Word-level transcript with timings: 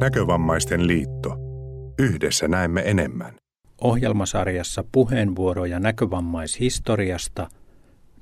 Näkövammaisten 0.00 0.86
liitto. 0.86 1.36
Yhdessä 1.98 2.48
näemme 2.48 2.82
enemmän. 2.84 3.34
Ohjelmasarjassa 3.80 4.84
puheenvuoroja 4.92 5.80
näkövammaishistoriasta 5.80 7.48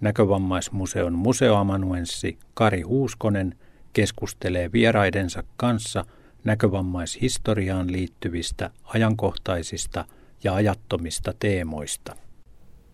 Näkövammaismuseon 0.00 1.12
museoamanuenssi 1.12 2.38
Kari 2.54 2.82
Huuskonen 2.82 3.54
keskustelee 3.92 4.72
vieraidensa 4.72 5.42
kanssa 5.56 6.04
näkövammaishistoriaan 6.44 7.92
liittyvistä 7.92 8.70
ajankohtaisista 8.84 10.04
ja 10.44 10.54
ajattomista 10.54 11.34
teemoista. 11.38 12.16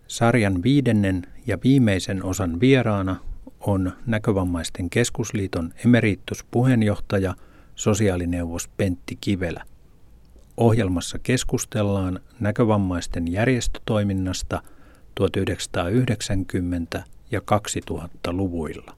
Sarjan 0.07 0.63
viidennen 0.63 1.21
ja 1.47 1.57
viimeisen 1.63 2.23
osan 2.23 2.59
vieraana 2.59 3.15
on 3.59 3.91
Näkövammaisten 4.05 4.89
keskusliiton 4.89 5.73
emerituspuheenjohtaja 5.85 7.35
sosiaalineuvos 7.75 8.67
Pentti 8.67 9.17
Kivelä. 9.21 9.63
Ohjelmassa 10.57 11.19
keskustellaan 11.19 12.19
näkövammaisten 12.39 13.31
järjestötoiminnasta 13.31 14.61
1990- 16.99 17.01
ja 17.31 17.39
2000-luvuilla. 17.39 18.95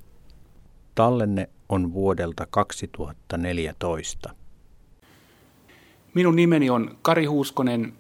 Tallenne 0.96 1.50
on 1.70 1.94
vuodelta 1.94 2.48
2014. 2.50 4.36
Minun 6.14 6.36
nimeni 6.36 6.70
on 6.70 6.98
Kari 7.02 7.26
Huuskonen 7.26 7.94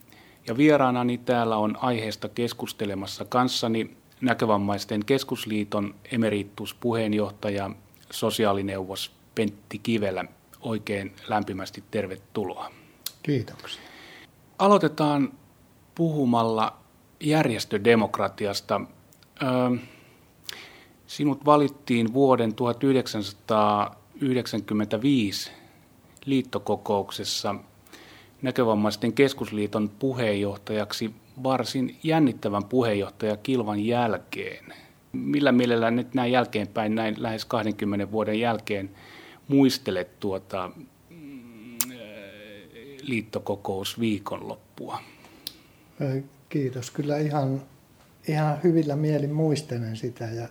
ja 0.47 0.57
vieraanani 0.57 1.17
täällä 1.17 1.57
on 1.57 1.77
aiheesta 1.81 2.29
keskustelemassa 2.29 3.25
kanssani 3.25 3.97
Näkövammaisten 4.21 5.05
keskusliiton 5.05 5.95
emerituspuheenjohtaja, 6.11 7.71
sosiaalineuvos 8.11 9.11
Pentti 9.35 9.79
Kivelä. 9.79 10.25
Oikein 10.61 11.15
lämpimästi 11.27 11.83
tervetuloa. 11.91 12.71
Kiitoksia. 13.23 13.81
Aloitetaan 14.59 15.33
puhumalla 15.95 16.77
järjestödemokratiasta. 17.19 18.81
Sinut 21.07 21.45
valittiin 21.45 22.13
vuoden 22.13 22.55
1995 22.55 25.51
liittokokouksessa 26.25 27.55
Näkövammaisten 28.41 29.13
keskusliiton 29.13 29.89
puheenjohtajaksi 29.99 31.11
varsin 31.43 31.97
jännittävän 32.03 32.63
puheenjohtaja 32.63 33.37
Kilvan 33.37 33.79
jälkeen. 33.79 34.73
Millä 35.11 35.51
mielellä 35.51 35.91
nyt 35.91 36.13
näin 36.13 36.31
jälkeenpäin, 36.31 36.95
näin 36.95 37.15
lähes 37.17 37.45
20 37.45 38.11
vuoden 38.11 38.39
jälkeen, 38.39 38.89
muistelet 39.47 40.19
tuota 40.19 40.71
mm, 41.09 41.77
liittokokous 43.01 43.99
viikonloppua? 43.99 44.99
Kiitos. 46.49 46.91
Kyllä 46.91 47.17
ihan, 47.17 47.61
ihan 48.27 48.59
hyvillä 48.63 48.95
mielin 48.95 49.33
muistelen 49.33 49.97
sitä 49.97 50.25
ja 50.25 50.47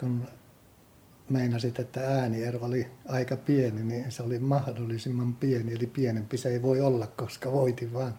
kun 0.00 0.26
meinasit, 1.30 1.78
että 1.78 2.00
ääniero 2.00 2.58
oli 2.62 2.86
aika 3.08 3.36
pieni, 3.36 3.82
niin 3.82 4.12
se 4.12 4.22
oli 4.22 4.38
mahdollisimman 4.38 5.34
pieni, 5.34 5.72
eli 5.74 5.86
pienempi 5.86 6.36
se 6.36 6.48
ei 6.48 6.62
voi 6.62 6.80
olla, 6.80 7.06
koska 7.06 7.52
voitin 7.52 7.92
vaan 7.92 8.18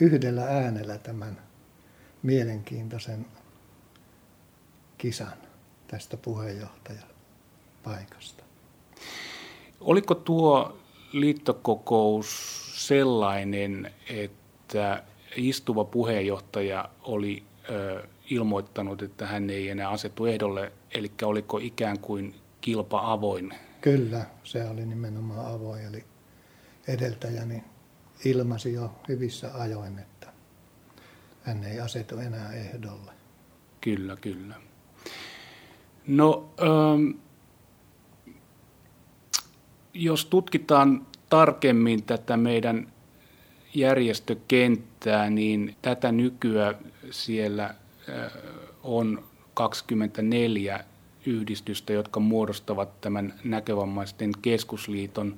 yhdellä 0.00 0.44
äänellä 0.44 0.98
tämän 0.98 1.40
mielenkiintoisen 2.22 3.26
kisan 4.98 5.34
tästä 5.86 6.16
puheenjohtajan 6.16 7.08
paikasta. 7.82 8.44
Oliko 9.84 10.14
tuo 10.14 10.78
liittokokous 11.12 12.28
sellainen, 12.88 13.92
että 14.10 15.02
istuva 15.36 15.84
puheenjohtaja 15.84 16.88
oli 17.02 17.42
ö, 17.70 18.02
ilmoittanut, 18.30 19.02
että 19.02 19.26
hän 19.26 19.50
ei 19.50 19.68
enää 19.68 19.88
asetu 19.88 20.26
ehdolle, 20.26 20.72
eli 20.94 21.12
oliko 21.22 21.58
ikään 21.58 21.98
kuin 21.98 22.34
kilpa 22.60 23.12
avoin? 23.12 23.54
Kyllä, 23.80 24.26
se 24.44 24.68
oli 24.68 24.86
nimenomaan 24.86 25.54
avoin, 25.54 25.84
eli 25.84 26.04
edeltäjäni 26.88 27.64
ilmasi 28.24 28.72
jo 28.72 28.90
hyvissä 29.08 29.50
ajoin, 29.54 29.98
että 29.98 30.26
hän 31.42 31.64
ei 31.64 31.80
asetu 31.80 32.18
enää 32.18 32.52
ehdolle. 32.52 33.12
Kyllä, 33.80 34.16
kyllä. 34.16 34.54
No, 36.06 36.48
ähm, 36.62 37.10
jos 39.94 40.24
tutkitaan 40.24 41.06
tarkemmin 41.30 42.02
tätä 42.02 42.36
meidän 42.36 42.92
järjestökenttää, 43.74 45.30
niin 45.30 45.76
tätä 45.82 46.12
nykyä 46.12 46.74
siellä 47.10 47.74
on 48.82 49.24
24 49.54 50.84
yhdistystä, 51.26 51.92
jotka 51.92 52.20
muodostavat 52.20 53.00
tämän 53.00 53.34
näkövammaisten 53.44 54.30
keskusliiton. 54.42 55.36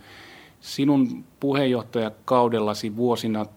Sinun 0.61 1.25
puheenjohtajakaudellasi 1.41 2.97
vuosina 2.97 3.45
1995-2004 3.45 3.49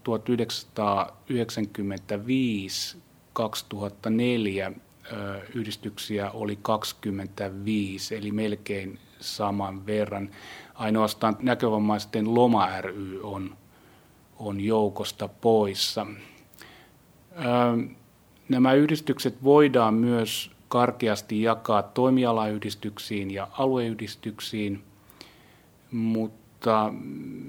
yhdistyksiä 5.55 6.31
oli 6.31 6.59
25, 6.61 8.15
eli 8.15 8.31
melkein 8.31 8.99
saman 9.19 9.85
verran. 9.85 10.29
Ainoastaan 10.79 11.37
näkövammaisten 11.41 12.35
Loma 12.35 12.81
ry 12.81 13.19
on, 13.23 13.57
on 14.37 14.61
joukosta 14.61 15.27
poissa. 15.27 16.05
Nämä 18.49 18.73
yhdistykset 18.73 19.43
voidaan 19.43 19.93
myös 19.93 20.51
karkeasti 20.67 21.41
jakaa 21.41 21.83
toimialayhdistyksiin 21.83 23.31
ja 23.31 23.47
alueyhdistyksiin, 23.51 24.83
mutta 25.91 26.93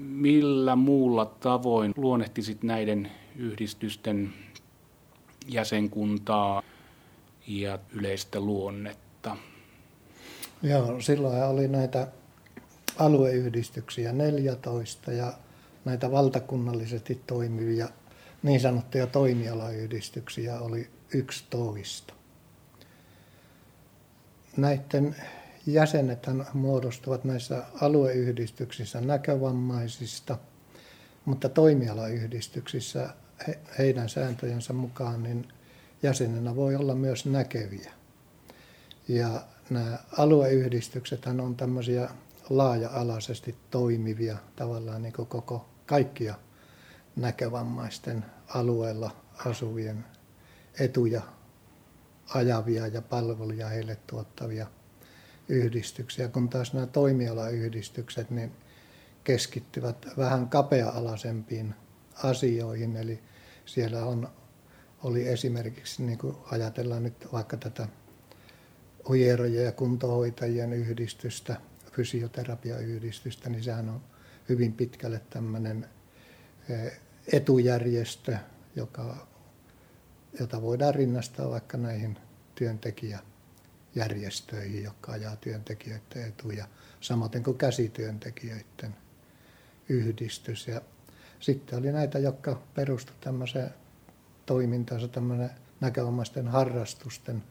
millä 0.01 0.75
muulla 0.75 1.25
tavoin 1.25 1.93
luonnehtisit 1.97 2.63
näiden 2.63 3.11
yhdistysten 3.35 4.33
jäsenkuntaa 5.47 6.63
ja 7.47 7.79
yleistä 7.93 8.39
luonnetta? 8.39 9.37
Joo, 10.63 11.01
silloin 11.01 11.43
oli 11.43 11.67
näitä 11.67 12.07
alueyhdistyksiä 12.97 14.13
14 14.13 15.11
ja 15.11 15.33
näitä 15.85 16.11
valtakunnallisesti 16.11 17.21
toimivia 17.27 17.89
niin 18.43 18.59
sanottuja 18.59 19.07
toimialayhdistyksiä 19.07 20.59
oli 20.59 20.89
11 21.13 22.13
näiden 24.57 25.15
jäsenet 25.65 26.27
muodostuvat 26.53 27.23
näissä 27.23 27.63
alueyhdistyksissä 27.81 29.01
näkövammaisista, 29.01 30.37
mutta 31.25 31.49
toimialayhdistyksissä 31.49 33.09
he, 33.47 33.59
heidän 33.77 34.09
sääntöjensä 34.09 34.73
mukaan 34.73 35.23
niin 35.23 35.47
jäsenenä 36.03 36.55
voi 36.55 36.75
olla 36.75 36.95
myös 36.95 37.25
näkeviä. 37.25 37.91
Ja 39.07 39.43
nämä 39.69 39.99
alueyhdistykset 40.17 41.25
on 41.25 41.55
tämmöisiä 41.55 42.09
laaja-alaisesti 42.49 43.55
toimivia 43.71 44.37
tavallaan 44.55 45.01
niin 45.01 45.13
koko 45.13 45.69
kaikkia 45.85 46.35
näkövammaisten 47.15 48.25
alueella 48.47 49.15
asuvien 49.45 50.05
etuja 50.79 51.21
ajavia 52.33 52.87
ja 52.87 53.01
palveluja 53.01 53.67
heille 53.67 53.97
tuottavia 54.07 54.67
yhdistyksiä, 55.49 56.27
kun 56.27 56.49
taas 56.49 56.73
nämä 56.73 56.85
toimialayhdistykset 56.85 58.29
niin 58.29 58.51
keskittyvät 59.23 60.05
vähän 60.17 60.49
kapea-alaisempiin 60.49 61.75
asioihin. 62.23 62.95
Eli 62.95 63.19
siellä 63.65 64.05
on, 64.05 64.29
oli 65.03 65.27
esimerkiksi, 65.27 66.03
niin 66.03 66.17
kuin 66.17 66.37
ajatellaan 66.51 67.03
nyt 67.03 67.27
vaikka 67.33 67.57
tätä 67.57 67.87
hierojen 69.13 69.65
ja 69.65 69.71
kuntohoitajien 69.71 70.73
yhdistystä, 70.73 71.55
fysioterapiayhdistystä, 71.91 73.49
niin 73.49 73.63
sehän 73.63 73.89
on 73.89 74.01
hyvin 74.49 74.73
pitkälle 74.73 75.21
tämmöinen 75.29 75.89
etujärjestö, 77.33 78.37
joka 78.75 79.27
jota 80.39 80.61
voidaan 80.61 80.95
rinnastaa 80.95 81.49
vaikka 81.49 81.77
näihin 81.77 82.17
työntekijäjärjestöihin, 82.55 84.83
jotka 84.83 85.11
ajaa 85.11 85.35
työntekijöiden 85.35 86.27
etuja, 86.27 86.67
samaten 87.01 87.43
kuin 87.43 87.57
käsityöntekijöiden 87.57 88.95
yhdistys. 89.89 90.67
Ja 90.67 90.81
sitten 91.39 91.79
oli 91.79 91.91
näitä, 91.91 92.19
jotka 92.19 92.61
perustu 92.73 93.13
tämmöiseen 93.21 93.73
toimintaansa, 94.45 95.07
tämmöinen 95.07 95.49
näkövammaisten 95.79 96.47
harrastusten 96.47 97.43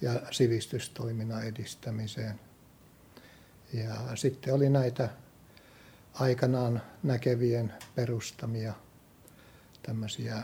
ja 0.00 0.20
sivistystoiminnan 0.30 1.44
edistämiseen. 1.44 2.40
Ja 3.72 3.94
sitten 4.14 4.54
oli 4.54 4.70
näitä 4.70 5.08
aikanaan 6.14 6.82
näkevien 7.02 7.72
perustamia 7.94 8.74
tämmöisiä 9.82 10.42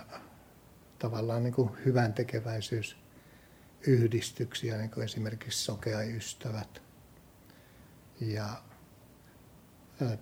tavallaan 0.99 1.43
niin 1.43 1.55
kuin 1.55 1.71
hyvän 1.85 2.15
tekeväisyysyhdistyksiä, 2.15 4.77
niin 4.77 4.91
kuin 4.91 5.05
esimerkiksi 5.05 5.65
Sokea 5.65 6.03
Ystävät. 6.03 6.83
Ja 8.21 8.63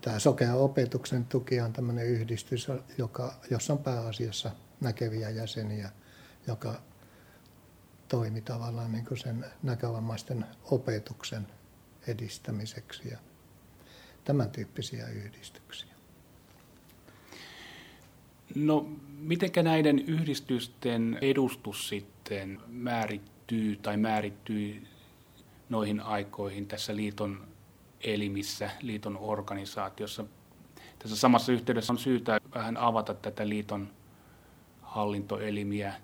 tämä 0.01 0.19
Sokea 0.19 0.55
opetuksen 0.55 1.25
tuki 1.25 1.61
on 1.61 1.73
tämmöinen 1.73 2.07
yhdistys, 2.07 2.69
joka, 2.99 3.35
jossa 3.51 3.73
on 3.73 3.79
pääasiassa 3.79 4.51
näkeviä 4.81 5.31
jäseniä, 5.31 5.91
joka 6.47 6.83
toimi 8.09 8.41
tavallaan 8.41 8.93
niin 8.93 9.07
kuin 9.07 9.19
sen 9.19 9.47
näkövammaisten 9.63 10.47
opetuksen 10.71 11.47
edistämiseksi 12.07 13.09
ja 13.09 13.19
tämän 14.25 14.51
tyyppisiä 14.51 15.09
yhdistyksiä. 15.09 15.93
No, 18.55 18.87
mitenkä 19.19 19.63
näiden 19.63 19.99
yhdistysten 19.99 21.19
edustus 21.21 21.89
sitten 21.89 22.61
määrittyy 22.69 23.77
tai 23.77 23.97
määrittyy 23.97 24.83
noihin 25.69 26.01
aikoihin 26.01 26.67
tässä 26.67 26.97
liiton 26.97 27.49
elimissä, 28.01 28.71
liiton 28.81 29.19
organisaatiossa? 29.19 30.25
Tässä 30.99 31.17
samassa 31.17 31.53
yhteydessä 31.53 31.93
on 31.93 31.99
syytä 31.99 32.41
vähän 32.55 32.77
avata 32.77 33.15
tätä 33.15 33.49
liiton 33.49 33.89
hallintoelimiä, 34.83 35.95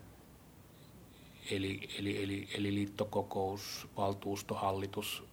eli, 1.51 1.89
eli, 1.99 2.23
eli, 2.23 2.49
eli 2.55 2.75
liittokokous, 2.75 3.89
valtuusto, 3.97 4.55
hallitus, 4.55 5.28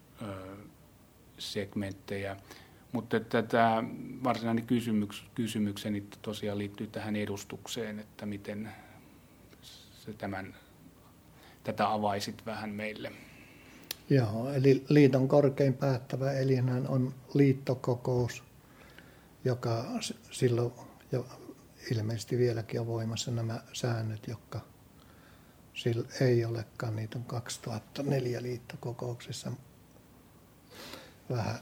segmenttejä. 1.38 2.38
Mutta 2.91 3.19
tämä 3.19 3.83
varsinainen 4.23 4.67
kysymyks, 4.67 5.25
kysymykseni 5.35 6.03
tosiaan 6.21 6.57
liittyy 6.57 6.88
tähän 6.88 7.15
edustukseen, 7.15 8.00
että 8.00 8.25
miten 8.25 8.71
se 10.06 10.13
tämän, 10.13 10.56
tätä 11.63 11.91
avaisit 11.91 12.45
vähän 12.45 12.69
meille. 12.69 13.12
Joo, 14.09 14.51
eli 14.53 14.85
liiton 14.89 15.27
korkein 15.27 15.73
päättävä 15.73 16.31
elinhän 16.31 16.88
on 16.88 17.13
liittokokous, 17.33 18.44
joka 19.45 19.85
silloin 20.31 20.73
jo 21.12 21.25
ilmeisesti 21.91 22.38
vieläkin 22.38 22.79
on 22.79 22.88
voimassa 22.88 23.31
nämä 23.31 23.62
säännöt, 23.73 24.27
jotka 24.27 24.62
sillä 25.73 26.07
ei 26.21 26.45
olekaan. 26.45 26.95
Niitä 26.95 27.17
on 27.17 27.23
2004 27.23 28.41
liittokokouksessa 28.41 29.51
vähän 31.30 31.60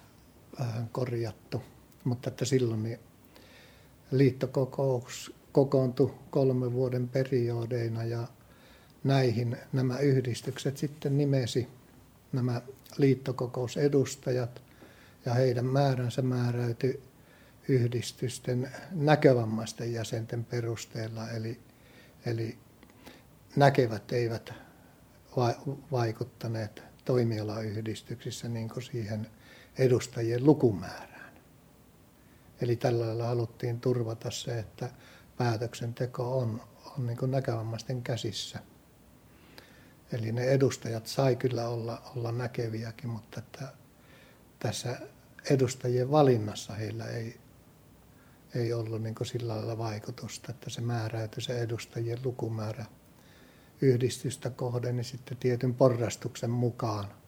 vähän 0.59 0.89
korjattu, 0.91 1.61
mutta 2.03 2.29
että 2.29 2.45
silloin 2.45 2.83
niin 2.83 2.99
liittokokous 4.11 5.33
kokoontui 5.51 6.13
kolmen 6.29 6.73
vuoden 6.73 7.09
periodeina 7.09 8.03
ja 8.03 8.27
näihin 9.03 9.57
nämä 9.73 9.99
yhdistykset 9.99 10.77
sitten 10.77 11.17
nimesi 11.17 11.67
nämä 12.31 12.61
liittokokousedustajat 12.97 14.61
ja 15.25 15.33
heidän 15.33 15.65
määränsä 15.65 16.21
määräytyi 16.21 17.03
yhdistysten 17.67 18.71
näkövammaisten 18.91 19.93
jäsenten 19.93 20.45
perusteella, 20.45 21.29
eli, 21.29 21.59
eli 22.25 22.57
näkevät 23.55 24.11
eivät 24.11 24.53
vaikuttaneet 25.91 26.83
toimialayhdistyksissä 27.05 28.49
niin 28.49 28.69
kuin 28.69 28.83
siihen 28.83 29.27
edustajien 29.77 30.45
lukumäärään. 30.45 31.33
Eli 32.61 32.75
tällä 32.75 33.07
lailla 33.07 33.27
haluttiin 33.27 33.81
turvata 33.81 34.31
se, 34.31 34.59
että 34.59 34.89
päätöksenteko 35.37 36.37
on, 36.37 36.61
on 36.97 37.07
niin 37.07 37.31
näkövammaisten 37.31 38.01
käsissä. 38.01 38.59
Eli 40.11 40.31
ne 40.31 40.43
edustajat 40.43 41.07
sai 41.07 41.35
kyllä 41.35 41.67
olla, 41.69 42.01
olla 42.15 42.31
näkeviäkin, 42.31 43.09
mutta 43.09 43.39
että 43.39 43.67
tässä 44.59 44.97
edustajien 45.49 46.11
valinnassa 46.11 46.73
heillä 46.73 47.05
ei, 47.05 47.39
ei 48.55 48.73
ollut 48.73 49.01
niin 49.01 49.15
sillä 49.23 49.55
lailla 49.55 49.77
vaikutusta, 49.77 50.51
että 50.51 50.69
se 50.69 50.81
määräytyi 50.81 51.41
se 51.41 51.59
edustajien 51.59 52.19
lukumäärä 52.23 52.85
yhdistystä 53.81 54.49
kohden, 54.49 54.95
niin 54.95 55.05
sitten 55.05 55.37
tietyn 55.37 55.73
porrastuksen 55.73 56.49
mukaan– 56.49 57.07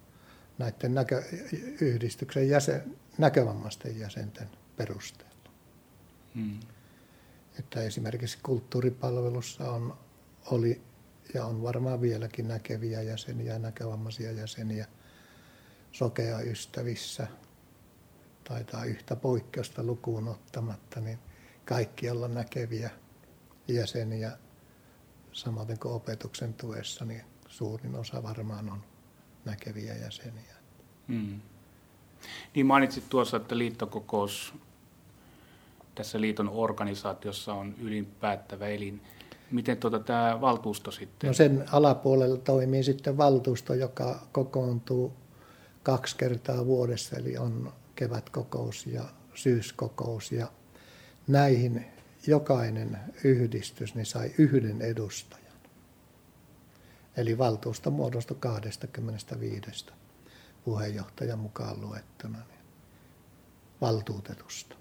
näiden 0.57 0.93
näkö, 0.93 1.23
yhdistyksen 1.81 2.49
jäsen, 2.49 2.95
näkövammaisten 3.17 3.99
jäsenten 3.99 4.49
perusteella. 4.77 5.51
Hmm. 6.35 6.59
Että 7.59 7.81
esimerkiksi 7.81 8.37
kulttuuripalvelussa 8.43 9.71
on, 9.71 9.97
oli 10.45 10.81
ja 11.33 11.45
on 11.45 11.63
varmaan 11.63 12.01
vieläkin 12.01 12.47
näkeviä 12.47 13.01
jäseniä, 13.01 13.59
näkövammaisia 13.59 14.31
jäseniä 14.31 14.87
sokea 15.91 16.39
ystävissä, 16.39 17.27
taitaa 18.43 18.85
yhtä 18.85 19.15
poikkeusta 19.15 19.83
lukuun 19.83 20.27
ottamatta, 20.27 20.99
niin 20.99 21.19
kaikkialla 21.65 22.27
näkeviä 22.27 22.89
jäseniä, 23.67 24.31
samaten 25.31 25.79
kuin 25.79 25.93
opetuksen 25.93 26.53
tuessa, 26.53 27.05
niin 27.05 27.23
suurin 27.47 27.95
osa 27.95 28.23
varmaan 28.23 28.69
on 28.69 28.83
näkeviä 29.45 29.93
jäseniä. 29.93 30.55
Hmm. 31.07 31.41
Niin 32.55 32.65
mainitsit 32.65 33.09
tuossa, 33.09 33.37
että 33.37 33.57
liittokokous 33.57 34.53
tässä 35.95 36.21
liiton 36.21 36.49
organisaatiossa 36.49 37.53
on 37.53 37.75
ylinpäättävä 37.81 38.67
elin. 38.67 39.01
Miten 39.51 39.77
tuota, 39.77 39.99
tämä 39.99 40.41
valtuusto 40.41 40.91
sitten? 40.91 41.27
No 41.27 41.33
sen 41.33 41.65
alapuolella 41.71 42.37
toimii 42.37 42.83
sitten 42.83 43.17
valtuusto, 43.17 43.73
joka 43.73 44.27
kokoontuu 44.31 45.13
kaksi 45.83 46.15
kertaa 46.17 46.65
vuodessa, 46.65 47.15
eli 47.15 47.37
on 47.37 47.73
kevätkokous 47.95 48.87
ja 48.87 49.03
syyskokous. 49.33 50.31
Ja 50.31 50.47
näihin 51.27 51.85
jokainen 52.27 52.99
yhdistys 53.23 53.95
niin 53.95 54.05
sai 54.05 54.31
yhden 54.37 54.81
edustajan. 54.81 55.44
Eli 57.17 57.37
valtuusto 57.37 57.91
muodostui 57.91 58.37
25 58.39 59.85
puheenjohtajan 60.65 61.39
mukaan 61.39 61.81
luettuna 61.81 62.37
niin 62.37 62.65
valtuutetusta, 63.81 64.75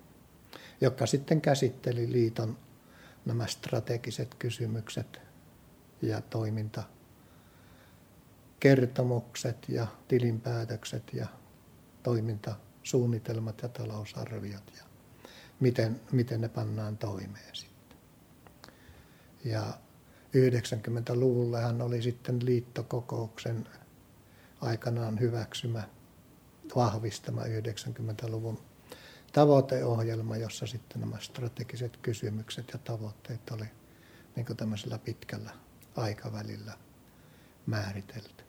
joka 0.80 1.06
sitten 1.06 1.40
käsitteli 1.40 2.12
liiton 2.12 2.58
nämä 3.24 3.46
strategiset 3.46 4.34
kysymykset 4.34 5.20
ja 6.02 6.20
toiminta 6.20 6.82
kertomukset 8.60 9.68
ja 9.68 9.86
tilinpäätökset 10.08 11.12
ja 11.12 11.26
toimintasuunnitelmat 12.02 13.62
ja 13.62 13.68
talousarviot 13.68 14.72
ja 14.76 14.84
miten, 15.60 16.00
miten 16.12 16.40
ne 16.40 16.48
pannaan 16.48 16.98
toimeen 16.98 17.56
sitten. 17.56 17.98
Ja 19.44 19.78
90-luvulla 20.34 21.60
hän 21.60 21.82
oli 21.82 22.02
sitten 22.02 22.44
liittokokouksen 22.44 23.68
aikanaan 24.60 25.20
hyväksymä, 25.20 25.82
vahvistama 26.76 27.42
90-luvun 27.42 28.58
tavoiteohjelma, 29.32 30.36
jossa 30.36 30.66
sitten 30.66 31.00
nämä 31.00 31.16
strategiset 31.20 31.96
kysymykset 31.96 32.70
ja 32.72 32.78
tavoitteet 32.78 33.50
oli 33.50 33.64
niin 34.36 34.46
kuin 34.46 34.56
tämmöisellä 34.56 34.98
pitkällä 34.98 35.50
aikavälillä 35.96 36.72
määritelty. 37.66 38.44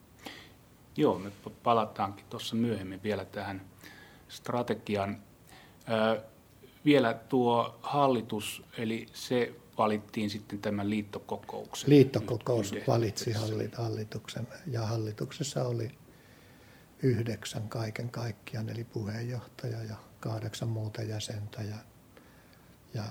Joo, 0.98 1.20
me 1.20 1.32
palataankin 1.64 2.26
tuossa 2.30 2.56
myöhemmin 2.56 3.04
vielä 3.04 3.26
tähän 3.26 3.62
strategian. 4.28 5.22
Ö, 5.90 6.22
vielä 6.86 7.14
tuo 7.14 7.80
hallitus, 7.82 8.64
eli 8.78 9.08
se 9.14 9.56
valittiin 9.78 10.30
sitten 10.30 10.62
tämän 10.62 10.90
liittokokouksen. 10.90 11.90
Liittokokous 11.90 12.74
valitsi 12.88 13.34
hallituksen 13.78 14.48
ja 14.68 14.86
hallituksessa 14.86 15.64
oli 15.64 15.92
yhdeksän 17.04 17.70
kaiken 17.70 18.10
kaikkiaan, 18.10 18.70
eli 18.70 18.84
puheenjohtaja 18.84 19.84
ja 19.84 19.96
kahdeksan 20.20 20.70
muuta 20.70 21.02
jäsentä. 21.02 21.62
Ja, 21.62 21.76
ja 22.94 23.04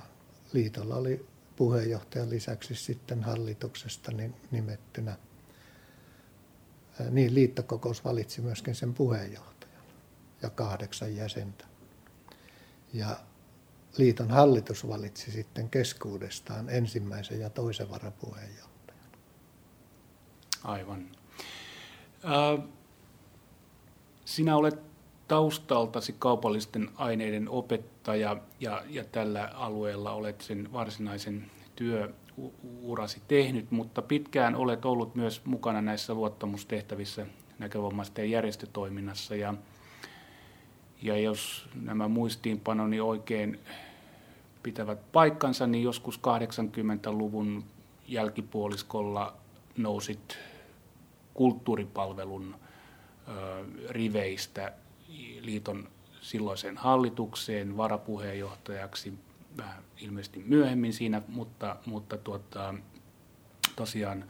liitolla 0.53 0.97
oli 0.97 1.27
puheenjohtajan 1.57 2.31
lisäksi 2.31 2.75
sitten 2.75 3.23
hallituksesta 3.23 4.13
nimettynä. 4.51 5.17
Niin 7.11 7.35
liittokokous 7.35 8.05
valitsi 8.05 8.41
myöskin 8.41 8.75
sen 8.75 8.95
puheenjohtajan 8.95 9.85
ja 10.43 10.51
kahdeksan 10.51 11.17
jäsentä. 11.17 11.65
Ja 12.93 13.17
liiton 13.99 14.31
hallitus 14.31 14.89
valitsi 14.89 15.31
sitten 15.31 15.71
keskuudestaan 15.71 16.71
ensimmäisen 16.71 17.41
ja 17.41 17.51
toisen 17.51 17.91
varapuheenjohtajan. 17.91 19.11
Aivan. 20.65 21.07
Sinä 24.25 24.57
olet 24.57 24.81
taustaltasi 25.29 26.15
kaupallisten 26.19 26.91
aineiden 26.95 27.49
opettaja 27.49 28.37
ja, 28.61 28.85
ja 28.89 29.05
tällä 29.05 29.51
alueella 29.55 30.13
olet 30.13 30.41
sen 30.41 30.73
varsinaisen 30.73 31.51
työurasi 31.77 33.23
tehnyt, 33.29 33.71
mutta 33.71 34.03
pitkään 34.03 34.55
olet 34.55 34.85
ollut 34.85 35.15
myös 35.15 35.45
mukana 35.45 35.83
näissä 35.83 36.15
luottamustehtävissä 36.15 37.27
näkövammaisten 37.59 38.31
järjestötoiminnassa 38.31 39.37
ja, 39.37 39.55
ja 41.03 41.19
jos 41.19 41.69
nämä 41.75 42.09
muistiinpanoni 42.09 43.01
oikein 43.01 43.61
pitävät 44.63 45.13
paikkansa, 45.13 45.67
niin 45.67 45.85
joskus 45.85 46.21
80-luvun 46.21 47.65
jälkipuoliskolla 48.09 49.37
nousit 49.77 50.39
kulttuuripalvelun 51.35 52.55
riveistä 53.89 54.73
liiton 55.41 55.89
silloiseen 56.21 56.77
hallitukseen 56.77 57.77
varapuheenjohtajaksi 57.77 59.13
vähän 59.57 59.85
ilmeisesti 60.01 60.43
myöhemmin 60.47 60.93
siinä, 60.93 61.23
mutta, 61.29 61.77
mutta 61.87 62.19
tuota, 62.19 62.75
tosiaan 63.77 64.25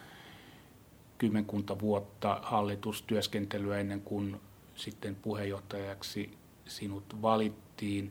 kymmenkunta 1.18 1.80
vuotta 1.80 2.40
hallitustyöskentelyä 2.42 3.78
ennen 3.78 4.00
kuin 4.00 4.40
sitten 4.74 5.14
puheenjohtajaksi 5.14 6.38
sinut 6.66 7.22
valittiin. 7.22 8.10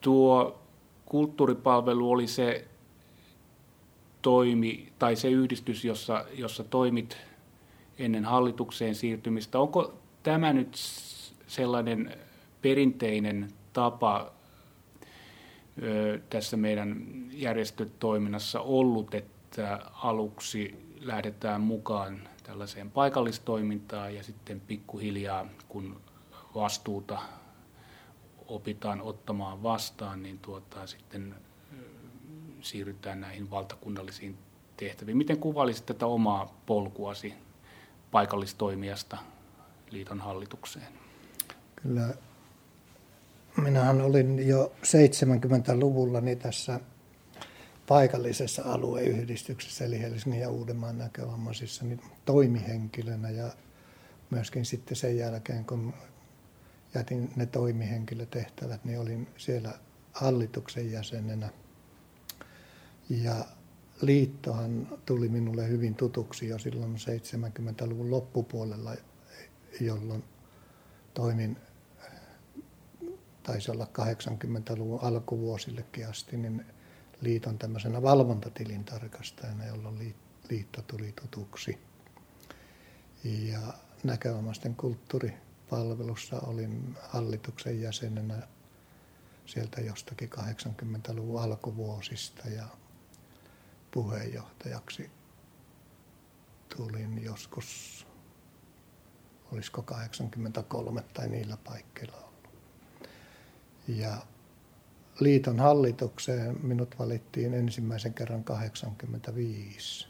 Tuo 0.00 0.60
kulttuuripalvelu 1.06 2.10
oli 2.10 2.26
se 2.26 2.68
toimi 4.22 4.92
tai 4.98 5.16
se 5.16 5.28
yhdistys, 5.28 5.84
jossa, 5.84 6.24
jossa 6.34 6.64
toimit 6.64 7.16
ennen 7.98 8.24
hallitukseen 8.24 8.94
siirtymistä. 8.94 9.58
Onko 9.58 9.94
tämä 10.22 10.52
nyt 10.52 10.74
sellainen 11.46 12.18
perinteinen 12.62 13.48
tapa 13.72 14.32
tässä 16.30 16.56
meidän 16.56 17.06
järjestötoiminnassa 17.32 18.60
ollut, 18.60 19.14
että 19.14 19.80
aluksi 19.92 20.90
lähdetään 21.00 21.60
mukaan 21.60 22.28
tällaiseen 22.42 22.90
paikallistoimintaan 22.90 24.14
ja 24.14 24.22
sitten 24.22 24.60
pikkuhiljaa, 24.60 25.46
kun 25.68 26.00
vastuuta 26.54 27.18
opitaan 28.46 29.00
ottamaan 29.00 29.62
vastaan, 29.62 30.22
niin 30.22 30.38
tuota, 30.38 30.86
sitten 30.86 31.34
siirrytään 32.60 33.20
näihin 33.20 33.50
valtakunnallisiin 33.50 34.38
tehtäviin. 34.76 35.16
Miten 35.16 35.38
kuvailisit 35.38 35.86
tätä 35.86 36.06
omaa 36.06 36.60
polkuasi 36.66 37.34
paikallistoimijasta 38.10 39.18
liiton 39.90 40.20
hallitukseen? 40.20 40.88
Kyllä 41.82 42.14
minähän 43.56 44.00
olin 44.00 44.48
jo 44.48 44.72
70-luvulla 44.82 46.20
niin 46.20 46.38
tässä 46.38 46.80
paikallisessa 47.88 48.62
alueyhdistyksessä, 48.64 49.84
eli 49.84 50.00
Helsingin 50.00 50.40
ja 50.40 50.50
Uudenmaan 50.50 50.98
näkövammaisissa, 50.98 51.84
niin 51.84 52.00
toimihenkilönä 52.24 53.30
ja 53.30 53.50
myöskin 54.30 54.64
sitten 54.64 54.96
sen 54.96 55.16
jälkeen, 55.16 55.64
kun 55.64 55.94
jätin 56.94 57.32
ne 57.36 57.46
toimihenkilötehtävät, 57.46 58.84
niin 58.84 58.98
olin 58.98 59.28
siellä 59.36 59.78
hallituksen 60.12 60.92
jäsenenä. 60.92 61.50
Ja 63.10 63.44
liittohan 64.02 64.98
tuli 65.06 65.28
minulle 65.28 65.68
hyvin 65.68 65.94
tutuksi 65.94 66.48
jo 66.48 66.58
silloin 66.58 66.94
70-luvun 66.94 68.10
loppupuolella, 68.10 68.94
jolloin 69.80 70.24
toimin, 71.14 71.56
taisi 73.42 73.70
olla 73.70 73.88
80-luvun 73.98 75.02
alkuvuosillekin 75.02 76.08
asti, 76.08 76.36
niin 76.36 76.66
liiton 77.20 77.58
tämmöisenä 77.58 78.02
valvontatilintarkastajana, 78.02 79.66
jolloin 79.66 80.14
liitto 80.50 80.82
tuli 80.82 81.12
tutuksi. 81.12 81.78
Ja 83.24 83.60
näkövammaisten 84.04 84.74
kulttuuripalvelussa 85.70 86.40
olin 86.40 86.96
hallituksen 87.08 87.80
jäsenenä 87.80 88.48
sieltä 89.46 89.80
jostakin 89.80 90.30
80-luvun 90.32 91.42
alkuvuosista 91.42 92.48
ja 92.48 92.66
puheenjohtajaksi 93.90 95.10
tulin 96.76 97.22
joskus, 97.24 98.06
olisiko 99.52 99.82
83 99.82 101.04
tai 101.14 101.28
niillä 101.28 101.56
paikkeilla 101.56 102.16
ollut. 102.16 102.50
Ja 103.88 104.16
liiton 105.20 105.60
hallitukseen 105.60 106.66
minut 106.66 106.98
valittiin 106.98 107.54
ensimmäisen 107.54 108.14
kerran 108.14 108.44
85. 108.44 110.08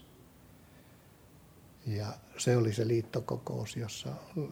Ja 1.85 2.13
se 2.37 2.57
oli 2.57 2.73
se 2.73 2.87
liittokokous, 2.87 3.75
jossa 3.75 4.09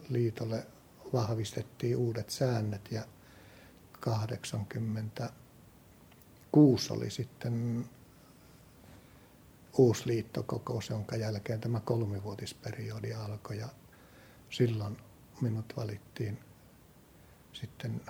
liitolle 0.08 0.66
vahvistettiin 1.12 1.96
uudet 1.96 2.30
säännöt 2.30 2.88
ja 2.90 3.04
86 4.00 6.92
oli 6.92 7.10
sitten 7.10 7.84
uusi 9.78 10.02
liittokokous, 10.06 10.90
jonka 10.90 11.16
jälkeen 11.16 11.60
tämä 11.60 11.80
kolmivuotisperiodi 11.80 13.12
alkoi. 13.12 13.58
Ja 13.58 13.68
silloin 14.50 14.96
minut 15.40 15.72
valittiin 15.76 16.38
sitten 17.52 18.00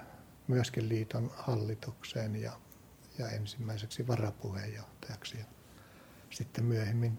myöskin 0.48 0.88
liiton 0.88 1.30
hallitukseen 1.36 2.36
ja, 2.36 2.52
ja 3.18 3.28
ensimmäiseksi 3.28 4.06
varapuheenjohtajaksi 4.06 5.38
ja 5.38 5.44
sitten 6.30 6.64
myöhemmin 6.64 7.18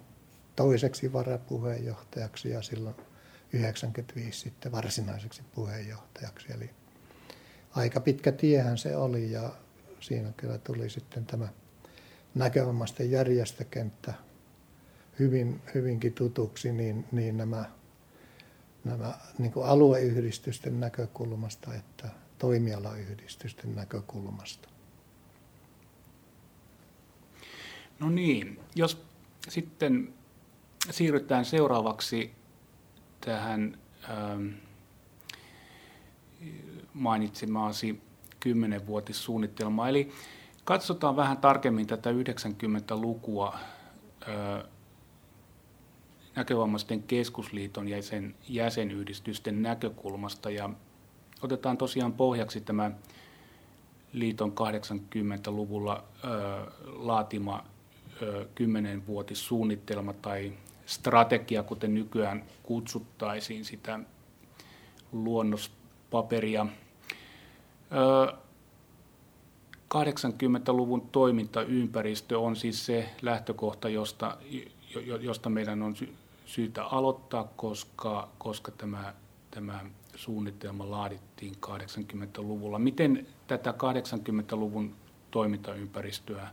toiseksi 0.56 1.14
varapuheenjohtajaksi. 1.14 2.50
Ja 2.50 2.62
silloin 2.62 2.96
95 3.54 4.40
sitten 4.40 4.72
varsinaiseksi 4.72 5.42
puheenjohtajaksi. 5.56 6.54
Eli 6.54 6.70
aika 7.72 8.00
pitkä 8.00 8.32
tiehän 8.32 8.78
se 8.78 8.96
oli 8.98 9.32
ja 9.32 9.50
siinä 10.00 10.32
kyllä 10.38 10.58
tuli 10.58 10.90
sitten 10.90 11.26
tämä 11.26 11.48
näkövammaisten 12.36 13.12
järjestökenttä 13.12 14.14
hyvin, 15.20 15.62
hyvinkin 15.74 16.14
tutuksi, 16.14 16.72
niin, 16.72 17.06
niin 17.12 17.38
nämä, 17.38 17.66
nämä 18.84 19.18
niin 19.38 19.52
kuin 19.52 19.66
alueyhdistysten 19.66 20.80
näkökulmasta 20.80 21.76
että 21.76 22.10
toimialayhdistysten 22.38 23.76
näkökulmasta. 23.76 24.70
No 28.00 28.10
niin, 28.10 28.60
jos 28.76 29.06
sitten 29.50 30.14
siirrytään 30.90 31.46
seuraavaksi 31.46 32.41
tähän 33.22 33.78
ähm, 34.10 34.48
mainitsemaasi 36.94 38.02
kymmenenvuotissuunnitelmaan. 38.40 39.90
Eli 39.90 40.12
katsotaan 40.64 41.16
vähän 41.16 41.38
tarkemmin 41.38 41.88
tätä 41.88 42.10
90-lukua 42.12 43.60
äh, 44.30 44.64
näkövammaisten 46.36 47.04
keskusliiton 47.04 47.88
ja 47.88 48.04
sen 48.04 48.36
jäsenyhdistysten 48.50 49.62
näkökulmasta. 49.62 50.50
Ja 50.50 50.70
otetaan 51.42 51.78
tosiaan 51.78 52.14
pohjaksi 52.14 52.62
tämä 52.62 52.92
liiton 54.14 54.52
80-luvulla 54.52 56.04
ö, 56.24 56.28
laatima 56.86 57.64
ö, 58.22 58.44
10-vuotissuunnitelma 58.44 60.14
tai 60.14 60.54
strategia, 60.92 61.64
kuten 61.64 61.94
nykyään 61.94 62.44
kutsuttaisiin 62.64 63.66
sitä 63.66 64.00
luonnospaperia. 65.12 66.66
Ö, 67.92 68.34
80-luvun 69.96 71.10
toimintaympäristö 71.12 72.40
on 72.40 72.56
siis 72.56 72.86
se 72.86 73.10
lähtökohta, 73.22 73.90
josta, 73.90 74.38
josta 75.22 75.50
meidän 75.50 75.82
on 75.82 75.96
syytä 76.46 76.84
aloittaa, 76.84 77.44
koska, 77.56 78.30
koska 78.38 78.72
tämä, 78.72 79.14
tämä 79.52 79.80
suunnitelma 80.16 80.92
laadittiin 80.92 81.56
80-luvulla. 81.66 82.80
Miten 82.80 83.28
tätä 83.48 83.72
80-luvun 83.72 84.96
toimintaympäristöä 85.32 86.48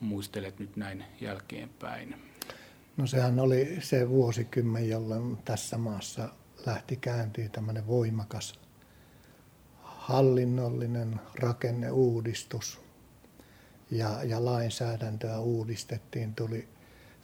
muistelet 0.00 0.58
nyt 0.58 0.76
näin 0.76 1.04
jälkeenpäin? 1.20 2.29
No 3.00 3.06
sehän 3.06 3.40
oli 3.40 3.78
se 3.80 4.08
vuosikymmen, 4.08 4.88
jolloin 4.88 5.36
tässä 5.44 5.78
maassa 5.78 6.28
lähti 6.66 6.96
käyntiin 6.96 7.50
tämmöinen 7.50 7.86
voimakas 7.86 8.60
hallinnollinen 9.82 11.20
rakenneuudistus 11.34 12.80
ja, 13.90 14.24
ja 14.24 14.44
lainsäädäntöä 14.44 15.38
uudistettiin. 15.38 16.34
Tuli 16.34 16.68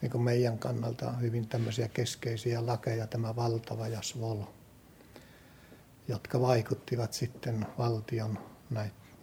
niin 0.02 0.11
kuin 0.11 0.23
meidän 0.23 0.59
kannalta 0.59 1.12
hyvin 1.12 1.49
tämmöisiä 1.49 1.88
keskeisiä 1.88 2.66
lakeja, 2.66 3.06
tämä 3.06 3.37
valtava 3.37 3.88
ja 3.88 4.02
SVOL. 4.02 4.42
jotka 6.09 6.40
vaikuttivat 6.40 7.12
sitten 7.12 7.66
valtion 7.78 8.38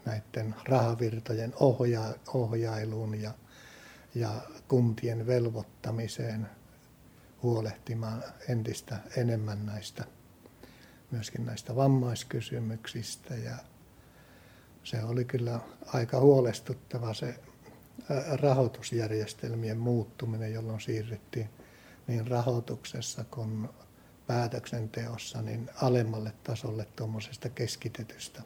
näiden 0.05 0.55
rahavirtojen 0.65 1.53
ohja- 1.59 2.15
ohjailuun 2.33 3.21
ja, 3.21 3.33
ja 4.15 4.31
kuntien 4.67 5.27
velvoittamiseen 5.27 6.49
huolehtimaan 7.43 8.23
entistä 8.49 8.97
enemmän 9.17 9.65
näistä 9.65 10.03
myöskin 11.11 11.45
näistä 11.45 11.75
vammaiskysymyksistä 11.75 13.35
ja 13.35 13.55
se 14.83 15.03
oli 15.03 15.25
kyllä 15.25 15.59
aika 15.85 16.19
huolestuttava 16.19 17.13
se 17.13 17.39
rahoitusjärjestelmien 18.41 19.77
muuttuminen, 19.77 20.53
jolloin 20.53 20.81
siirryttiin 20.81 21.49
niin 22.07 22.27
rahoituksessa 22.27 23.23
kuin 23.23 23.69
päätöksenteossa 24.27 25.41
niin 25.41 25.69
alemmalle 25.81 26.33
tasolle 26.43 26.87
tuommoisesta 26.95 27.49
keskitetystä 27.49 28.41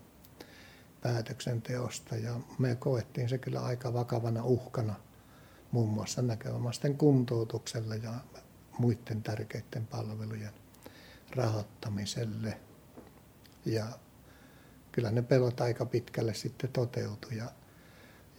päätöksenteosta. 1.01 2.15
Ja 2.15 2.39
me 2.57 2.75
koettiin 2.75 3.29
se 3.29 3.37
kyllä 3.37 3.61
aika 3.61 3.93
vakavana 3.93 4.43
uhkana 4.43 4.95
muun 5.77 5.89
muassa 5.89 6.21
näkövammaisten 6.21 6.97
kuntoutukselle 6.97 7.95
ja 7.95 8.13
muiden 8.77 9.23
tärkeiden 9.23 9.87
palvelujen 9.87 10.53
rahoittamiselle. 11.35 12.59
Ja 13.65 13.85
kyllä 14.91 15.11
ne 15.11 15.21
pelot 15.21 15.61
aika 15.61 15.85
pitkälle 15.85 16.33
sitten 16.33 16.69
toteutui. 16.69 17.37
Ja, 17.37 17.51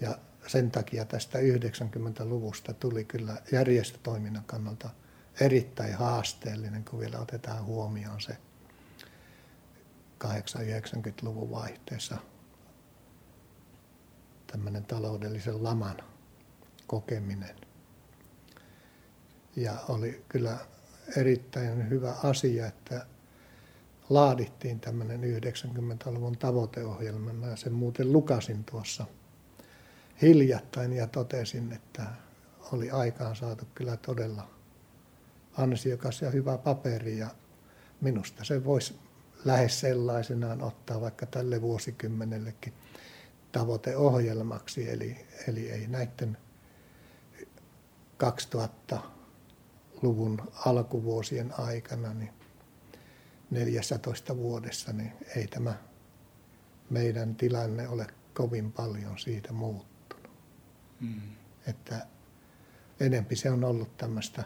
ja 0.00 0.18
sen 0.46 0.70
takia 0.70 1.04
tästä 1.04 1.38
90-luvusta 1.38 2.72
tuli 2.72 3.04
kyllä 3.04 3.36
järjestötoiminnan 3.52 4.44
kannalta 4.44 4.90
erittäin 5.40 5.94
haasteellinen, 5.94 6.84
kun 6.84 7.00
vielä 7.00 7.18
otetaan 7.18 7.64
huomioon 7.64 8.20
se 8.20 8.36
80-90-luvun 10.24 11.50
vaihteessa 11.50 12.18
tämmöinen 14.46 14.84
taloudellisen 14.84 15.64
laman 15.64 16.07
kokeminen. 16.88 17.56
Ja 19.56 19.72
oli 19.88 20.24
kyllä 20.28 20.58
erittäin 21.16 21.90
hyvä 21.90 22.14
asia, 22.24 22.66
että 22.66 23.06
laadittiin 24.08 24.80
tämmöinen 24.80 25.20
90-luvun 25.20 26.38
tavoiteohjelma. 26.38 27.32
Mä 27.32 27.56
sen 27.56 27.72
muuten 27.72 28.12
lukasin 28.12 28.64
tuossa 28.64 29.06
hiljattain 30.22 30.92
ja 30.92 31.06
totesin, 31.06 31.72
että 31.72 32.02
oli 32.72 32.90
aikaan 32.90 33.36
saatu 33.36 33.64
kyllä 33.74 33.96
todella 33.96 34.50
ansiokas 35.56 36.22
ja 36.22 36.30
hyvä 36.30 36.58
paperi 36.58 37.18
ja 37.18 37.28
minusta 38.00 38.44
se 38.44 38.64
voisi 38.64 38.94
lähes 39.44 39.80
sellaisenaan 39.80 40.62
ottaa 40.62 41.00
vaikka 41.00 41.26
tälle 41.26 41.62
vuosikymmenellekin 41.62 42.72
tavoiteohjelmaksi, 43.52 44.90
eli, 44.90 45.26
eli 45.48 45.70
ei 45.70 45.86
näiden 45.86 46.36
2000-luvun 48.24 50.52
alkuvuosien 50.66 51.60
aikana, 51.60 52.14
niin 52.14 52.30
14 53.50 54.36
vuodessa, 54.36 54.92
niin 54.92 55.12
ei 55.36 55.46
tämä 55.46 55.74
meidän 56.90 57.34
tilanne 57.34 57.88
ole 57.88 58.06
kovin 58.34 58.72
paljon 58.72 59.18
siitä 59.18 59.52
muuttunut. 59.52 60.30
Mm. 61.00 61.20
Että 61.66 62.06
enempi 63.00 63.36
se 63.36 63.50
on 63.50 63.64
ollut 63.64 63.96
tämmöistä 63.96 64.44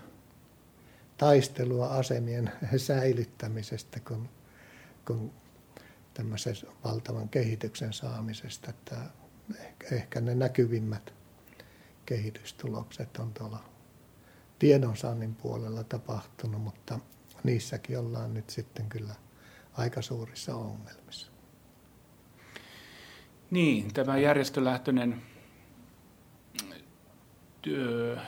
taistelua 1.17 1.87
asemien 1.87 2.53
säilyttämisestä 2.77 4.01
kuin, 4.01 4.29
kuin 5.07 5.33
tämmöisen 6.15 6.57
valtavan 6.85 7.29
kehityksen 7.29 7.93
saamisesta. 7.93 8.71
Että 8.71 8.97
ehkä 9.93 10.21
ne 10.21 10.35
näkyvimmät 10.35 11.15
kehitystulokset 12.07 13.17
on 13.17 13.33
tuolla 13.33 13.72
tiedonsaannin 14.63 15.35
puolella 15.35 15.85
tapahtunut, 15.85 16.63
mutta 16.63 16.99
niissäkin 17.45 17.99
ollaan 17.99 18.35
nyt 18.35 18.51
sitten 18.51 18.89
kyllä 18.89 19.15
aika 19.73 20.03
suurissa 20.03 20.55
ongelmissa. 20.55 21.33
Niin, 23.51 23.95
tämä 23.95 24.19
järjestölähtöinen 24.19 25.23
työ, 27.63 28.19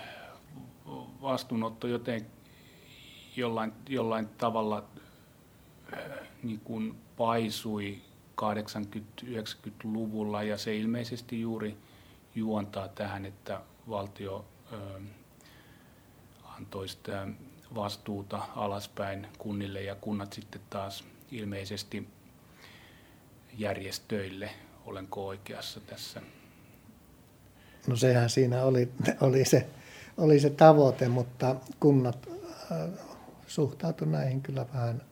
vastuunotto 1.22 1.86
joten 1.86 2.26
jollain, 3.36 3.72
jollain 3.88 4.28
tavalla 4.28 4.84
niin 6.42 6.60
kuin 6.60 6.94
paisui 7.16 8.02
80-90-luvulla 8.42 10.42
ja 10.42 10.58
se 10.58 10.76
ilmeisesti 10.76 11.40
juuri 11.40 11.76
juontaa 12.34 12.88
tähän, 12.88 13.26
että 13.26 13.60
valtio 13.88 14.44
ö, 14.72 15.00
antoi 16.56 16.88
sitä 16.88 17.28
vastuuta 17.74 18.42
alaspäin 18.56 19.26
kunnille 19.38 19.82
ja 19.82 19.94
kunnat 19.94 20.32
sitten 20.32 20.60
taas 20.70 21.04
ilmeisesti 21.30 22.08
järjestöille. 23.58 24.50
Olenko 24.86 25.26
oikeassa 25.26 25.80
tässä? 25.80 26.22
No 27.86 27.96
sehän 27.96 28.30
siinä 28.30 28.62
oli, 28.62 28.92
oli, 29.20 29.44
se, 29.44 29.66
oli 30.16 30.40
se 30.40 30.50
tavoite, 30.50 31.08
mutta 31.08 31.56
kunnat 31.80 32.28
äh, 32.72 32.88
suhtautuivat 33.46 34.12
näihin 34.12 34.42
kyllä 34.42 34.66
vähän 34.74 35.02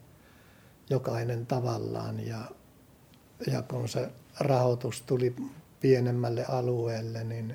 jokainen 0.90 1.46
tavallaan 1.46 2.26
ja, 2.26 2.44
ja 3.46 3.62
kun 3.62 3.88
se 3.88 4.11
rahoitus 4.40 5.02
tuli 5.02 5.37
pienemmälle 5.81 6.44
alueelle, 6.44 7.24
niin, 7.24 7.55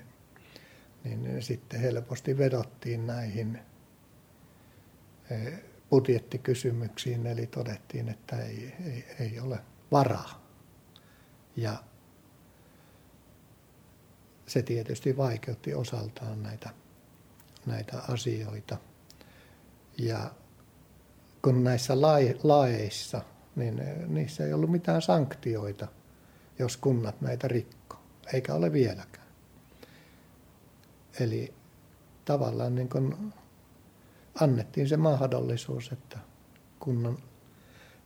niin 1.03 1.43
sitten 1.43 1.79
helposti 1.79 2.37
vedottiin 2.37 3.07
näihin 3.07 3.59
budjettikysymyksiin, 5.89 7.27
eli 7.27 7.47
todettiin, 7.47 8.09
että 8.09 8.41
ei, 8.41 8.73
ei, 8.85 9.05
ei 9.19 9.39
ole 9.39 9.59
varaa. 9.91 10.47
Ja 11.55 11.83
se 14.45 14.61
tietysti 14.61 15.17
vaikeutti 15.17 15.73
osaltaan 15.73 16.43
näitä, 16.43 16.69
näitä 17.65 18.01
asioita. 18.07 18.77
Ja 19.97 20.31
kun 21.41 21.63
näissä 21.63 22.01
laeissa, 22.43 23.21
niin 23.55 23.81
niissä 24.07 24.45
ei 24.45 24.53
ollut 24.53 24.71
mitään 24.71 25.01
sanktioita, 25.01 25.87
jos 26.59 26.77
kunnat 26.77 27.21
näitä 27.21 27.47
rikko, 27.47 27.97
eikä 28.33 28.53
ole 28.53 28.73
vieläkään. 28.73 29.27
Eli 31.19 31.53
tavallaan 32.25 32.75
niin 32.75 32.89
kun 32.89 33.33
annettiin 34.41 34.89
se 34.89 34.97
mahdollisuus, 34.97 35.91
että 35.91 36.19
kunnan 36.79 37.17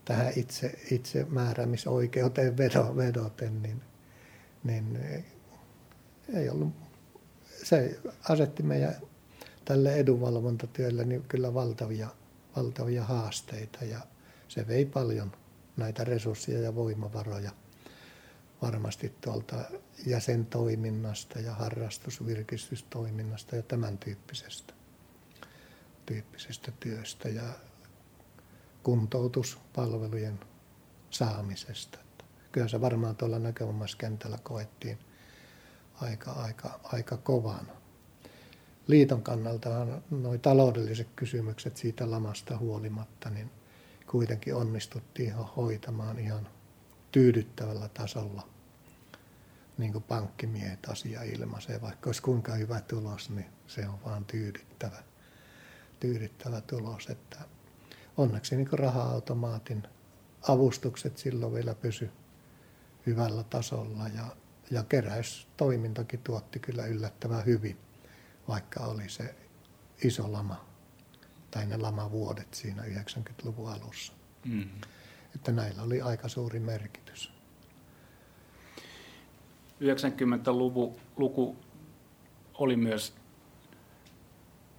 tähän 0.05 0.33
itse, 0.35 0.79
itse 0.91 1.25
määräämisoikeuteen 1.29 2.57
vedoten, 2.97 3.61
niin, 3.61 3.81
niin 4.63 4.99
ei 6.33 6.49
ollut, 6.49 6.73
se 7.63 7.99
asetti 8.29 8.63
meidän 8.63 8.95
tälle 9.65 9.93
edunvalvontatyölle 9.93 11.05
niin 11.05 11.23
kyllä 11.23 11.53
valtavia, 11.53 12.07
valtavia 12.55 13.03
haasteita 13.03 13.85
ja 13.85 13.99
se 14.47 14.67
vei 14.67 14.85
paljon 14.85 15.31
näitä 15.77 16.03
resursseja 16.03 16.61
ja 16.61 16.75
voimavaroja 16.75 17.51
varmasti 18.61 19.13
tuolta 19.21 19.55
jäsentoiminnasta 20.05 21.39
ja 21.39 21.53
harrastusvirkistystoiminnasta 21.53 23.55
ja 23.55 23.61
tämän 23.61 23.97
tyyppisestä, 23.97 24.73
tyyppisestä 26.05 26.71
työstä 26.79 27.29
ja 27.29 27.43
kuntoutuspalvelujen 28.83 30.39
saamisesta. 31.09 31.99
Kyllä 32.51 32.67
se 32.67 32.81
varmaan 32.81 33.15
tuolla 33.15 33.39
näkövammaiskentällä 33.39 34.37
koettiin 34.43 34.97
aika, 36.01 36.31
aika, 36.31 36.79
aika 36.83 37.17
kovana. 37.17 37.73
Liiton 38.87 39.23
kannalta 39.23 39.69
nuo 40.09 40.37
taloudelliset 40.37 41.07
kysymykset 41.15 41.77
siitä 41.77 42.11
lamasta 42.11 42.57
huolimatta, 42.57 43.29
niin 43.29 43.51
kuitenkin 44.07 44.55
onnistuttiin 44.55 45.33
hoitamaan 45.33 46.19
ihan 46.19 46.47
tyydyttävällä 47.11 47.89
tasolla. 47.93 48.47
Niin 49.77 49.91
kuin 49.91 50.03
pankkimiehet 50.03 50.85
asia 50.89 51.23
ilmaisee, 51.23 51.81
vaikka 51.81 52.07
olisi 52.09 52.21
kuinka 52.21 52.53
hyvä 52.53 52.81
tulos, 52.81 53.29
niin 53.29 53.45
se 53.67 53.87
on 53.87 54.03
vaan 54.05 54.25
tyydyttävä, 54.25 55.03
tyydyttävä 56.01 56.61
tulos. 56.61 57.07
Että 57.07 57.39
onneksi 58.17 58.55
niin 58.55 58.73
raha-automaatin 58.73 59.83
avustukset 60.47 61.17
silloin 61.17 61.53
vielä 61.53 61.75
pysy 61.75 62.09
hyvällä 63.05 63.43
tasolla 63.43 64.07
ja 64.07 64.25
ja 64.71 64.83
keräystoimintakin 64.83 66.19
tuotti 66.23 66.59
kyllä 66.59 66.85
yllättävän 66.85 67.45
hyvin, 67.45 67.77
vaikka 68.47 68.79
oli 68.79 69.09
se 69.09 69.35
iso 70.03 70.31
lama 70.31 70.65
tai 71.51 71.65
ne 71.65 71.77
lamavuodet 71.77 72.53
siinä 72.53 72.83
90-luvun 72.83 73.71
alussa. 73.71 74.13
Mm. 74.45 74.69
että 75.35 75.51
näillä 75.51 75.81
oli 75.81 76.01
aika 76.01 76.27
suuri 76.27 76.59
merkitys. 76.59 77.31
90-luku 79.81 80.99
luku 81.17 81.55
oli 82.53 82.75
myös 82.75 83.13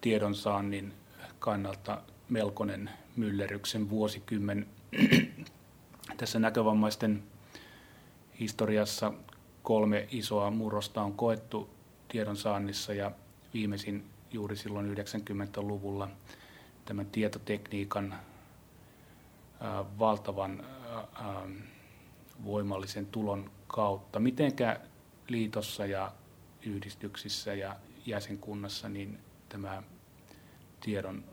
tiedonsaannin 0.01 0.93
kannalta 1.43 2.03
melkoinen 2.29 2.91
myllerryksen 3.17 3.91
vuosikymmen. 3.91 4.67
Tässä 6.17 6.39
näkövammaisten 6.39 7.23
historiassa 8.41 9.13
kolme 9.63 10.09
isoa 10.11 10.51
murrosta 10.51 11.03
on 11.03 11.13
koettu 11.13 11.71
tiedonsaannissa 12.09 12.95
ja 12.95 13.11
viimeisin 13.55 14.05
juuri 14.31 14.57
silloin 14.57 14.97
90-luvulla 14.97 16.09
tämän 16.85 17.07
tietotekniikan 17.07 18.15
valtavan 19.99 20.65
voimallisen 22.45 23.07
tulon 23.07 23.51
kautta. 23.67 24.21
Mitenkä 24.21 24.81
liitossa 25.29 25.87
ja 25.87 26.13
yhdistyksissä 26.67 27.55
ja 27.55 27.77
jäsenkunnassa 28.07 28.89
niin 28.89 29.19
tämä 29.49 29.83
tiedon 30.81 31.32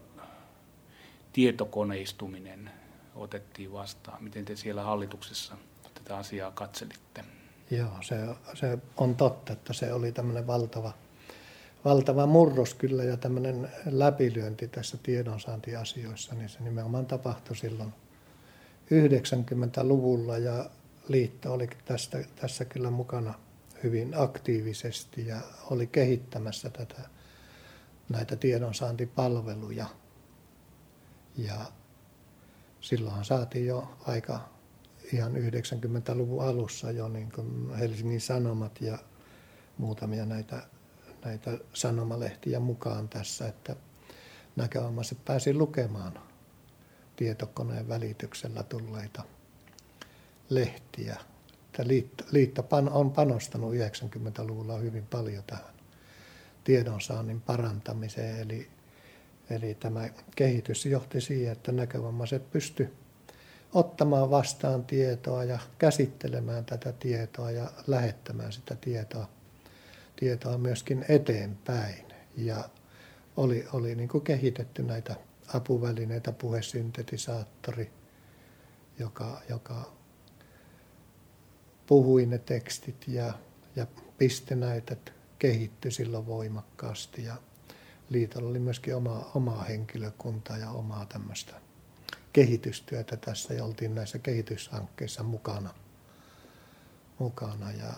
tietokoneistuminen 1.34 2.72
otettiin 3.16 3.74
vastaan. 3.74 4.24
Miten 4.24 4.46
te 4.46 4.56
siellä 4.56 4.84
hallituksessa 4.84 5.56
tätä 5.94 6.18
asiaa 6.18 6.52
katselitte? 6.52 7.24
Joo, 7.72 7.92
se, 8.02 8.16
se 8.54 8.78
on 8.98 9.16
totta, 9.16 9.54
että 9.54 9.74
se 9.74 9.94
oli 9.94 10.12
tämmöinen 10.12 10.48
valtava, 10.48 10.94
valtava 11.86 12.26
murros 12.26 12.74
kyllä 12.74 13.04
ja 13.04 13.18
tämmöinen 13.18 13.70
läpilyönti 13.86 14.68
tässä 14.68 14.98
tiedonsaantiasioissa, 15.04 16.36
niin 16.36 16.50
se 16.50 16.60
nimenomaan 16.64 17.06
tapahtui 17.06 17.56
silloin 17.56 17.94
90-luvulla 18.92 20.38
ja 20.38 20.70
liitto 21.08 21.54
oli 21.54 21.70
tästä, 21.86 22.18
tässä 22.36 22.66
kyllä 22.66 22.90
mukana 22.90 23.34
hyvin 23.84 24.14
aktiivisesti 24.18 25.28
ja 25.28 25.42
oli 25.72 25.88
kehittämässä 25.88 26.70
tätä, 26.70 27.02
näitä 28.10 28.36
tiedonsaantipalveluja. 28.36 29.86
Ja 31.44 31.66
silloinhan 32.82 33.26
saatiin 33.26 33.68
jo 33.68 33.98
aika 34.08 34.50
ihan 35.14 35.34
90-luvun 35.36 36.44
alussa 36.44 36.92
jo 36.92 37.08
niin 37.08 37.32
kuin 37.32 37.76
Helsingin 37.76 38.22
Sanomat 38.22 38.82
ja 38.82 38.98
muutamia 39.78 40.26
näitä, 40.26 40.62
näitä 41.26 41.58
sanomalehtiä 41.74 42.60
mukaan 42.60 43.10
tässä, 43.10 43.48
että 43.48 43.76
näkövammaiset 44.56 45.26
pääsi 45.26 45.54
lukemaan 45.54 46.20
tietokoneen 47.16 47.88
välityksellä 47.88 48.64
tulleita 48.64 49.24
lehtiä. 50.50 51.18
Liitto, 51.84 52.24
liitto 52.32 52.68
on 52.92 53.12
panostanut 53.12 53.74
90-luvulla 53.74 54.78
hyvin 54.78 55.06
paljon 55.06 55.44
tähän 55.48 55.74
tiedonsaannin 56.64 57.42
parantamiseen, 57.42 58.40
eli, 58.40 58.70
eli 59.50 59.74
tämä 59.74 60.10
kehitys 60.36 60.86
johti 60.86 61.22
siihen, 61.22 61.52
että 61.52 61.72
näkövammaiset 61.72 62.52
pystyivät 62.52 62.94
ottamaan 63.74 64.30
vastaan 64.30 64.86
tietoa 64.86 65.44
ja 65.44 65.60
käsittelemään 65.78 66.66
tätä 66.66 66.92
tietoa 66.92 67.52
ja 67.52 67.72
lähettämään 67.88 68.52
sitä 68.52 68.76
tietoa, 68.76 69.30
tietoa 70.16 70.58
myöskin 70.58 71.06
eteenpäin. 71.10 72.06
Ja 72.38 72.70
oli, 73.38 73.66
oli 73.74 73.96
niin 73.96 74.10
kuin 74.10 74.24
kehitetty 74.24 74.84
näitä 74.84 75.16
apuvälineitä, 75.54 76.32
puhesyntetisaattori, 76.32 77.92
joka, 79.00 79.42
joka 79.50 79.92
puhui 81.88 82.26
ne 82.26 82.38
tekstit 82.38 83.08
ja, 83.08 83.34
ja 83.76 83.88
pistenäytöt 84.18 85.14
kehittyi 85.40 85.92
silloin 85.92 86.26
voimakkaasti. 86.26 87.24
Ja 87.24 87.36
liitolla 88.10 88.50
oli 88.50 88.60
myöskin 88.60 88.96
oma, 88.96 89.32
omaa 89.36 89.64
henkilökuntaa 89.64 90.58
ja 90.58 90.70
omaa 90.70 91.06
tämmöistä 91.06 91.54
kehitystyötä 92.34 93.18
tässä 93.18 93.54
ja 93.54 93.64
oltiin 93.64 93.96
näissä 93.96 94.20
kehityshankkeissa 94.20 95.24
mukana, 95.24 95.74
mukana 97.20 97.72
ja 97.72 97.94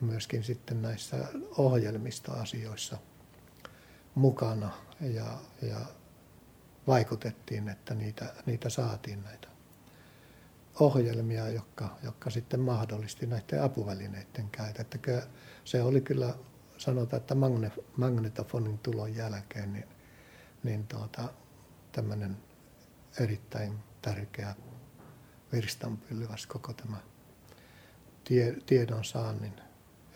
myöskin 0.00 0.44
sitten 0.44 0.82
näissä 0.82 1.16
ohjelmistoasioissa 1.58 2.98
mukana 4.14 4.70
ja, 5.00 5.38
ja 5.62 5.80
vaikutettiin, 6.86 7.68
että 7.68 7.94
niitä, 7.94 8.34
niitä 8.46 8.68
saatiin 8.68 9.22
näitä 9.24 9.48
ohjelmia, 10.80 11.48
jotka, 11.48 11.96
jotka 12.02 12.30
sitten 12.30 12.60
mahdollisti 12.60 13.26
näiden 13.26 13.62
apuvälineiden 13.62 14.48
käytön. 14.50 14.80
Että 14.80 15.28
se 15.64 15.82
oli 15.82 16.00
kyllä, 16.00 16.34
sanotaan, 16.78 17.20
että 17.20 17.34
magne, 17.34 17.72
magnetofonin 17.96 18.78
tulon 18.78 19.16
jälkeen, 19.16 19.72
niin, 19.72 19.88
niin 20.62 20.86
tuota, 20.86 21.28
tämmöinen 21.92 22.36
erittäin 23.20 23.78
tärkeä 24.02 24.54
virstanpylväs 25.52 26.46
koko 26.46 26.72
tämä 26.72 26.96
tie, 28.24 28.56
tiedon 28.66 29.04
saannin 29.04 29.52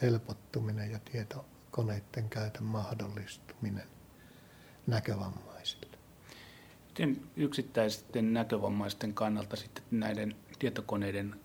helpottuminen 0.02 0.90
ja 0.90 0.98
tietokoneiden 1.12 2.28
käytön 2.30 2.64
mahdollistuminen 2.64 3.88
näkövammaisille. 4.86 5.98
Miten 6.88 7.22
yksittäisten 7.36 8.32
näkövammaisten 8.32 9.14
kannalta 9.14 9.56
sitten 9.56 9.84
näiden 9.90 10.36
tietokoneiden 10.58 11.40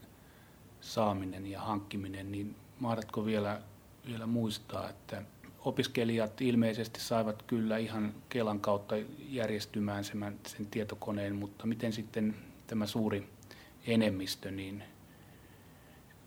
saaminen 0.82 1.48
ja 1.48 1.62
hankkiminen, 1.62 2.32
niin 2.32 2.56
mahdatko 2.80 3.26
vielä, 3.26 3.62
vielä 4.06 4.26
muistaa, 4.26 4.90
että 4.90 5.22
opiskelijat 5.60 6.42
ilmeisesti 6.42 7.00
saivat 7.00 7.44
kyllä 7.44 7.78
ihan 7.78 8.14
Kelan 8.30 8.60
kautta 8.60 8.96
järjestymään 9.30 10.04
sen, 10.04 10.40
sen 10.48 10.66
tietokoneen, 10.66 11.36
mutta 11.36 11.68
miten 11.68 11.94
sitten 11.94 12.36
tämä 12.68 12.86
suuri 12.86 13.30
enemmistö, 13.88 14.52
niin 14.52 14.84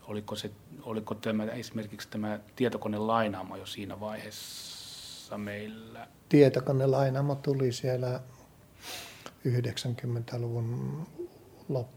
oliko, 0.07 0.35
se, 0.35 0.51
oliko 0.81 1.15
tämä, 1.15 1.43
esimerkiksi 1.45 2.09
tämä 2.09 2.39
tietokonelainaamo 2.55 3.55
jo 3.55 3.65
siinä 3.65 3.99
vaiheessa 3.99 5.37
meillä? 5.37 6.07
Tietokonelainaamo 6.29 7.35
tuli 7.35 7.71
siellä 7.71 8.21
90-luvun 9.47 11.07
lop, 11.69 11.87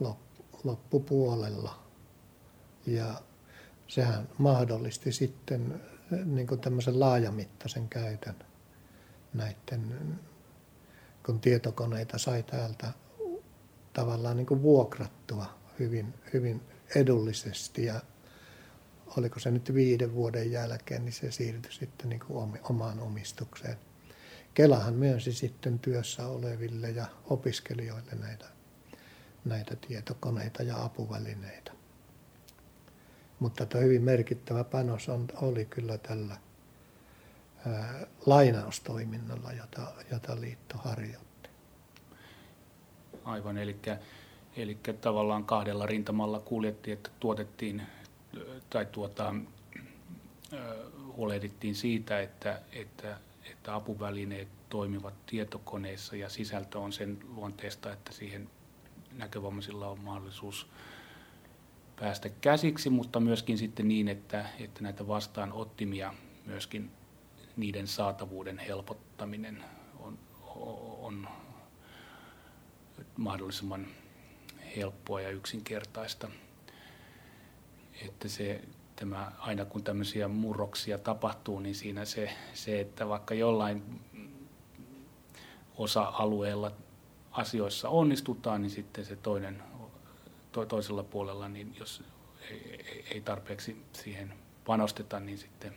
lop, 0.00 0.18
loppupuolella 0.64 1.82
ja 2.86 3.14
sehän 3.90 4.28
mahdollisti 4.38 5.12
sitten 5.12 5.80
niin 6.24 6.46
kuin 6.46 6.60
tämmöisen 6.60 7.00
laajamittaisen 7.00 7.88
käytön 7.88 8.34
näiden, 9.34 10.20
kun 11.26 11.40
tietokoneita 11.40 12.18
sai 12.18 12.42
täältä 12.42 12.92
tavallaan 13.92 14.36
niin 14.36 14.46
kuin 14.46 14.62
vuokrattua 14.62 15.58
hyvin, 15.78 16.14
hyvin 16.32 16.60
edullisesti 16.94 17.84
ja 17.84 18.00
oliko 19.16 19.40
se 19.40 19.50
nyt 19.50 19.74
viiden 19.74 20.14
vuoden 20.14 20.52
jälkeen, 20.52 21.04
niin 21.04 21.12
se 21.12 21.30
siirtyi 21.30 21.72
sitten 21.72 22.08
niin 22.08 22.20
kuin 22.26 22.60
omaan 22.62 23.00
omistukseen. 23.00 23.76
Kelahan 24.54 24.94
myönsi 24.94 25.32
sitten 25.32 25.78
työssä 25.78 26.26
oleville 26.26 26.90
ja 26.90 27.06
opiskelijoille 27.24 28.12
näitä, 28.20 28.46
näitä 29.44 29.76
tietokoneita 29.76 30.62
ja 30.62 30.84
apuvälineitä. 30.84 31.79
Mutta 33.40 33.66
tämä 33.66 33.84
hyvin 33.84 34.02
merkittävä 34.02 34.64
panos 34.64 35.08
on, 35.08 35.26
oli 35.42 35.64
kyllä 35.64 35.98
tällä 35.98 36.36
ää, 37.66 38.06
lainaustoiminnalla, 38.26 39.52
jota, 39.52 39.92
jota 40.10 40.40
liitto 40.40 40.76
harjoitti. 40.78 41.48
Aivan, 43.24 43.58
eli, 43.58 43.76
eli 44.56 44.78
tavallaan 45.00 45.44
kahdella 45.44 45.86
rintamalla 45.86 46.40
kuljettiin, 46.40 46.92
että 46.92 47.10
tuotettiin 47.20 47.82
tai 48.70 48.86
tuota, 48.86 49.34
huolehdittiin 51.16 51.74
siitä, 51.74 52.20
että, 52.20 52.60
että, 52.72 53.18
että 53.50 53.74
apuvälineet 53.74 54.48
toimivat 54.68 55.14
tietokoneissa 55.26 56.16
ja 56.16 56.28
sisältö 56.28 56.78
on 56.78 56.92
sen 56.92 57.18
luonteesta, 57.34 57.92
että 57.92 58.12
siihen 58.12 58.50
näkövammaisilla 59.16 59.88
on 59.88 60.00
mahdollisuus 60.00 60.66
päästä 62.00 62.28
käsiksi, 62.28 62.90
mutta 62.90 63.20
myöskin 63.20 63.58
sitten 63.58 63.88
niin, 63.88 64.08
että, 64.08 64.46
että 64.58 64.82
näitä 64.82 65.08
vastaanottimia 65.08 66.14
myöskin 66.46 66.90
niiden 67.56 67.86
saatavuuden 67.86 68.58
helpottaminen 68.58 69.64
on, 69.98 70.18
on 70.98 71.28
mahdollisimman 73.16 73.86
helppoa 74.76 75.20
ja 75.20 75.30
yksinkertaista. 75.30 76.28
Että 78.06 78.28
se, 78.28 78.60
tämä, 78.96 79.32
aina 79.38 79.64
kun 79.64 79.84
tämmöisiä 79.84 80.28
murroksia 80.28 80.98
tapahtuu, 80.98 81.60
niin 81.60 81.74
siinä 81.74 82.04
se, 82.04 82.30
se 82.54 82.80
että 82.80 83.08
vaikka 83.08 83.34
jollain 83.34 84.00
osa-alueella 85.76 86.72
asioissa 87.32 87.88
onnistutaan, 87.88 88.62
niin 88.62 88.70
sitten 88.70 89.04
se 89.04 89.16
toinen 89.16 89.62
to, 90.52 90.66
toisella 90.66 91.02
puolella, 91.02 91.48
niin 91.48 91.76
jos 91.78 92.02
ei, 92.50 93.04
ei 93.10 93.20
tarpeeksi 93.20 93.76
siihen 93.92 94.34
panosteta, 94.64 95.20
niin 95.20 95.38
sitten 95.38 95.74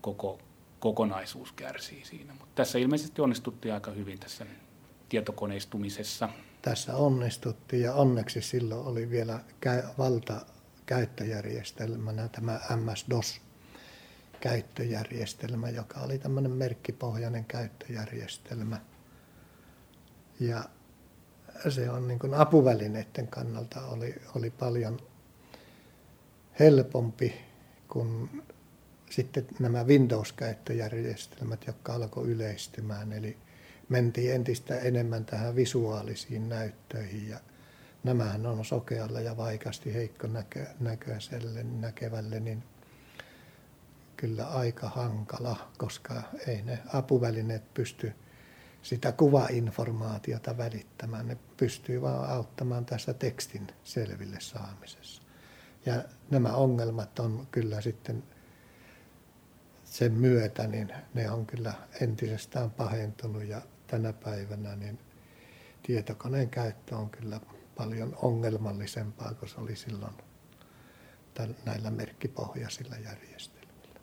koko 0.00 0.38
kokonaisuus 0.80 1.52
kärsii 1.52 2.04
siinä. 2.04 2.32
Mutta 2.32 2.52
tässä 2.54 2.78
ilmeisesti 2.78 3.22
onnistuttiin 3.22 3.74
aika 3.74 3.90
hyvin 3.90 4.18
tässä 4.18 4.46
tietokoneistumisessa. 5.08 6.28
Tässä 6.62 6.96
onnistuttiin 6.96 7.82
ja 7.82 7.94
onneksi 7.94 8.42
silloin 8.42 8.86
oli 8.86 9.10
vielä 9.10 9.40
valta 9.98 10.46
käyttöjärjestelmänä 10.86 12.28
tämä 12.28 12.60
MS-DOS 12.76 13.40
käyttöjärjestelmä, 14.40 15.68
joka 15.68 16.00
oli 16.00 16.18
tämmöinen 16.18 16.52
merkkipohjainen 16.52 17.44
käyttöjärjestelmä. 17.44 18.80
Ja 20.40 20.64
se 21.68 21.90
on 21.90 22.08
niin 22.08 22.18
kuin 22.18 22.34
apuvälineiden 22.34 23.28
kannalta 23.28 23.86
oli, 23.86 24.14
oli 24.36 24.50
paljon 24.50 25.00
helpompi 26.60 27.34
kuin 27.88 28.42
sitten 29.10 29.46
nämä 29.58 29.84
Windows-käyttöjärjestelmät, 29.84 31.66
jotka 31.66 31.94
alkoi 31.94 32.26
yleistymään. 32.26 33.12
Eli 33.12 33.36
mentiin 33.88 34.34
entistä 34.34 34.78
enemmän 34.78 35.24
tähän 35.24 35.56
visuaalisiin 35.56 36.48
näyttöihin 36.48 37.28
ja 37.28 37.40
nämähän 38.04 38.46
on 38.46 38.64
sokealle 38.64 39.22
ja 39.22 39.36
vaikeasti 39.36 39.94
heikko 39.94 40.26
näkö, 40.26 40.66
näköiselle, 40.80 41.62
näkevälle, 41.62 42.40
niin 42.40 42.62
kyllä 44.16 44.46
aika 44.46 44.88
hankala, 44.88 45.70
koska 45.78 46.22
ei 46.46 46.62
ne 46.62 46.78
apuvälineet 46.92 47.74
pysty 47.74 48.12
sitä 48.84 49.12
kuvainformaatiota 49.12 50.56
välittämään. 50.56 51.28
Ne 51.28 51.36
pystyy 51.56 52.02
vaan 52.02 52.30
auttamaan 52.30 52.86
tässä 52.86 53.14
tekstin 53.14 53.66
selville 53.84 54.40
saamisessa. 54.40 55.22
Ja 55.86 56.04
nämä 56.30 56.52
ongelmat 56.52 57.18
on 57.18 57.46
kyllä 57.50 57.80
sitten 57.80 58.22
sen 59.84 60.12
myötä, 60.12 60.66
niin 60.66 60.92
ne 61.14 61.30
on 61.30 61.46
kyllä 61.46 61.74
entisestään 62.00 62.70
pahentunut 62.70 63.44
ja 63.44 63.62
tänä 63.86 64.12
päivänä 64.12 64.76
niin 64.76 64.98
tietokoneen 65.82 66.50
käyttö 66.50 66.96
on 66.96 67.10
kyllä 67.10 67.40
paljon 67.76 68.16
ongelmallisempaa 68.22 69.34
kuin 69.34 69.48
se 69.48 69.60
oli 69.60 69.76
silloin 69.76 70.14
näillä 71.64 71.90
merkkipohjaisilla 71.90 72.96
järjestelmillä. 72.96 74.00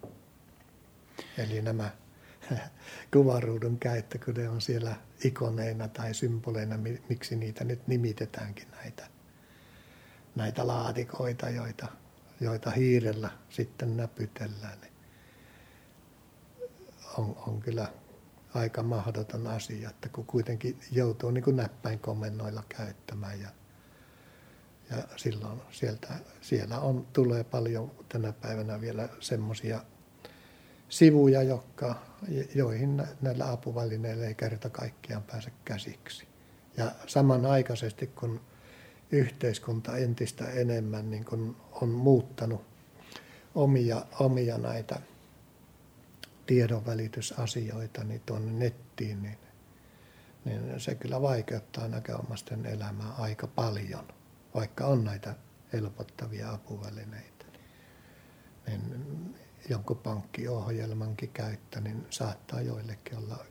Eli 1.37 1.61
nämä 1.61 1.91
kuvaruudun 3.13 3.79
käyttö, 3.79 4.19
kun 4.25 4.33
ne 4.33 4.49
on 4.49 4.61
siellä 4.61 4.95
ikoneina 5.23 5.87
tai 5.87 6.13
symboleina, 6.13 6.77
miksi 7.09 7.35
niitä 7.35 7.63
nyt 7.63 7.87
nimitetäänkin 7.87 8.67
näitä, 8.71 9.07
näitä 10.35 10.67
laatikoita, 10.67 11.49
joita, 11.49 11.87
joita 12.41 12.71
hiirellä 12.71 13.29
sitten 13.49 13.97
näpytellään, 13.97 14.81
niin 14.81 14.93
on, 17.17 17.35
on 17.47 17.59
kyllä 17.59 17.87
aika 18.53 18.83
mahdoton 18.83 19.47
asia, 19.47 19.89
että 19.89 20.09
kun 20.09 20.25
kuitenkin 20.25 20.79
joutuu 20.91 21.31
niin 21.31 21.43
kuin 21.43 21.55
näppäinkomennoilla 21.55 22.63
käyttämään 22.69 23.41
ja, 23.41 23.49
ja 24.89 24.97
silloin 25.15 25.61
sieltä, 25.71 26.07
siellä 26.41 26.79
on, 26.79 27.07
tulee 27.13 27.43
paljon 27.43 27.91
tänä 28.09 28.33
päivänä 28.33 28.81
vielä 28.81 29.09
semmoisia 29.19 29.81
sivuja, 30.91 31.43
jotka, 31.43 31.95
joihin 32.55 33.03
näillä 33.21 33.51
apuvälineillä 33.51 34.25
ei 34.25 34.35
kerta 34.35 34.69
kaikkiaan 34.69 35.23
pääse 35.23 35.51
käsiksi. 35.65 36.27
Ja 36.77 36.91
samanaikaisesti 37.07 38.07
kun 38.07 38.41
yhteiskunta 39.11 39.97
entistä 39.97 40.49
enemmän 40.49 41.09
niin 41.09 41.25
kun 41.25 41.57
on 41.81 41.89
muuttanut 41.89 42.61
omia, 43.55 44.05
omia 44.19 44.57
näitä 44.57 45.01
tiedonvälitysasioita 46.45 48.03
niin 48.03 48.21
tuonne 48.25 48.51
nettiin, 48.51 49.21
niin, 49.21 49.37
niin 50.45 50.79
se 50.79 50.95
kyllä 50.95 51.21
vaikeuttaa 51.21 51.87
näköomasten 51.87 52.65
elämää 52.65 53.11
aika 53.17 53.47
paljon, 53.47 54.07
vaikka 54.53 54.85
on 54.85 55.03
näitä 55.03 55.35
helpottavia 55.73 56.51
apuvälineitä. 56.51 57.45
Niin 58.67 58.81
jonkun 59.69 59.97
pankkiohjelmankin 59.97 61.29
käyttö 61.29 61.81
niin 61.81 62.05
saattaa 62.09 62.61
joillekin 62.61 63.17
olla 63.17 63.45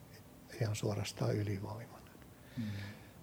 ihan 0.61 0.77
suorastaan 0.77 1.37
ylivoimainen. 1.37 2.15
Mm. 2.57 2.65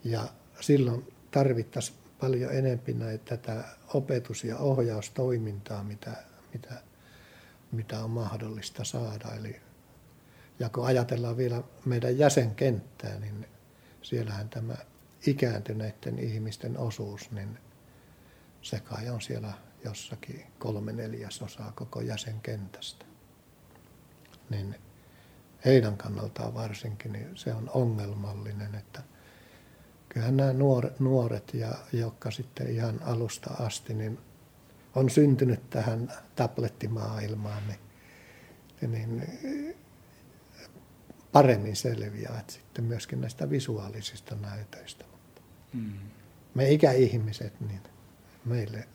Ja 0.03 0.27
silloin 0.59 1.13
tarvittaisiin 1.31 1.97
paljon 2.19 2.53
enempi 2.53 2.93
näitä 2.93 3.37
tätä 3.37 3.63
opetus- 3.93 4.43
ja 4.43 4.57
ohjaustoimintaa, 4.57 5.83
mitä, 5.83 6.11
mitä, 6.53 6.81
mitä 7.71 8.03
on 8.03 8.09
mahdollista 8.09 8.83
saada. 8.83 9.35
Eli, 9.39 9.61
ja 10.59 10.69
kun 10.69 10.85
ajatellaan 10.85 11.37
vielä 11.37 11.63
meidän 11.85 12.17
jäsenkenttää, 12.17 13.19
niin 13.19 13.45
siellähän 14.01 14.49
tämä 14.49 14.75
ikääntyneiden 15.27 16.19
ihmisten 16.19 16.77
osuus, 16.77 17.31
niin 17.31 17.57
se 18.61 18.79
kai 18.79 19.09
on 19.09 19.21
siellä 19.21 19.53
jossakin 19.85 20.45
kolme 20.59 20.93
neljäsosaa 20.93 21.71
koko 21.71 22.01
jäsenkentästä. 22.01 23.05
Niin 24.49 24.75
heidän 25.65 25.97
kannaltaan 25.97 26.53
varsinkin 26.53 27.11
niin 27.11 27.37
se 27.37 27.53
on 27.53 27.69
ongelmallinen, 27.73 28.75
että 28.75 29.03
kyllähän 30.09 30.37
nämä 30.37 30.53
nuoret, 30.53 30.99
nuoret 30.99 31.53
ja, 31.53 31.71
jotka 31.93 32.31
sitten 32.31 32.69
ihan 32.69 32.99
alusta 33.03 33.53
asti 33.53 33.93
niin 33.93 34.19
on 34.95 35.09
syntynyt 35.09 35.69
tähän 35.69 36.13
tablettimaailmaan, 36.35 37.63
niin, 38.81 38.91
niin 38.91 39.23
paremmin 41.31 41.75
selviävät 41.75 42.49
sitten 42.49 42.85
myöskin 42.85 43.21
näistä 43.21 43.49
visuaalisista 43.49 44.35
näytöistä. 44.35 45.05
Mm. 45.73 45.93
Me 46.55 46.71
ikäihmiset, 46.71 47.61
niin 47.61 47.81
meille 48.45 48.87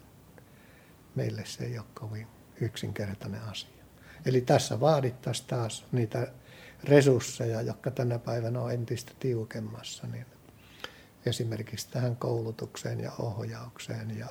meille 1.15 1.45
se 1.45 1.65
ei 1.65 1.79
ole 1.79 1.87
kovin 1.95 2.27
yksinkertainen 2.61 3.43
asia. 3.43 3.85
Eli 4.27 4.41
tässä 4.41 4.81
vaadittaisiin 4.81 5.49
taas 5.49 5.85
niitä 5.93 6.33
resursseja, 6.85 7.63
jotka 7.63 7.91
tänä 7.91 8.19
päivänä 8.19 8.61
on 8.61 8.73
entistä 8.73 9.13
tiukemmassa, 9.21 10.07
niin 10.07 10.27
esimerkiksi 11.27 11.89
tähän 11.91 12.17
koulutukseen 12.17 13.01
ja 13.01 13.13
ohjaukseen 13.19 14.19
ja, 14.19 14.27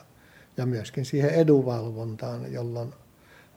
ja 0.58 0.65
myöskin 0.65 1.06
siihen 1.06 1.30
edunvalvontaan, 1.30 2.54
jolloin 2.54 2.94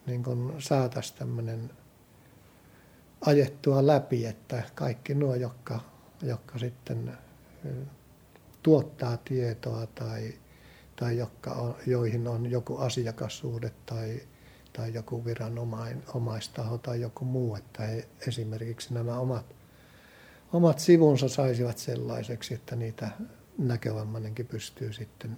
niin 0.06 0.22
kun 0.22 0.54
saataisiin 0.58 1.18
tämmöinen 1.18 1.70
ajettua 3.20 3.86
läpi, 3.86 4.26
että 4.26 4.62
kaikki 4.74 5.14
nuo, 5.14 5.34
jotka, 5.34 5.80
jotka 6.22 6.58
sitten 6.58 7.18
tuottaa 8.62 9.16
tietoa 9.16 9.86
tai 9.86 10.34
tai 10.96 11.18
jotka 11.18 11.52
on, 11.52 11.76
joihin 11.86 12.28
on 12.28 12.50
joku 12.50 12.76
asiakassuhde 12.76 13.72
tai, 13.86 14.20
tai 14.72 14.94
joku 14.94 15.24
viranomaistaho 15.24 16.78
tai 16.78 17.00
joku 17.00 17.24
muu, 17.24 17.56
että 17.56 17.82
he 17.82 18.08
esimerkiksi 18.28 18.94
nämä 18.94 19.18
omat, 19.18 19.46
omat 20.52 20.78
sivunsa 20.78 21.28
saisivat 21.28 21.78
sellaiseksi, 21.78 22.54
että 22.54 22.76
niitä 22.76 23.10
näkövammainenkin 23.58 24.46
pystyy 24.46 24.92
sitten 24.92 25.36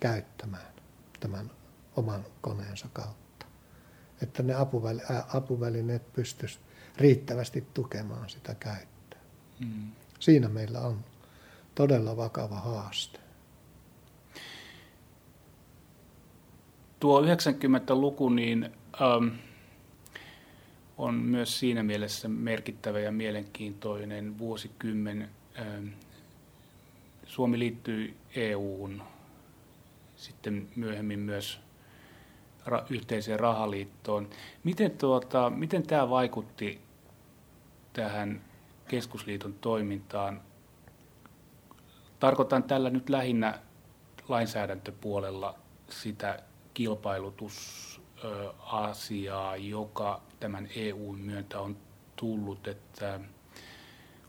käyttämään 0.00 0.72
tämän 1.20 1.50
oman 1.96 2.24
koneensa 2.40 2.88
kautta. 2.92 3.46
Että 4.22 4.42
ne 4.42 4.54
apuvälineet 5.32 6.12
pystyisivät 6.12 6.66
riittävästi 6.96 7.66
tukemaan 7.74 8.30
sitä 8.30 8.54
käyttöä. 8.54 9.20
Mm. 9.60 9.92
Siinä 10.18 10.48
meillä 10.48 10.80
on 10.80 11.04
todella 11.74 12.16
vakava 12.16 12.56
haaste. 12.60 13.25
Tuo 17.00 17.22
90-luku 17.22 18.28
niin, 18.28 18.70
ähm, 19.02 19.28
on 20.98 21.14
myös 21.14 21.58
siinä 21.58 21.82
mielessä 21.82 22.28
merkittävä 22.28 23.00
ja 23.00 23.12
mielenkiintoinen 23.12 24.38
vuosikymmen. 24.38 25.30
Ähm, 25.58 25.86
Suomi 27.26 27.58
liittyi 27.58 28.16
EU:hun, 28.36 29.02
sitten 30.16 30.68
myöhemmin 30.76 31.18
myös 31.18 31.60
ra- 32.66 32.86
yhteiseen 32.90 33.40
rahaliittoon. 33.40 34.28
Miten, 34.64 34.90
tuota, 34.90 35.50
miten 35.50 35.82
tämä 35.82 36.10
vaikutti 36.10 36.80
tähän 37.92 38.40
keskusliiton 38.88 39.54
toimintaan? 39.54 40.40
Tarkoitan 42.20 42.62
tällä 42.62 42.90
nyt 42.90 43.08
lähinnä 43.08 43.58
lainsäädäntöpuolella 44.28 45.54
sitä 45.88 46.42
kilpailutusasiaa, 46.76 49.56
joka 49.56 50.22
tämän 50.40 50.68
EUn 50.76 51.18
myöntä 51.18 51.60
on 51.60 51.76
tullut, 52.16 52.68
että 52.68 53.20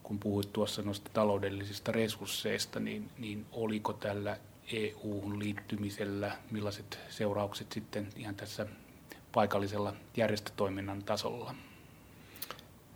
kun 0.03 0.19
puhuit 0.19 0.53
tuossa 0.53 0.81
noista 0.81 1.09
taloudellisista 1.13 1.91
resursseista, 1.91 2.79
niin, 2.79 3.09
niin 3.17 3.45
oliko 3.51 3.93
tällä 3.93 4.37
EU-hun 4.73 5.39
liittymisellä, 5.39 6.37
millaiset 6.51 6.99
seuraukset 7.09 7.71
sitten 7.71 8.09
ihan 8.15 8.35
tässä 8.35 8.65
paikallisella 9.31 9.93
järjestötoiminnan 10.17 11.03
tasolla? 11.03 11.55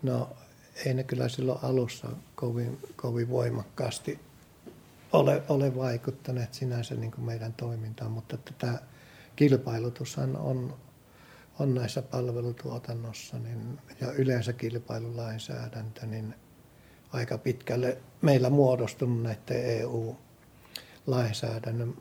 No 0.03 0.29
ei 0.85 0.93
ne 0.93 1.03
kyllä 1.03 1.29
silloin 1.29 1.59
alussa 1.63 2.07
kovin, 2.35 2.79
kovin 2.95 3.29
voimakkaasti 3.29 4.19
ole, 5.13 5.43
ole 5.49 5.75
vaikuttaneet 5.75 6.53
sinänsä 6.53 6.95
niin 6.95 7.11
kuin 7.11 7.25
meidän 7.25 7.53
toimintaan, 7.53 8.11
mutta 8.11 8.37
tämä 8.57 8.79
kilpailutushan 9.35 10.35
on, 10.35 10.77
on 11.59 11.75
näissä 11.75 12.01
palvelutuotannossa 12.01 13.39
niin, 13.39 13.79
ja 14.01 14.11
yleensä 14.11 14.53
kilpailulainsäädäntö, 14.53 16.05
niin 16.05 16.35
aika 17.13 17.37
pitkälle 17.37 17.97
meillä 18.21 18.49
muodostunut 18.49 19.23
näiden 19.23 19.65
EU-lainsäädännön 19.65 21.93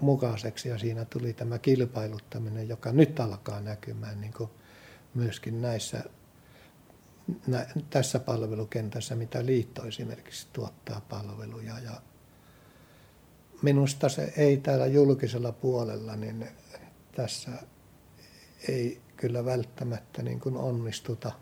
mukaiseksi 0.00 0.68
ja 0.68 0.78
siinä 0.78 1.04
tuli 1.04 1.32
tämä 1.32 1.58
kilpailuttaminen, 1.58 2.68
joka 2.68 2.92
nyt 2.92 3.20
alkaa 3.20 3.60
näkymään 3.60 4.20
niin 4.20 4.32
kuin 4.32 4.50
myöskin 5.14 5.62
näissä 5.62 6.04
nä, 7.46 7.66
tässä 7.90 8.18
palvelukentässä, 8.18 9.14
mitä 9.14 9.46
liitto 9.46 9.86
esimerkiksi 9.86 10.46
tuottaa 10.52 11.00
palveluja. 11.08 11.78
Ja 11.78 12.00
minusta 13.62 14.08
se 14.08 14.32
ei 14.36 14.56
täällä 14.56 14.86
julkisella 14.86 15.52
puolella, 15.52 16.16
niin 16.16 16.48
tässä 17.22 17.50
ei 18.68 19.00
kyllä 19.16 19.44
välttämättä 19.44 20.22
niin 20.22 20.40
kuin 20.40 20.56
onnistuta 20.56 21.32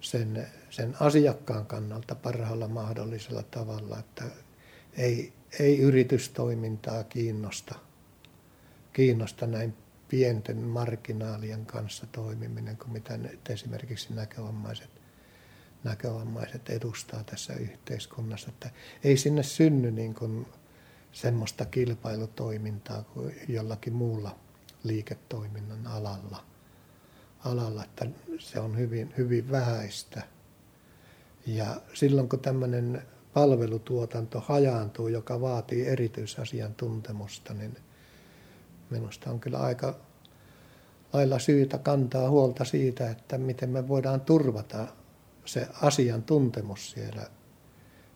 sen, 0.00 0.46
sen 0.70 0.96
asiakkaan 1.00 1.66
kannalta 1.66 2.14
parhaalla 2.14 2.68
mahdollisella 2.68 3.42
tavalla, 3.42 3.98
että 3.98 4.24
ei, 4.96 5.32
ei 5.60 5.78
yritystoimintaa 5.78 7.04
kiinnosta, 7.04 7.74
kiinnosta 8.92 9.46
näin 9.46 9.74
pienten 10.08 10.56
marginaalien 10.56 11.66
kanssa 11.66 12.06
toimiminen 12.12 12.76
kuin 12.76 12.92
mitä 12.92 13.16
nyt 13.16 13.50
esimerkiksi 13.50 14.14
näkövammaiset, 14.14 14.90
näkövammaiset 15.84 16.68
edustaa 16.70 17.24
tässä 17.24 17.54
yhteiskunnassa. 17.54 18.48
Että 18.48 18.70
ei 19.04 19.16
sinne 19.16 19.42
synny 19.42 19.90
niin 19.90 20.14
kuin 20.14 20.46
semmoista 21.12 21.64
kilpailutoimintaa 21.64 23.02
kuin 23.02 23.34
jollakin 23.48 23.92
muulla 23.92 24.47
liiketoiminnan 24.84 25.86
alalla, 25.86 26.44
alalla 27.44 27.84
että 27.84 28.06
se 28.38 28.60
on 28.60 28.78
hyvin, 28.78 29.14
hyvin 29.18 29.50
vähäistä. 29.50 30.22
Ja 31.46 31.80
silloin 31.94 32.28
kun 32.28 32.40
tämmöinen 32.40 33.02
palvelutuotanto 33.34 34.40
hajaantuu, 34.40 35.08
joka 35.08 35.40
vaatii 35.40 35.86
erityisasiantuntemusta, 35.86 37.54
niin 37.54 37.76
minusta 38.90 39.30
on 39.30 39.40
kyllä 39.40 39.58
aika 39.58 39.94
lailla 41.12 41.38
syytä 41.38 41.78
kantaa 41.78 42.30
huolta 42.30 42.64
siitä, 42.64 43.10
että 43.10 43.38
miten 43.38 43.70
me 43.70 43.88
voidaan 43.88 44.20
turvata 44.20 44.86
se 45.44 45.68
asiantuntemus 45.82 46.90
siellä 46.90 47.26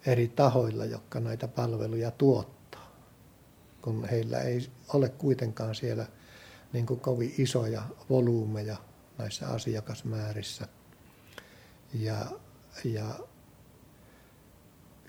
eri 0.07 0.29
tahoilla, 0.29 0.85
jotka 0.85 1.21
näitä 1.21 1.49
palveluja 1.49 2.11
tuottaa, 2.11 2.93
kun 3.83 4.05
heillä 4.05 4.41
ei 4.41 4.69
ole 4.95 5.09
kuitenkaan 5.09 5.75
siellä 5.75 6.07
niin 6.73 6.87
kuin 6.87 7.01
kovin 7.01 7.35
isoja 7.39 7.83
volyymeja 8.11 8.77
näissä 9.19 9.49
asiakasmäärissä. 9.49 10.69
Ja, 11.95 12.27
ja 12.85 13.07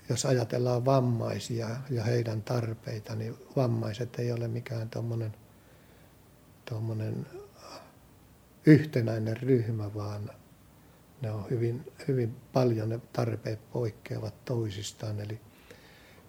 jos 0.08 0.24
ajatellaan 0.24 0.84
vammaisia 0.84 1.68
ja 1.90 2.04
heidän 2.04 2.42
tarpeita, 2.42 3.14
niin 3.14 3.36
vammaiset 3.56 4.18
ei 4.18 4.32
ole 4.32 4.48
mikään 4.48 4.90
tuommoinen 4.90 5.34
tuommoinen 6.64 7.26
yhtenäinen 8.66 9.36
ryhmä, 9.36 9.94
vaan 9.94 10.30
ne 11.22 11.30
on 11.30 11.50
hyvin, 11.50 11.92
hyvin 12.08 12.36
paljon, 12.52 12.88
ne 12.88 13.00
tarpeet 13.12 13.70
poikkeavat 13.72 14.44
toisistaan. 14.44 15.20
Eli 15.20 15.40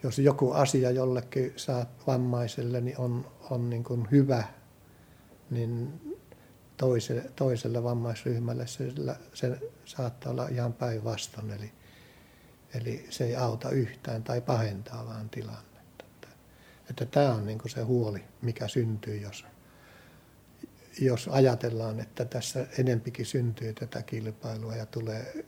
jos 0.03 0.19
joku 0.19 0.51
asia 0.51 0.91
jollekin 0.91 1.53
saa 1.55 1.85
vammaiselle 2.07 2.81
niin 2.81 2.97
on, 2.97 3.31
on 3.49 3.69
niin 3.69 3.83
kuin 3.83 4.07
hyvä, 4.11 4.43
niin 5.49 6.01
toiselle, 6.77 7.31
toiselle 7.35 7.83
vammaisryhmälle 7.83 8.67
se, 8.67 8.93
se 9.33 9.59
saattaa 9.85 10.31
olla 10.31 10.47
ihan 10.47 10.73
päinvastoin. 10.73 11.51
Eli, 11.51 11.71
eli 12.73 13.05
se 13.09 13.23
ei 13.23 13.35
auta 13.35 13.69
yhtään 13.69 14.23
tai 14.23 14.41
pahentaa 14.41 15.05
vaan 15.05 15.29
tilannetta. 15.29 16.05
Että, 16.05 16.27
että 16.89 17.05
tämä 17.05 17.33
on 17.33 17.45
niin 17.45 17.59
se 17.65 17.81
huoli, 17.81 18.23
mikä 18.41 18.67
syntyy, 18.67 19.17
jos 19.17 19.45
jos 21.01 21.27
ajatellaan, 21.31 21.99
että 21.99 22.25
tässä 22.25 22.67
enempikin 22.77 23.25
syntyy 23.25 23.73
tätä 23.73 24.03
kilpailua 24.03 24.75
ja 24.75 24.85
tulee 24.85 25.45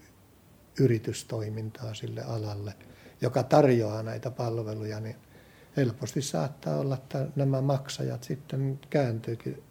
yritystoimintaa 0.79 1.93
sille 1.93 2.23
alalle, 2.23 2.73
joka 3.21 3.43
tarjoaa 3.43 4.03
näitä 4.03 4.31
palveluja, 4.31 4.99
niin 4.99 5.15
helposti 5.77 6.21
saattaa 6.21 6.77
olla, 6.77 6.95
että 6.95 7.27
nämä 7.35 7.61
maksajat 7.61 8.23
sitten 8.23 8.79
kääntyykin 8.89 9.63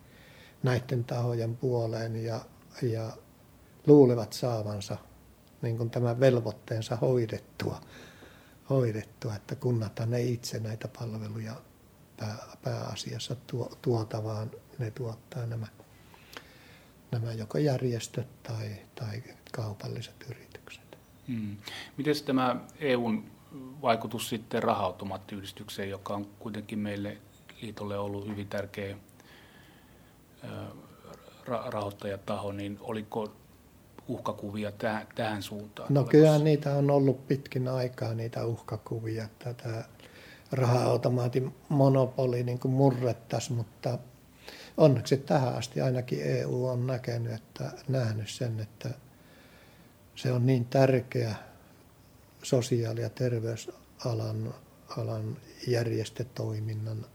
näiden 0.62 1.04
tahojen 1.04 1.56
puoleen 1.56 2.24
ja, 2.24 2.40
ja 2.82 3.12
luulevat 3.86 4.32
saavansa 4.32 4.96
niin 5.62 5.76
kuin 5.76 5.90
tämän 5.90 6.20
velvoitteensa 6.20 6.96
hoidettua, 6.96 7.80
hoidettua, 8.70 9.34
että 9.34 9.54
kunnathan 9.54 10.14
ei 10.14 10.32
itse 10.32 10.60
näitä 10.60 10.88
palveluja 10.98 11.54
pää, 12.16 12.38
pääasiassa 12.62 13.36
tuo, 13.46 13.72
tuota, 13.82 14.24
vaan 14.24 14.50
ne 14.78 14.90
tuottaa 14.90 15.46
nämä, 15.46 15.66
nämä 17.10 17.32
joko 17.32 17.58
järjestöt 17.58 18.42
tai, 18.42 18.76
tai 18.94 19.22
kaupalliset 19.52 20.26
yritykset. 20.30 20.98
Hmm. 21.28 21.56
Miten 21.96 22.14
tämä 22.24 22.56
EUn 22.78 23.24
vaikutus 23.82 24.28
sitten 24.28 24.62
raha-automaattiyhdistykseen, 24.62 25.90
joka 25.90 26.14
on 26.14 26.26
kuitenkin 26.38 26.78
meille 26.78 27.18
liitolle 27.62 27.98
ollut 27.98 28.28
hyvin 28.28 28.48
tärkeä 28.48 28.96
rahoittajataho, 31.46 32.52
niin 32.52 32.78
oliko 32.80 33.32
uhkakuvia 34.08 34.72
tähän, 34.72 35.06
tähän 35.14 35.42
suuntaan? 35.42 35.94
No 35.94 36.04
kyllä 36.04 36.38
niitä 36.38 36.74
on 36.74 36.90
ollut 36.90 37.28
pitkin 37.28 37.68
aikaa, 37.68 38.14
niitä 38.14 38.44
uhkakuvia. 38.44 39.28
Tätä 39.38 39.84
raha-automaatin 40.52 41.54
monopoli 41.68 42.42
niin 42.42 42.58
kuin 42.58 42.74
murrettaisiin, 42.74 43.56
mutta 43.56 43.98
onneksi 44.76 45.16
tähän 45.16 45.54
asti 45.54 45.80
ainakin 45.80 46.22
EU 46.22 46.66
on 46.66 46.86
näkenyt, 46.86 47.32
että 47.32 47.72
nähnyt 47.88 48.30
sen, 48.30 48.60
että 48.60 48.90
se 50.14 50.32
on 50.32 50.46
niin 50.46 50.64
tärkeä 50.64 51.34
sosiaali- 52.42 53.00
ja 53.00 53.10
terveysalan 53.10 54.54
alan 54.96 55.36
järjestötoiminnan 55.66 57.06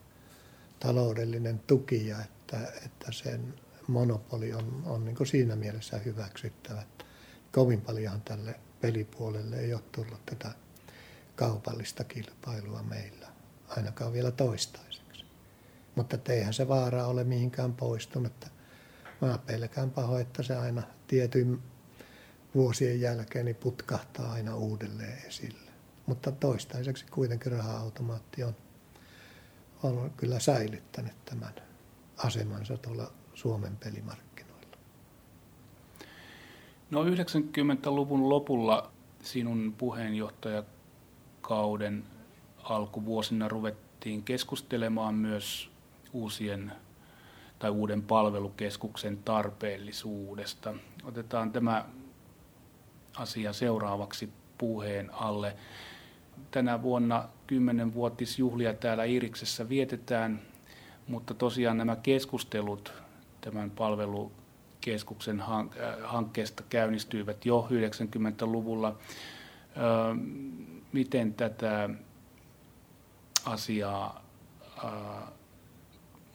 taloudellinen 0.79 1.59
tuki, 1.67 2.11
että, 2.11 2.40
että 2.57 3.11
sen 3.11 3.53
monopoli 3.87 4.53
on, 4.53 4.83
on 4.85 5.05
niin 5.05 5.27
siinä 5.27 5.55
mielessä 5.55 5.97
hyväksyttävä. 5.97 6.83
Kovin 7.51 7.81
paljon 7.81 8.21
tälle 8.21 8.59
pelipuolelle 8.81 9.59
ei 9.59 9.73
ole 9.73 9.83
tullut 9.91 10.25
tätä 10.25 10.51
kaupallista 11.35 12.03
kilpailua 12.03 12.83
meillä, 12.83 13.27
ainakaan 13.67 14.13
vielä 14.13 14.31
toistaiseksi. 14.31 15.25
Mutta 15.95 16.17
eihän 16.29 16.53
se 16.53 16.67
vaara 16.67 17.05
ole 17.05 17.23
mihinkään 17.23 17.73
poistunut. 17.73 18.45
Mä 19.21 19.39
pelkään 19.45 19.91
paho, 19.91 20.19
että 20.19 20.43
se 20.43 20.55
aina 20.55 20.83
tietyn 21.07 21.59
vuosien 22.55 23.01
jälkeen 23.01 23.45
niin 23.45 23.55
putkahtaa 23.55 24.31
aina 24.31 24.55
uudelleen 24.55 25.27
esille. 25.27 25.71
Mutta 26.05 26.31
toistaiseksi 26.31 27.05
kuitenkin 27.11 27.51
raha-automaatti 27.51 28.43
on, 28.43 28.55
on 29.83 30.11
kyllä 30.17 30.39
säilyttänyt 30.39 31.25
tämän 31.25 31.70
asemansa 32.17 32.77
tuolla 32.77 33.11
Suomen 33.33 33.77
pelimarkkinoilla. 33.77 34.77
No 36.91 37.03
90-luvun 37.03 38.29
lopulla 38.29 38.91
sinun 39.21 39.75
puheenjohtaja 39.77 40.63
kauden 41.41 42.03
alkuvuosina 42.63 43.47
ruvettiin 43.47 44.23
keskustelemaan 44.23 45.15
myös 45.15 45.71
uusien 46.13 46.71
tai 47.59 47.69
uuden 47.69 48.01
palvelukeskuksen 48.01 49.17
tarpeellisuudesta. 49.17 50.73
Otetaan 51.03 51.51
tämä 51.51 51.85
asia 53.15 53.53
seuraavaksi 53.53 54.29
puheen 54.57 55.13
alle. 55.13 55.55
Tänä 56.51 56.81
vuonna 56.81 57.29
10-vuotisjuhlia 57.51 58.73
täällä 58.73 59.03
Iriksessä 59.03 59.69
vietetään, 59.69 60.41
mutta 61.07 61.33
tosiaan 61.33 61.77
nämä 61.77 61.95
keskustelut 61.95 62.93
tämän 63.41 63.71
palvelukeskuksen 63.71 65.43
hankkeesta 66.03 66.63
käynnistyivät 66.69 67.45
jo 67.45 67.67
90-luvulla 67.71 68.97
miten 70.91 71.33
tätä 71.33 71.89
asiaa 73.45 74.23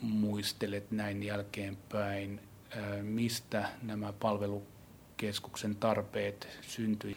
muistelet 0.00 0.90
näin 0.90 1.22
jälkeenpäin, 1.22 2.40
mistä 3.02 3.68
nämä 3.82 4.12
palvelukeskuksen 4.20 5.76
tarpeet 5.76 6.48
syntyi? 6.60 7.16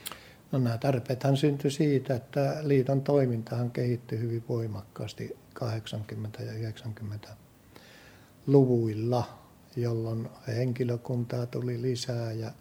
No 0.51 0.59
nämä 0.59 0.77
tarpeethan 0.77 1.37
syntyi 1.37 1.71
siitä, 1.71 2.15
että 2.15 2.57
liiton 2.63 3.01
toimintahan 3.01 3.71
kehittyi 3.71 4.19
hyvin 4.19 4.43
voimakkaasti 4.49 5.37
80- 5.61 6.43
ja 6.43 6.69
90-luvuilla, 6.69 9.23
jolloin 9.75 10.29
henkilökuntaa 10.47 11.45
tuli 11.45 11.81
lisää 11.81 12.31
ja, 12.31 12.51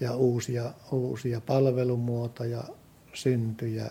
ja 0.00 0.16
uusia, 0.16 0.72
uusia 0.92 1.40
palvelumuotoja 1.40 2.64
syntyi 3.14 3.76
ja 3.76 3.90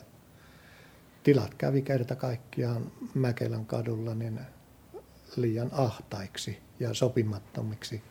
tilat 1.23 1.53
kävi 1.53 1.81
kerta 1.81 2.15
kaikkiaan 2.15 2.91
Mäkelän 3.13 3.65
kadulla 3.65 4.15
niin 4.15 4.39
liian 5.35 5.69
ahtaiksi 5.71 6.57
ja 6.79 6.93
sopimattomiksi 6.93 8.03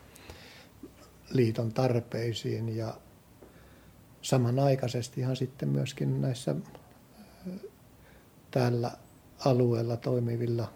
liiton 1.30 1.72
tarpeisiin 1.72 2.76
ja 2.76 2.94
samanaikaisestihan 4.22 5.36
sitten 5.36 5.68
myöskin 5.68 6.20
näissä 6.20 6.56
tällä 8.50 8.92
alueella 9.44 9.96
toimivilla 9.96 10.72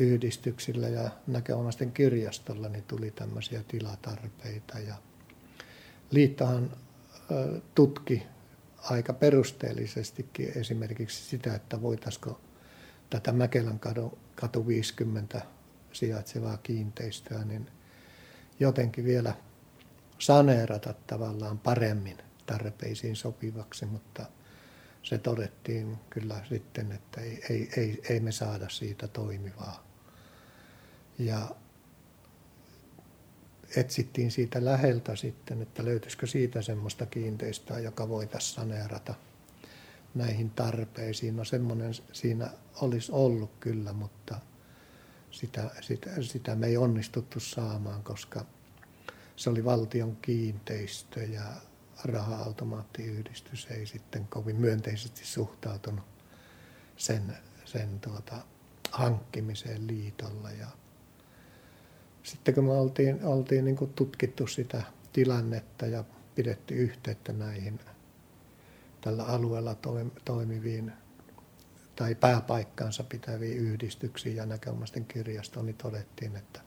yhdistyksillä 0.00 0.88
ja 0.88 1.10
näköomaisten 1.26 1.92
kirjastolla 1.92 2.68
niin 2.68 2.84
tuli 2.84 3.10
tämmöisiä 3.10 3.62
tilatarpeita 3.68 4.78
ja 4.78 4.94
liittohan 6.10 6.70
tutki 7.74 8.22
aika 8.90 9.12
perusteellisestikin 9.12 10.52
esimerkiksi 10.58 11.24
sitä, 11.24 11.54
että 11.54 11.82
voitaisiko 11.82 12.40
tätä 13.10 13.32
Mäkelän 13.32 13.78
katu, 13.78 14.18
katu 14.34 14.66
50 14.66 15.42
sijaitsevaa 15.92 16.56
kiinteistöä 16.56 17.44
niin 17.44 17.70
jotenkin 18.60 19.04
vielä 19.04 19.34
saneerata 20.18 20.94
tavallaan 21.06 21.58
paremmin 21.58 22.18
tarpeisiin 22.46 23.16
sopivaksi, 23.16 23.86
mutta 23.86 24.26
se 25.02 25.18
todettiin 25.18 25.96
kyllä 26.10 26.40
sitten, 26.48 26.92
että 26.92 27.20
ei, 27.20 27.42
ei, 27.50 27.70
ei, 27.76 28.00
ei 28.08 28.20
me 28.20 28.32
saada 28.32 28.68
siitä 28.68 29.08
toimivaa. 29.08 29.86
Ja 31.18 31.50
etsittiin 33.76 34.30
siitä 34.30 34.64
läheltä 34.64 35.16
sitten, 35.16 35.62
että 35.62 35.84
löytyisikö 35.84 36.26
siitä 36.26 36.62
semmoista 36.62 37.06
kiinteistöä, 37.06 37.78
joka 37.78 38.08
voitaisiin 38.08 38.54
saneerata 38.54 39.14
näihin 40.14 40.50
tarpeisiin. 40.50 41.36
No 41.36 41.44
semmoinen 41.44 41.94
siinä 42.12 42.50
olisi 42.80 43.12
ollut 43.12 43.50
kyllä, 43.60 43.92
mutta 43.92 44.40
sitä, 45.30 45.70
sitä, 45.80 46.22
sitä 46.22 46.54
me 46.54 46.66
ei 46.66 46.76
onnistuttu 46.76 47.40
saamaan, 47.40 48.02
koska 48.02 48.46
se 49.36 49.50
oli 49.50 49.64
valtion 49.64 50.16
kiinteistö 50.16 51.22
ja 51.22 51.42
raha-automaattiyhdistys 52.04 53.66
ei 53.70 53.86
sitten 53.86 54.26
kovin 54.28 54.56
myönteisesti 54.56 55.26
suhtautunut 55.26 56.04
sen, 56.96 57.36
sen 57.64 58.00
tuota, 58.00 58.36
hankkimiseen 58.90 59.86
liitolla. 59.86 60.50
Ja 60.50 60.66
sitten 62.22 62.54
kun 62.54 62.64
me 62.64 62.72
oltiin, 62.72 63.24
oltiin 63.24 63.64
niin 63.64 63.76
kuin 63.76 63.92
tutkittu 63.92 64.46
sitä 64.46 64.82
tilannetta 65.12 65.86
ja 65.86 66.04
pidetty 66.34 66.74
yhteyttä 66.74 67.32
näihin 67.32 67.80
tällä 69.00 69.24
alueella 69.24 69.76
toimiviin 70.24 70.92
tai 71.96 72.14
pääpaikkaansa 72.14 73.04
pitäviin 73.04 73.58
yhdistyksiin 73.58 74.36
ja 74.36 74.46
näkömaisten 74.46 75.04
kirjastoon, 75.04 75.66
niin 75.66 75.76
todettiin, 75.76 76.36
että 76.36 76.60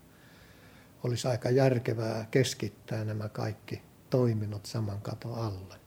olisi 1.03 1.27
aika 1.27 1.49
järkevää 1.49 2.27
keskittää 2.31 3.05
nämä 3.05 3.29
kaikki 3.29 3.81
toiminnot 4.13 4.65
saman 4.65 5.01
katon 5.01 5.35
alle. 5.35 5.79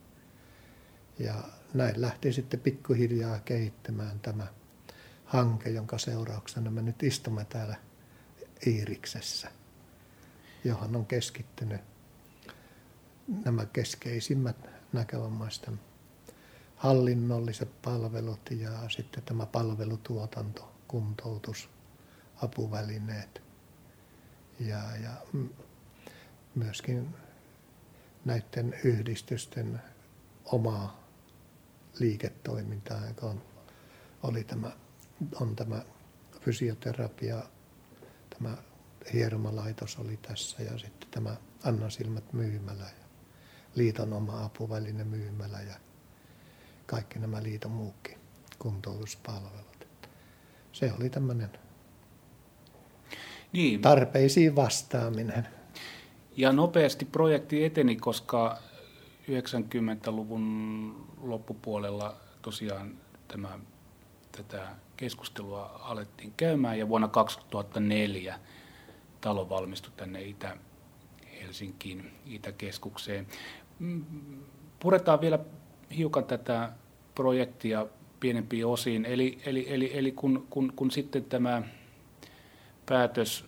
Ja 1.18 1.35
näin 1.74 2.01
lähti 2.01 2.33
sitten 2.33 2.61
pikkuhiljaa 2.61 3.39
kehittämään 3.39 4.20
tämä 4.20 4.47
hanke, 5.24 5.70
jonka 5.70 5.99
seurauksena 5.99 6.70
me 6.70 6.83
nyt 6.83 7.03
istumme 7.03 7.45
täällä 7.45 7.77
Iiriksessä, 8.66 9.51
johon 10.64 10.97
on 10.97 11.07
keskittynyt 11.07 11.81
nämä 13.45 13.66
keskeisimmät 13.66 14.57
näkövammaisten 14.93 15.81
hallinnolliset 16.77 17.83
palvelut 17.83 18.51
ja 18.51 18.89
sitten 18.89 19.22
tämä 19.22 19.47
palvelutuotanto, 19.47 20.72
kuntoutus, 20.89 21.68
apuvälineet 22.43 23.43
ja, 24.61 24.97
ja 25.03 25.12
myöskin 26.55 27.14
näiden 28.27 28.74
yhdistysten 28.85 29.83
omaa 30.45 31.09
liiketoimintaa, 31.99 33.07
joka 33.07 33.27
on, 33.27 33.43
oli 34.22 34.45
tämä, 34.45 34.70
on 35.41 35.57
tämä 35.57 35.83
fysioterapia, 36.41 37.43
tämä 38.31 38.57
hieromalaitos 39.12 39.97
oli 39.99 40.16
tässä 40.16 40.62
ja 40.62 40.79
sitten 40.79 41.09
tämä 41.11 41.37
Anna 41.64 41.91
Silmät 41.91 42.33
myymälä 42.33 42.85
ja 42.85 43.07
liiton 43.74 44.12
oma 44.12 44.45
apuväline 44.45 45.05
myymälä 45.05 45.61
ja 45.61 45.74
kaikki 46.87 47.18
nämä 47.18 47.43
liiton 47.43 47.70
muukin 47.70 48.18
kuntoutuspalvelut. 48.59 49.89
Se 50.72 50.93
oli 50.93 51.11
tämmöinen 51.11 51.51
niin. 53.53 53.83
tarpeisiin 53.83 54.57
vastaaminen. 54.57 55.55
Ja 56.37 56.53
nopeasti 56.53 57.05
projekti 57.05 57.64
eteni, 57.64 57.97
koska 57.97 58.59
90-luvun 59.30 61.07
loppupuolella 61.22 62.16
tosiaan 62.43 62.99
tämä, 63.28 63.59
tätä 64.32 64.68
keskustelua 64.97 65.80
alettiin 65.82 66.32
käymään 66.37 66.78
ja 66.78 66.89
vuonna 66.89 67.09
2004 67.09 68.41
talo 69.20 69.49
valmistui 69.49 69.93
tänne 69.97 70.22
Itä-Helsinkiin, 70.22 72.12
Itäkeskukseen. 72.26 73.26
Mm, 73.78 74.05
puretaan 74.80 75.20
vielä 75.20 75.39
hiukan 75.97 76.24
tätä 76.24 76.72
projektia 77.14 77.87
pienempiin 78.20 78.66
osiin. 78.66 79.05
Eli, 79.05 79.39
eli, 79.47 79.66
eli, 79.68 79.99
eli 79.99 80.12
kun, 80.12 80.47
kun, 80.51 80.72
kun 80.76 80.91
sitten 80.91 81.24
tämä 81.24 81.62
päätös 82.87 83.45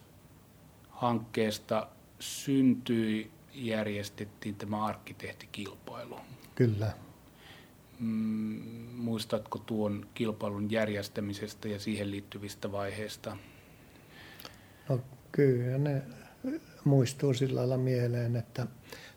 hankkeesta 0.91 1.87
syntyi, 2.21 3.31
järjestettiin 3.55 4.55
tämä 4.55 4.85
arkkitehtikilpailu. 4.85 6.17
Kyllä. 6.55 6.93
Mm, 8.01 8.63
muistatko 8.95 9.59
tuon 9.59 10.07
kilpailun 10.15 10.71
järjestämisestä 10.71 11.69
ja 11.69 11.81
siihen 11.81 12.11
liittyvistä 12.11 12.73
vaiheista? 12.73 13.37
No 14.89 15.01
kyllä 15.33 15.79
ne 15.79 16.03
muistuu 16.85 17.35
sillä 17.35 17.61
lailla 17.61 17.77
mieleen, 17.77 18.37
että 18.37 18.67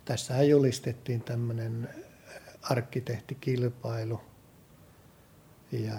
tässä 0.06 0.44
julistettiin 0.44 1.22
tämmöinen 1.22 1.90
arkkitehtikilpailu 2.62 4.22
ja 5.72 5.98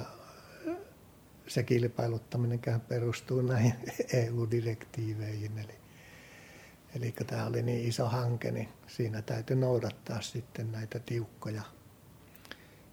se 1.48 1.62
kilpailuttaminen 1.62 2.60
perustuu 2.88 3.42
näihin 3.42 3.74
EU-direktiiveihin. 4.26 5.58
Eli, 5.58 5.81
eli 6.96 7.14
tämä 7.26 7.46
oli 7.46 7.62
niin 7.62 7.88
iso 7.88 8.08
hanke, 8.08 8.50
niin 8.50 8.68
siinä 8.86 9.22
täytyy 9.22 9.56
noudattaa 9.56 10.20
sitten 10.20 10.72
näitä 10.72 10.98
tiukkoja 10.98 11.62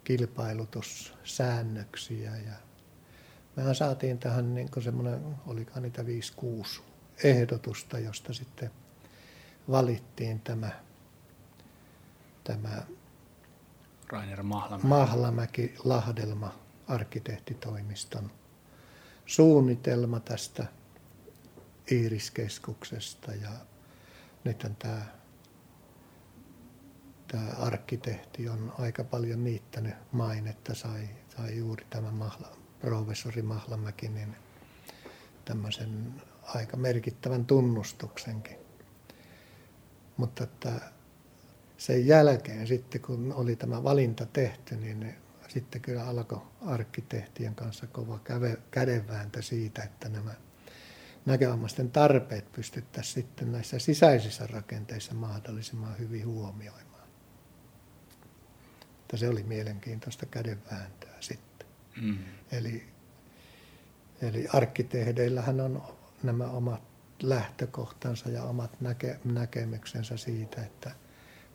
kilpailutussäännöksiä. 0.04 2.36
Ja 2.36 2.54
mehän 3.56 3.74
saatiin 3.74 4.18
tähän 4.18 4.54
niin 4.54 4.68
semmoinen, 4.84 5.36
olikaan 5.46 5.82
niitä 5.82 6.02
5-6 6.02 6.06
ehdotusta, 7.24 7.98
josta 7.98 8.32
sitten 8.32 8.70
valittiin 9.70 10.40
tämä, 10.40 10.70
tämä 12.44 12.82
Rainer 14.08 14.42
Mahlamäki. 14.42 14.86
Mahlamäki 14.86 15.74
Lahdelma 15.84 16.58
arkkitehtitoimiston 16.88 18.30
suunnitelma 19.26 20.20
tästä 20.20 20.66
Iiriskeskuksesta 21.92 23.34
ja 23.34 23.50
nythän 24.44 24.76
tämä, 24.76 25.02
tämä 27.28 27.50
arkkitehti 27.58 28.48
on 28.48 28.72
aika 28.78 29.04
paljon 29.04 29.44
niittänyt 29.44 29.94
mainetta, 30.12 30.74
sai, 30.74 31.08
sai 31.36 31.56
juuri 31.56 31.86
tämä 31.90 32.10
Mahla, 32.10 32.56
professori 32.80 33.42
Mahlamäki 33.42 34.08
niin 34.08 34.36
tämmöisen 35.44 36.22
aika 36.42 36.76
merkittävän 36.76 37.46
tunnustuksenkin. 37.46 38.56
Mutta 40.16 40.44
että 40.44 40.80
sen 41.76 42.06
jälkeen 42.06 42.66
sitten, 42.66 43.00
kun 43.00 43.32
oli 43.32 43.56
tämä 43.56 43.84
valinta 43.84 44.26
tehty, 44.26 44.76
niin 44.76 45.14
sitten 45.48 45.80
kyllä 45.80 46.06
alkoi 46.06 46.42
arkkitehtien 46.66 47.54
kanssa 47.54 47.86
kova 47.86 48.18
käve, 48.18 48.56
kädenvääntö 48.70 49.42
siitä, 49.42 49.82
että 49.82 50.08
nämä 50.08 50.34
näkövammaisten 51.26 51.90
tarpeet 51.90 52.52
pystyttäisiin 52.52 53.14
sitten 53.14 53.52
näissä 53.52 53.78
sisäisissä 53.78 54.46
rakenteissa 54.46 55.14
mahdollisimman 55.14 55.98
hyvin 55.98 56.26
huomioimaan. 56.26 57.08
Että 59.00 59.16
se 59.16 59.28
oli 59.28 59.42
mielenkiintoista 59.42 60.26
kädenvääntöä 60.26 61.16
sitten. 61.20 61.66
Mm. 62.02 62.18
Eli, 62.52 62.86
eli 64.22 64.46
arkkitehdeillähän 64.52 65.60
on 65.60 65.82
nämä 66.22 66.44
omat 66.44 66.82
lähtökohtansa 67.22 68.28
ja 68.28 68.42
omat 68.42 68.80
näke, 68.80 69.20
näkemyksensä 69.24 70.16
siitä, 70.16 70.62
että 70.62 70.90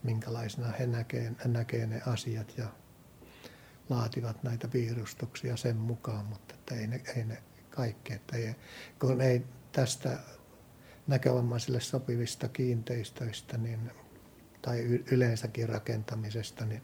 minkälaisena 0.03 0.71
he 0.71 0.87
näkee, 0.87 1.31
näkee 1.45 1.87
ne 1.87 2.01
asiat 2.07 2.57
ja 2.57 2.67
laativat 3.89 4.43
näitä 4.43 4.67
piirustuksia 4.67 5.57
sen 5.57 5.77
mukaan, 5.77 6.25
mutta 6.25 6.55
että 6.55 6.75
ei 6.75 6.87
ne, 6.87 7.01
ei 7.15 7.25
ne 7.25 7.43
kaikki. 7.75 8.13
Että 8.13 8.37
ei, 8.37 8.55
kun 8.99 9.21
ei 9.21 9.45
tästä 9.71 10.19
näkövammaisille 11.07 11.79
sopivista 11.79 12.47
kiinteistöistä 12.47 13.57
niin, 13.57 13.91
tai 14.61 15.03
yleensäkin 15.11 15.69
rakentamisesta, 15.69 16.65
niin 16.65 16.81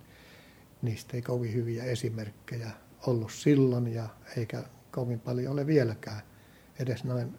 niistä 0.81 1.17
ei 1.17 1.21
kovin 1.21 1.53
hyviä 1.53 1.83
esimerkkejä 1.83 2.71
ollut 3.07 3.31
silloin 3.31 3.87
ja 3.87 4.09
eikä 4.37 4.63
kovin 4.91 5.19
paljon 5.19 5.53
ole 5.53 5.67
vieläkään 5.67 6.21
edes 6.79 7.03
noin 7.03 7.37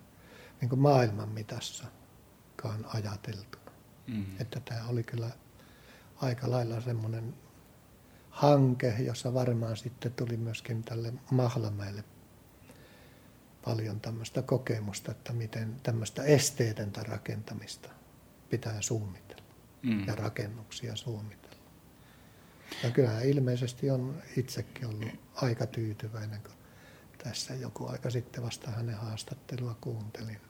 niin 0.61 0.78
maailman 0.78 1.28
mitassakaan 1.28 2.86
ajateltu. 2.94 3.59
Mm. 4.07 4.24
Että 4.40 4.61
tämä 4.61 4.88
oli 4.88 5.03
kyllä 5.03 5.30
aika 6.16 6.50
lailla 6.50 6.80
semmoinen 6.80 7.34
hanke, 8.30 8.94
jossa 8.98 9.34
varmaan 9.34 9.76
sitten 9.76 10.12
tuli 10.12 10.36
myöskin 10.36 10.84
tälle 10.84 11.12
Mahlamäelle 11.30 12.05
paljon 13.64 14.00
tämmöistä 14.00 14.42
kokemusta, 14.42 15.10
että 15.10 15.32
miten 15.32 15.76
tämmöistä 15.82 16.22
esteetöntä 16.22 17.02
rakentamista 17.02 17.88
pitää 18.50 18.80
suunnitella 18.82 19.42
mm. 19.82 20.06
ja 20.06 20.14
rakennuksia 20.14 20.96
suunnitella. 20.96 21.56
Ja 22.82 22.90
kyllähän 22.90 23.24
ilmeisesti 23.24 23.90
on 23.90 24.22
itsekin 24.36 24.86
ollut 24.86 25.08
aika 25.34 25.66
tyytyväinen, 25.66 26.40
kun 26.42 26.52
tässä 27.24 27.54
joku 27.54 27.86
aika 27.86 28.10
sitten 28.10 28.42
vasta 28.42 28.70
hänen 28.70 28.96
haastattelua 28.96 29.76
kuuntelin. 29.80 30.40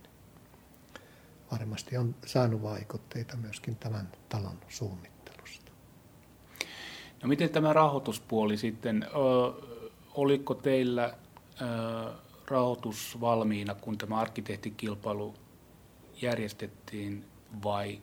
Varmasti 1.52 1.96
on 1.96 2.14
saanut 2.26 2.62
vaikutteita 2.62 3.36
myöskin 3.36 3.76
tämän 3.76 4.12
talon 4.28 4.58
suunnittelusta. 4.68 5.72
No 7.22 7.28
miten 7.28 7.50
tämä 7.50 7.72
rahoituspuoli 7.72 8.56
sitten, 8.56 9.06
oliko 10.14 10.54
teillä 10.54 11.14
rahoitus 12.52 13.20
valmiina, 13.20 13.74
kun 13.74 13.98
tämä 13.98 14.20
arkkitehtikilpailu 14.20 15.34
järjestettiin 16.22 17.24
vai 17.64 18.02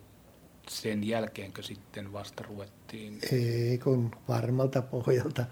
sen 0.68 1.04
jälkeenkö 1.04 1.62
sitten 1.62 2.12
vasta 2.12 2.44
ruvettiin? 2.48 3.18
Ei, 3.32 3.78
kun 3.78 4.10
varmalta 4.28 4.82
pohjalta 4.82 5.44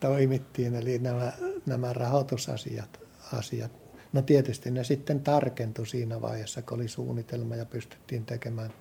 toimittiin, 0.00 0.74
eli 0.74 0.98
nämä, 0.98 1.32
nämä 1.66 1.92
rahoitusasiat, 1.92 3.00
asiat, 3.32 3.72
no 4.12 4.22
tietysti 4.22 4.70
ne 4.70 4.84
sitten 4.84 5.20
tarkentui 5.20 5.86
siinä 5.86 6.20
vaiheessa, 6.20 6.62
kun 6.62 6.78
oli 6.78 6.88
suunnitelma 6.88 7.56
ja 7.56 7.64
pystyttiin 7.64 8.26
tekemään 8.26 8.72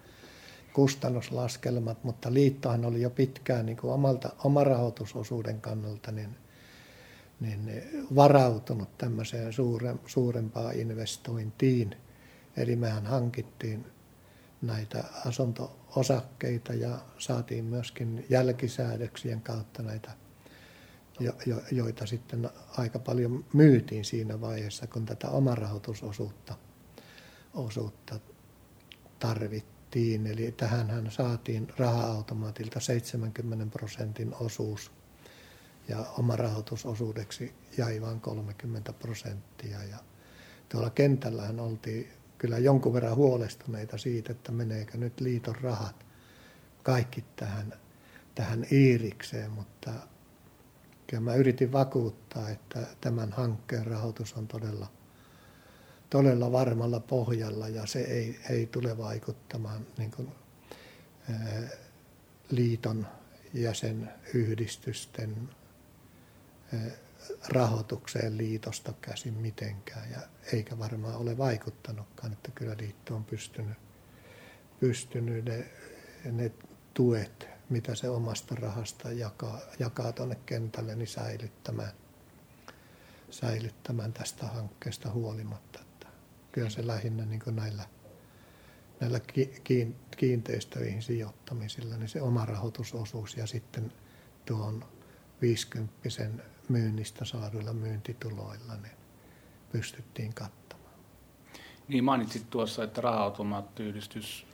kustannuslaskelmat, 0.73 2.03
mutta 2.03 2.33
liittohan 2.33 2.85
oli 2.85 3.01
jo 3.01 3.09
pitkään 3.09 3.65
niin 3.65 3.77
kuin 3.77 3.93
omalta, 3.93 4.29
omarahoitusosuuden 4.43 5.61
kannalta 5.61 6.11
niin 6.11 6.35
niin 7.39 7.83
varautunut 8.15 8.97
tämmöiseen 8.97 9.53
suure, 9.53 9.95
suurempaan 10.05 10.75
investointiin. 10.75 11.95
Eli 12.57 12.75
mehän 12.75 13.05
hankittiin 13.05 13.85
näitä 14.61 15.03
asunto-osakkeita 15.25 16.73
ja 16.73 16.99
saatiin 17.17 17.65
myöskin 17.65 18.25
jälkisäädöksien 18.29 19.41
kautta 19.41 19.83
näitä, 19.83 20.11
jo, 21.19 21.33
jo, 21.45 21.61
joita 21.71 22.05
sitten 22.05 22.49
aika 22.77 22.99
paljon 22.99 23.45
myytiin 23.53 24.05
siinä 24.05 24.41
vaiheessa, 24.41 24.87
kun 24.87 25.05
tätä 25.05 25.29
omarahoitusosuutta 25.29 26.55
osuutta 27.53 28.19
tarvittiin. 29.19 30.27
Eli 30.27 30.51
tähän 30.51 31.11
saatiin 31.11 31.67
raha-automaatilta 31.77 32.79
70 32.79 33.65
prosentin 33.77 34.35
osuus– 34.39 34.91
ja 35.87 36.05
oma 36.17 36.35
rahoitusosuudeksi 36.35 37.53
jäi 37.77 38.01
vain 38.01 38.21
30 38.21 38.93
prosenttia. 38.93 39.83
Ja 39.83 39.97
tuolla 40.69 40.89
kentällähän 40.89 41.59
oltiin 41.59 42.11
kyllä 42.37 42.57
jonkun 42.57 42.93
verran 42.93 43.15
huolestuneita 43.15 43.97
siitä, 43.97 44.31
että 44.31 44.51
meneekö 44.51 44.97
nyt 44.97 45.21
liiton 45.21 45.55
rahat 45.55 46.05
kaikki 46.83 47.25
tähän, 47.35 47.73
tähän 48.35 48.65
Iirikseen, 48.71 49.51
mutta 49.51 49.91
kyllä 51.07 51.23
mä 51.23 51.35
yritin 51.35 51.71
vakuuttaa, 51.71 52.49
että 52.49 52.79
tämän 53.01 53.31
hankkeen 53.31 53.85
rahoitus 53.85 54.33
on 54.33 54.47
todella, 54.47 54.87
todella 56.09 56.51
varmalla 56.51 56.99
pohjalla 56.99 57.67
ja 57.67 57.85
se 57.85 57.99
ei, 57.99 58.39
ei 58.49 58.65
tule 58.65 58.97
vaikuttamaan 58.97 59.87
niin 59.97 60.11
kuin, 60.11 60.31
ää, 61.29 61.69
liiton 62.49 63.07
jäsenyhdistysten 63.53 65.49
rahoitukseen 67.49 68.37
liitosta 68.37 68.93
käsin 69.01 69.33
mitenkään, 69.33 70.11
ja 70.11 70.19
eikä 70.53 70.79
varmaan 70.79 71.15
ole 71.15 71.37
vaikuttanutkaan, 71.37 72.33
että 72.33 72.51
kyllä 72.51 72.75
liitto 72.79 73.15
on 73.15 73.25
pystynyt, 73.25 73.77
pystynyt 74.79 75.45
ne, 75.45 75.71
ne 76.31 76.51
tuet, 76.93 77.47
mitä 77.69 77.95
se 77.95 78.09
omasta 78.09 78.55
rahasta 78.55 79.11
jakaa, 79.11 79.59
jakaa 79.79 80.11
tuonne 80.11 80.37
kentälle, 80.45 80.95
niin 80.95 81.07
säilyttämään, 81.07 81.91
säilyttämään 83.29 84.13
tästä 84.13 84.45
hankkeesta 84.45 85.11
huolimatta. 85.11 85.79
Että 85.79 86.07
kyllä 86.51 86.69
se 86.69 86.87
lähinnä 86.87 87.25
niin 87.25 87.41
näillä, 87.51 87.83
näillä 88.99 89.19
kiinteistöihin 90.17 91.01
sijoittamisilla, 91.01 91.97
niin 91.97 92.09
se 92.09 92.21
oma 92.21 92.45
rahoitusosuus 92.45 93.37
ja 93.37 93.47
sitten 93.47 93.93
tuon 94.45 94.85
50 95.41 95.93
myynnistä 96.69 97.25
saaduilla 97.25 97.73
myyntituloilla 97.73 98.75
niin 98.75 98.97
pystyttiin 99.71 100.33
kattamaan. 100.33 100.93
Niin 101.87 102.03
mainitsit 102.03 102.49
tuossa, 102.49 102.83
että 102.83 103.01
raha-automaattiyhdistys 103.01 104.45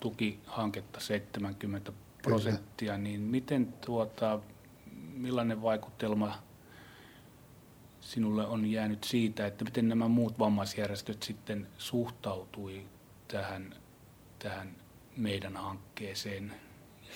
tuki 0.00 0.40
hanketta 0.46 1.00
70 1.00 1.92
prosenttia, 2.22 2.92
Kyllä. 2.92 2.98
niin 2.98 3.20
miten 3.20 3.72
tuota, 3.72 4.40
millainen 5.12 5.62
vaikutelma 5.62 6.38
sinulle 8.00 8.46
on 8.46 8.66
jäänyt 8.66 9.04
siitä, 9.04 9.46
että 9.46 9.64
miten 9.64 9.88
nämä 9.88 10.08
muut 10.08 10.38
vammaisjärjestöt 10.38 11.22
sitten 11.22 11.66
suhtautui 11.78 12.86
tähän, 13.28 13.74
tähän 14.38 14.76
meidän 15.16 15.56
hankkeeseen 15.56 16.54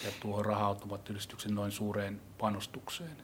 ja 0.05 0.11
tuohon 0.21 0.45
raha-automaattiyhdistyksen 0.45 1.55
noin 1.55 1.73
suureen 1.73 2.21
panostukseen? 2.39 3.17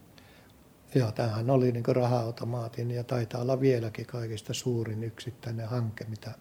Joo, 0.94 1.12
tämähän 1.12 1.50
oli 1.50 1.72
niin 1.72 1.84
raha-automaatin 1.96 2.90
ja 2.90 3.04
taitaa 3.04 3.40
olla 3.40 3.60
vieläkin 3.60 4.06
kaikista 4.06 4.54
suurin 4.54 5.04
yksittäinen 5.04 5.68
hanke, 5.68 6.04
mitä 6.04 6.32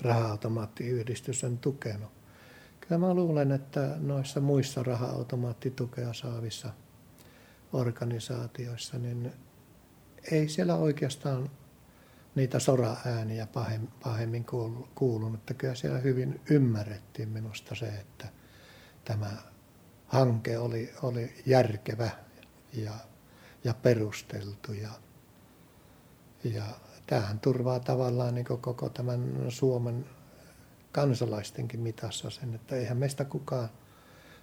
raha-automaattiyhdistys 0.00 1.44
on 1.44 1.58
tukenut. 1.58 2.10
Kyllä 2.80 2.98
mä 2.98 3.14
luulen, 3.14 3.52
että 3.52 3.96
noissa 4.00 4.40
muissa 4.40 4.82
raha-automaattitukea 4.82 6.12
saavissa 6.12 6.68
organisaatioissa, 7.72 8.98
niin 8.98 9.32
ei 10.32 10.48
siellä 10.48 10.74
oikeastaan 10.74 11.50
niitä 12.34 12.58
sora-ääniä 12.58 13.46
pahemmin 14.04 14.44
kuulunut. 14.94 15.40
Että 15.40 15.54
kyllä 15.54 15.74
siellä 15.74 15.98
hyvin 15.98 16.40
ymmärrettiin 16.50 17.28
minusta 17.28 17.74
se, 17.74 17.86
että 17.86 18.26
tämä 19.04 19.30
hanke 20.06 20.58
oli, 20.58 20.92
oli 21.02 21.34
järkevä 21.46 22.10
ja 22.72 22.92
ja 23.64 23.74
perusteltu. 23.74 24.72
Ja, 24.72 24.90
ja 26.44 26.64
tämähän 27.06 27.40
turvaa 27.40 27.80
tavallaan 27.80 28.34
niin 28.34 28.44
koko 28.44 28.88
tämän 28.88 29.34
Suomen 29.48 30.06
kansalaistenkin 30.92 31.80
mitassa 31.80 32.30
sen, 32.30 32.54
että 32.54 32.76
eihän 32.76 32.96
meistä 32.96 33.24
kukaan, 33.24 33.68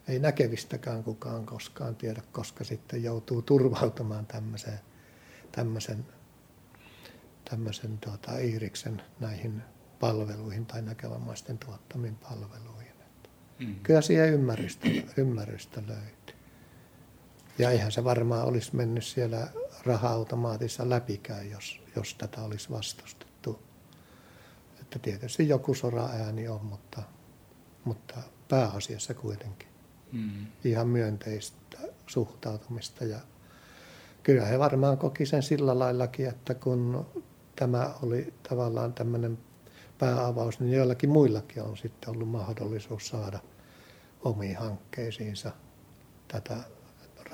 ei 0.07 0.19
näkevistäkään 0.19 1.03
kukaan 1.03 1.45
koskaan 1.45 1.95
tiedä, 1.95 2.21
koska 2.31 2.63
sitten 2.63 3.03
joutuu 3.03 3.41
turvautumaan 3.41 4.25
tämmöiseen, 4.25 4.79
tämmöisen, 5.51 6.05
tämmöisen 7.49 7.97
tuota, 7.97 8.37
Iiriksen 8.37 9.01
näihin 9.19 9.61
palveluihin 9.99 10.65
tai 10.65 10.81
näkövammaisten 10.81 11.57
tuottamiin 11.57 12.15
palveluihin. 12.15 12.95
Mm. 13.59 13.75
Kyllä 13.83 14.01
siihen 14.01 14.33
ymmärrystä, 14.33 14.87
ymmärrystä 15.17 15.81
löytyy. 15.87 16.34
Ja 17.57 17.69
eihän 17.69 17.91
se 17.91 18.03
varmaan 18.03 18.47
olisi 18.47 18.75
mennyt 18.75 19.03
siellä 19.03 19.47
raha-automaatissa 19.85 20.89
läpikään, 20.89 21.49
jos, 21.49 21.81
jos 21.95 22.15
tätä 22.15 22.41
olisi 22.41 22.69
vastustettu. 22.69 23.59
Että 24.81 24.99
tietysti 24.99 25.47
joku 25.47 25.73
sora-ääni 25.73 26.47
on, 26.47 26.65
mutta, 26.65 27.01
mutta 27.83 28.15
pääasiassa 28.49 29.13
kuitenkin 29.13 29.67
mm. 30.11 30.45
ihan 30.63 30.87
myönteistä 30.87 31.77
suhtautumista. 32.07 33.05
Ja 33.05 33.19
kyllä 34.23 34.45
he 34.45 34.59
varmaan 34.59 34.97
koki 34.97 35.25
sen 35.25 35.43
sillä 35.43 35.79
laillakin, 35.79 36.27
että 36.27 36.53
kun 36.53 37.05
tämä 37.55 37.93
oli 38.03 38.33
tavallaan 38.49 38.93
tämmöinen 38.93 39.37
pääavaus, 39.97 40.59
niin 40.59 40.73
joillakin 40.73 41.09
muillakin 41.09 41.63
on 41.63 41.77
sitten 41.77 42.09
ollut 42.09 42.29
mahdollisuus 42.29 43.07
saada 43.07 43.39
omiin 44.23 44.57
hankkeisiinsa 44.57 45.51
tätä 46.27 46.57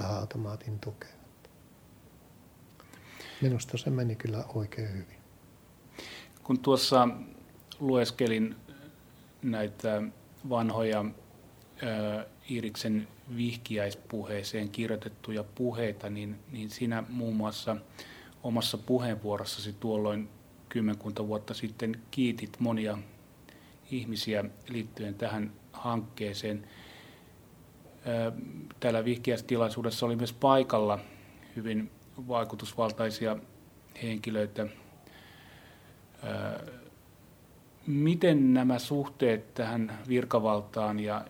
raha-automaatin 0.02 0.80
tukea. 0.80 1.10
Minusta 3.42 3.78
se 3.78 3.90
meni 3.90 4.16
kyllä 4.16 4.44
oikein 4.54 4.90
hyvin. 4.90 5.22
Kun 6.44 6.60
tuossa 6.60 7.08
lueskelin 7.80 8.56
näitä 9.42 10.02
vanhoja 10.50 11.06
Iiriksen 12.50 13.08
vihkiäispuheeseen 13.36 14.70
kirjoitettuja 14.70 15.44
puheita, 15.44 16.10
niin, 16.10 16.40
niin 16.52 16.70
sinä 16.70 17.04
muun 17.10 17.36
muassa 17.36 17.76
omassa 18.44 18.78
puheenvuorossasi 18.78 19.74
tuolloin 19.74 20.30
kymmenkunta 20.70 21.28
vuotta 21.28 21.54
sitten 21.54 22.02
kiitit 22.12 22.60
monia 22.60 22.98
ihmisiä 23.92 24.44
liittyen 24.70 25.16
tähän 25.16 25.52
hankkeeseen. 25.74 26.68
Täällä 28.80 29.06
vihkiäistilaisuudessa 29.06 30.06
oli 30.06 30.16
myös 30.16 30.34
paikalla 30.34 31.00
hyvin 31.56 31.92
vaikutusvaltaisia 32.28 33.38
henkilöitä. 34.04 34.68
Miten 37.88 38.54
nämä 38.54 38.80
suhteet 38.80 39.54
tähän 39.54 40.00
virkavaltaan 40.08 41.00
ja 41.00 41.26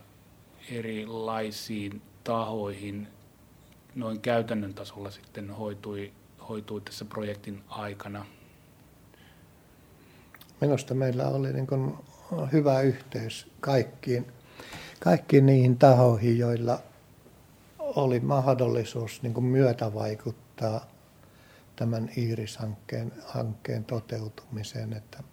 erilaisiin 0.71 2.01
tahoihin 2.23 3.07
noin 3.95 4.21
käytännön 4.21 4.73
tasolla 4.73 5.11
sitten 5.11 5.49
hoitui, 5.49 6.11
hoitui 6.49 6.81
tässä 6.81 7.05
projektin 7.05 7.63
aikana? 7.69 8.25
Minusta 10.61 10.93
meillä 10.93 11.27
oli 11.27 11.53
niin 11.53 11.67
kuin 11.67 11.93
hyvä 12.51 12.81
yhteys 12.81 13.47
kaikkiin, 13.59 14.25
kaikkiin 15.03 15.45
niihin 15.45 15.77
tahoihin, 15.77 16.37
joilla 16.37 16.79
oli 17.79 18.19
mahdollisuus 18.19 19.21
niin 19.23 19.33
kuin 19.33 19.43
myötävaikuttaa 19.43 20.85
tämän 21.75 22.09
Iiris-hankkeen 22.17 23.11
hankkeen 23.25 23.85
toteutumiseen. 23.85 24.93
Että 24.93 25.23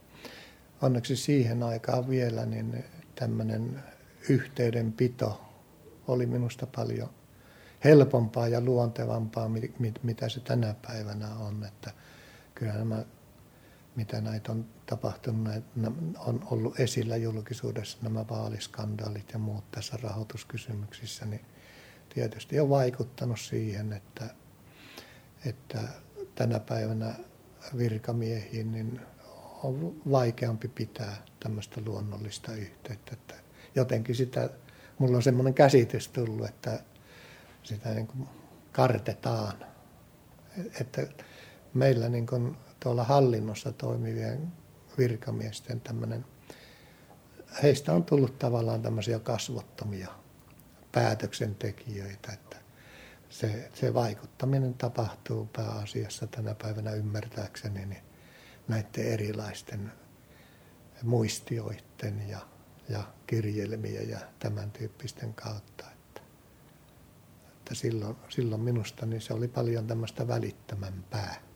onneksi 0.82 1.16
siihen 1.16 1.62
aikaan 1.62 2.08
vielä 2.08 2.46
niin 2.46 2.84
tämmöinen 3.14 3.82
yhteydenpito 4.28 5.40
oli 6.08 6.26
minusta 6.26 6.66
paljon 6.76 7.10
helpompaa 7.84 8.48
ja 8.48 8.60
luontevampaa, 8.60 9.50
mitä 10.02 10.28
se 10.28 10.40
tänä 10.40 10.74
päivänä 10.86 11.34
on. 11.34 11.64
Että 11.64 11.90
kyllä 12.54 12.72
nämä, 12.72 13.04
mitä 13.98 14.20
näitä 14.20 14.52
on 14.52 14.66
tapahtunut, 14.86 15.54
on 16.18 16.46
ollut 16.50 16.80
esillä 16.80 17.16
julkisuudessa 17.16 17.98
nämä 18.02 18.24
vaaliskandaalit 18.30 19.32
ja 19.32 19.38
muut 19.38 19.70
tässä 19.70 19.98
rahoituskysymyksissä, 20.02 21.26
niin 21.26 21.44
tietysti 22.14 22.60
on 22.60 22.68
vaikuttanut 22.68 23.40
siihen, 23.40 23.92
että, 23.92 24.34
että 25.46 25.80
tänä 26.34 26.60
päivänä 26.60 27.14
virkamiehiin 27.78 28.72
niin 28.72 29.00
on 29.62 30.02
vaikeampi 30.10 30.68
pitää 30.68 31.16
tämmöistä 31.40 31.80
luonnollista 31.86 32.52
yhteyttä. 32.52 33.12
Että 33.12 33.34
jotenkin 33.74 34.14
sitä, 34.14 34.50
mulla 34.98 35.16
on 35.16 35.22
semmoinen 35.22 35.54
käsitys 35.54 36.08
tullut, 36.08 36.48
että 36.48 36.82
sitä 37.62 37.88
niin 37.88 38.06
kuin 38.06 38.28
kartetaan. 38.72 39.54
Että 40.80 41.06
meillä 41.74 42.08
niin 42.08 42.26
kuin 42.26 42.56
tuolla 42.80 43.04
hallinnossa 43.04 43.72
toimivien 43.72 44.52
virkamiesten 44.98 45.80
tämmöinen, 45.80 46.24
heistä 47.62 47.92
on 47.92 48.04
tullut 48.04 48.38
tavallaan 48.38 48.82
tämmöisiä 48.82 49.18
kasvottomia 49.18 50.08
päätöksentekijöitä, 50.92 52.32
että 52.32 52.56
se, 53.30 53.70
se 53.74 53.94
vaikuttaminen 53.94 54.74
tapahtuu 54.74 55.48
pääasiassa 55.56 56.26
tänä 56.26 56.54
päivänä 56.54 56.92
ymmärtääkseni 56.92 57.86
niin 57.86 58.02
näiden 58.68 59.12
erilaisten 59.12 59.92
muistioiden 61.02 62.28
ja, 62.28 62.38
ja 62.88 63.02
kirjelmien 63.26 64.08
ja 64.08 64.18
tämän 64.38 64.70
tyyppisten 64.70 65.34
kautta. 65.34 65.84
Että, 65.92 66.20
että 67.58 67.74
silloin, 67.74 68.16
silloin 68.28 68.60
minusta 68.60 69.06
niin 69.06 69.20
se 69.20 69.34
oli 69.34 69.48
paljon 69.48 69.86
tämmöistä 69.86 70.28
välittämämpää. 70.28 71.47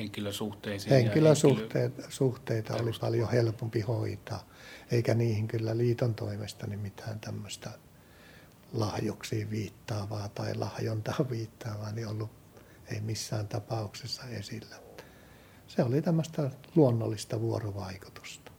Henkilösuhteisiin 0.00 0.92
Henkilösuhteita 0.92 1.78
henkilö... 1.78 2.10
suhteita 2.10 2.74
oli 2.74 2.90
paljon 3.00 3.30
helpompi 3.30 3.80
hoitaa, 3.80 4.48
eikä 4.90 5.14
niihin 5.14 5.48
kyllä 5.48 5.76
liiton 5.76 6.14
toimesta 6.14 6.66
niin 6.66 6.80
mitään 6.80 7.20
tämmöistä 7.20 7.70
lahjoksiin 8.72 9.50
viittaavaa 9.50 10.28
tai 10.28 10.54
lahjontaan 10.54 11.30
viittaavaa, 11.30 11.92
niin 11.92 12.06
ollut 12.06 12.30
ei 12.92 13.00
missään 13.00 13.48
tapauksessa 13.48 14.22
esillä. 14.24 14.76
Se 15.68 15.82
oli 15.82 16.02
tämmöistä 16.02 16.50
luonnollista 16.74 17.40
vuorovaikutusta. 17.40 18.52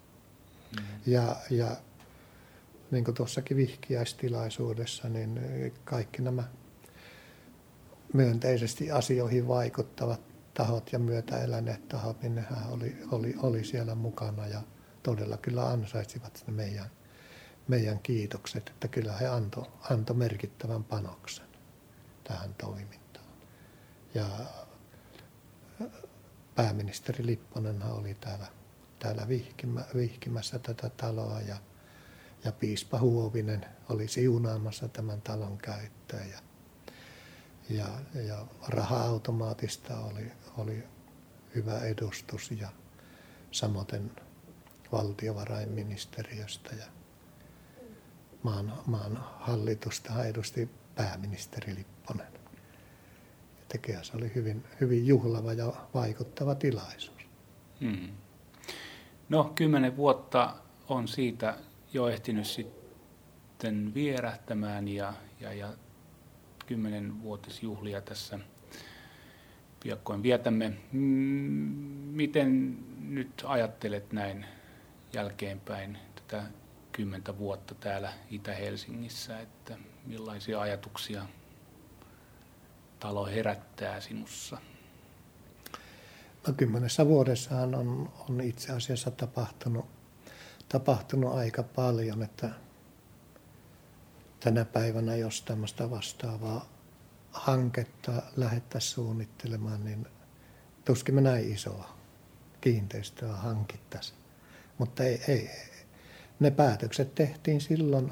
Mm. 0.75 0.85
Ja, 1.05 1.35
ja 1.49 1.77
niin 2.91 3.03
kuin 3.03 3.15
tuossakin 3.15 3.57
vihkiäistilaisuudessa, 3.57 5.09
niin 5.09 5.39
kaikki 5.83 6.21
nämä 6.21 6.43
myönteisesti 8.13 8.91
asioihin 8.91 9.47
vaikuttavat 9.47 10.30
tahot 10.53 10.91
ja 10.91 10.99
myötäeläneet 10.99 11.87
tahot, 11.87 12.21
niin 12.21 12.35
nehän 12.35 12.69
oli, 12.69 12.97
oli, 13.11 13.35
oli 13.37 13.63
siellä 13.63 13.95
mukana 13.95 14.47
ja 14.47 14.61
todella 15.03 15.37
kyllä 15.37 15.69
ansaitsivat 15.69 16.43
ne 16.47 16.53
meidän 16.53 16.89
meidän 17.67 17.99
kiitokset, 17.99 18.69
että 18.69 18.87
kyllä 18.87 19.13
he 19.13 19.27
antoi 19.27 19.65
anto 19.89 20.13
merkittävän 20.13 20.83
panoksen 20.83 21.45
tähän 22.23 22.53
toimintaan. 22.53 23.25
Ja 24.13 24.27
pääministeri 26.55 27.25
Lipponenhan 27.25 27.93
oli 27.93 28.13
täällä, 28.13 28.47
täällä 28.99 29.27
vihkimä, 29.27 29.83
vihkimässä 29.95 30.59
tätä 30.59 30.89
taloa 30.89 31.41
ja, 31.41 31.57
ja 32.45 32.51
piispa 32.51 32.99
Huovinen 32.99 33.65
oli 33.89 34.07
siunaamassa 34.07 34.87
tämän 34.87 35.21
talon 35.21 35.57
käyttöä 35.57 36.23
ja, 36.23 36.39
ja, 37.69 37.87
ja 38.13 38.45
raha-automaatista 38.67 39.99
oli, 39.99 40.31
oli 40.57 40.83
hyvä 41.55 41.79
edustus 41.79 42.51
ja 42.51 42.69
samoin 43.51 44.11
valtiovarainministeriöstä 44.91 46.75
ja 46.75 46.85
maan, 48.43 48.73
maan 48.85 49.17
hallitusta 49.39 50.25
edusti 50.25 50.69
pääministeri 50.95 51.75
Lipponen. 51.75 52.27
Tekijä 53.67 54.03
se 54.03 54.17
oli 54.17 54.31
hyvin, 54.35 54.63
hyvin 54.81 55.07
juhlava 55.07 55.53
ja 55.53 55.73
vaikuttava 55.93 56.55
tilaisuus. 56.55 57.21
Hmm. 57.81 58.09
No, 59.29 59.51
kymmenen 59.55 59.97
vuotta 59.97 60.55
on 60.89 61.07
siitä 61.07 61.57
jo 61.93 62.07
ehtinyt 62.07 62.47
sitten 62.47 63.93
vierähtämään 63.93 64.87
ja, 64.87 65.13
ja, 65.39 65.53
ja 65.53 65.73
kymmenen 66.71 67.23
vuotisjuhlia 67.23 68.01
tässä 68.01 68.39
piakkoin 69.83 70.23
vietämme. 70.23 70.73
Miten 72.11 72.77
nyt 72.99 73.43
ajattelet 73.45 74.13
näin 74.13 74.45
jälkeenpäin 75.13 75.97
tätä 76.15 76.43
kymmentä 76.91 77.37
vuotta 77.37 77.75
täällä 77.75 78.13
Itä-Helsingissä, 78.29 79.39
että 79.39 79.77
millaisia 80.05 80.61
ajatuksia 80.61 81.25
talo 82.99 83.25
herättää 83.25 84.01
sinussa? 84.01 84.57
No 86.47 86.53
kymmenessä 86.53 87.05
vuodessahan 87.05 87.75
on, 87.75 88.13
on 88.29 88.41
itse 88.41 88.71
asiassa 88.71 89.11
tapahtunut, 89.11 89.85
tapahtunut 90.69 91.33
aika 91.33 91.63
paljon, 91.63 92.23
että 92.23 92.49
tänä 94.43 94.65
päivänä, 94.65 95.15
jos 95.15 95.41
tämmöistä 95.41 95.89
vastaavaa 95.89 96.69
hanketta 97.31 98.21
lähettäisiin 98.35 98.93
suunnittelemaan, 98.93 99.85
niin 99.85 100.07
tuskin 100.85 101.15
me 101.15 101.21
näin 101.21 101.53
isoa 101.53 101.97
kiinteistöä 102.61 103.33
hankittaisiin. 103.33 104.19
Mutta 104.77 105.03
ei, 105.03 105.21
ei, 105.27 105.49
ne 106.39 106.51
päätökset 106.51 107.15
tehtiin 107.15 107.61
silloin 107.61 108.11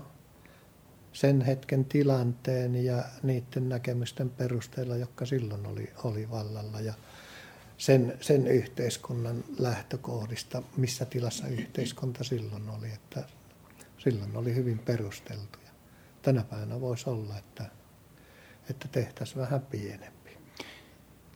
sen 1.13 1.41
hetken 1.41 1.85
tilanteen 1.85 2.85
ja 2.85 3.03
niiden 3.23 3.69
näkemysten 3.69 4.29
perusteella, 4.29 4.95
jotka 4.95 5.25
silloin 5.25 5.65
oli, 5.65 5.93
oli 6.03 6.29
vallalla. 6.29 6.81
Ja 6.81 6.93
sen, 7.77 8.17
sen 8.21 8.47
yhteiskunnan 8.47 9.43
lähtökohdista, 9.59 10.63
missä 10.77 11.05
tilassa 11.05 11.47
yhteiskunta 11.47 12.23
silloin 12.23 12.69
oli, 12.69 12.87
että 12.93 13.23
silloin 13.97 14.37
oli 14.37 14.55
hyvin 14.55 14.79
perusteltuja. 14.79 15.68
Tänä 16.21 16.43
päivänä 16.43 16.81
voisi 16.81 17.09
olla, 17.09 17.37
että, 17.37 17.65
että 18.69 18.87
tehtäisiin 18.87 19.41
vähän 19.41 19.61
pienempi. 19.61 20.37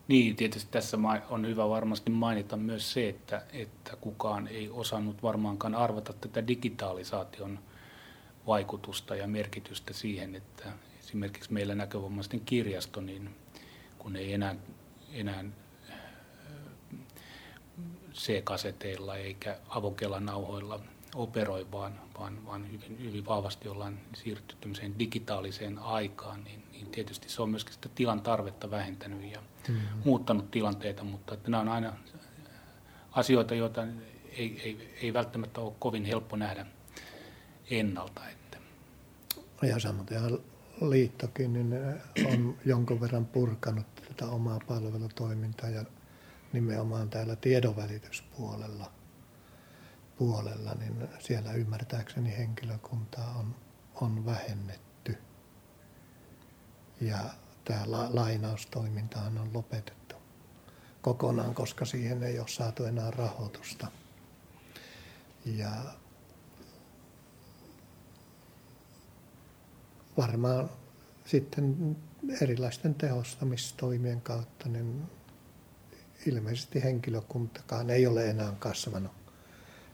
Niin, 0.08 0.36
tietysti 0.36 0.72
tässä 0.72 0.98
on 1.30 1.48
hyvä 1.48 1.70
varmasti 1.70 2.12
mainita 2.12 2.58
myös 2.58 2.94
se, 2.94 3.10
että, 3.10 3.46
että 3.54 3.96
kukaan 3.96 4.48
ei 4.48 4.70
osannut 4.70 5.24
varmaankaan 5.24 5.76
arvata 5.76 6.14
tätä 6.14 6.48
digitalisaation 6.48 7.60
vaikutusta 8.48 9.16
ja 9.16 9.28
merkitystä 9.28 9.94
siihen, 9.94 10.36
että 10.36 10.72
esimerkiksi 11.00 11.54
meillä 11.54 11.76
näkövammaisten 11.76 12.40
kirjasto, 12.40 13.02
niin 13.02 13.36
kun 14.00 14.16
ei 14.16 14.34
enää, 14.34 14.56
enää 15.14 15.44
C-kaseteilla 18.14 19.16
eikä 19.18 19.58
avokelan 19.70 20.26
nauhoilla 20.26 20.80
operoi, 21.16 21.68
vaan, 21.72 22.02
vaan, 22.20 22.46
vaan 22.46 22.72
hyvin, 22.72 23.04
hyvin 23.04 23.26
vahvasti 23.26 23.68
ollaan 23.68 24.00
siirtynyt 24.16 24.62
tämmöiseen 24.62 25.00
digitaaliseen 25.00 25.80
aikaan, 25.80 26.44
niin, 26.44 26.64
niin 26.72 26.88
tietysti 26.88 27.30
se 27.30 27.42
on 27.42 27.50
myöskin 27.50 27.74
sitä 27.74 27.90
tilan 27.96 28.22
tarvetta 28.22 28.72
vähentänyt 28.72 29.32
ja 29.32 29.40
mm-hmm. 29.68 30.00
muuttanut 30.06 30.52
tilanteita, 30.52 31.04
mutta 31.04 31.34
että 31.34 31.52
nämä 31.52 31.62
on 31.62 31.70
aina 31.70 31.94
asioita, 33.12 33.56
joita 33.56 33.84
ei, 34.38 34.62
ei, 34.64 34.98
ei 35.02 35.14
välttämättä 35.14 35.62
ole 35.62 35.74
kovin 35.80 36.06
helppo 36.06 36.36
nähdä 36.36 36.66
ennalta. 37.70 38.30
Että. 38.30 38.58
Ja 39.62 39.80
samoin 39.80 40.08
liittokin 40.82 41.54
niin 41.54 41.74
on 42.26 42.58
jonkun 42.66 43.02
verran 43.02 43.26
purkanut 43.26 43.86
tätä 43.96 44.26
omaa 44.32 44.60
palvelutoimintaa 44.68 45.70
ja 45.70 45.86
nimenomaan 46.54 47.10
täällä 47.10 47.36
tiedonvälityspuolella 47.36 48.92
puolella, 50.18 50.74
niin 50.74 51.08
siellä 51.20 51.54
ymmärtääkseni 51.54 52.38
henkilökuntaa 52.38 53.36
on, 53.40 53.56
on 54.02 54.26
vähennetty. 54.26 55.18
Ja 57.02 57.18
tämä 57.66 57.84
la, 57.86 58.16
lainaustoimintahan 58.16 59.38
on 59.38 59.54
lopetettu 59.54 60.16
kokonaan, 61.02 61.56
koska 61.56 61.86
siihen 61.86 62.24
ei 62.24 62.40
ole 62.40 62.48
saatu 62.48 62.86
enää 62.86 63.12
rahoitusta. 63.12 63.88
Ja 65.46 65.72
varmaan 70.18 70.70
sitten 71.26 71.98
erilaisten 72.42 72.96
tehostamistoimien 72.96 74.22
kautta 74.22 74.70
niin 74.70 75.02
ilmeisesti 76.26 76.84
henkilökuntakaan 76.84 77.90
ei 77.90 78.08
ole 78.08 78.30
enää 78.30 78.54
kasvanut. 78.60 79.23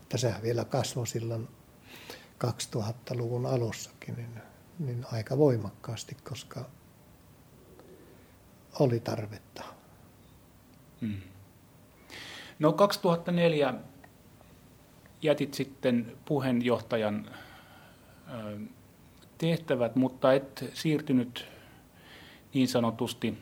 Että 0.10 0.18
sehän 0.18 0.41
vielä 0.41 0.66
kasvoi 0.66 1.07
silloin 1.07 1.47
2000-luvun 2.45 3.45
alussakin 3.45 4.16
niin, 4.16 4.41
niin 4.80 5.05
aika 5.12 5.38
voimakkaasti, 5.38 6.18
koska 6.30 6.66
oli 8.80 8.99
tarvetta. 8.99 9.64
Hmm. 11.01 11.22
No 12.60 12.74
2004 12.74 13.74
jätit 15.22 15.53
sitten 15.53 16.18
puheenjohtajan 16.26 17.30
tehtävät, 19.38 19.95
mutta 19.95 20.34
et 20.34 20.66
siirtynyt 20.74 21.47
niin 22.53 22.68
sanotusti 22.68 23.38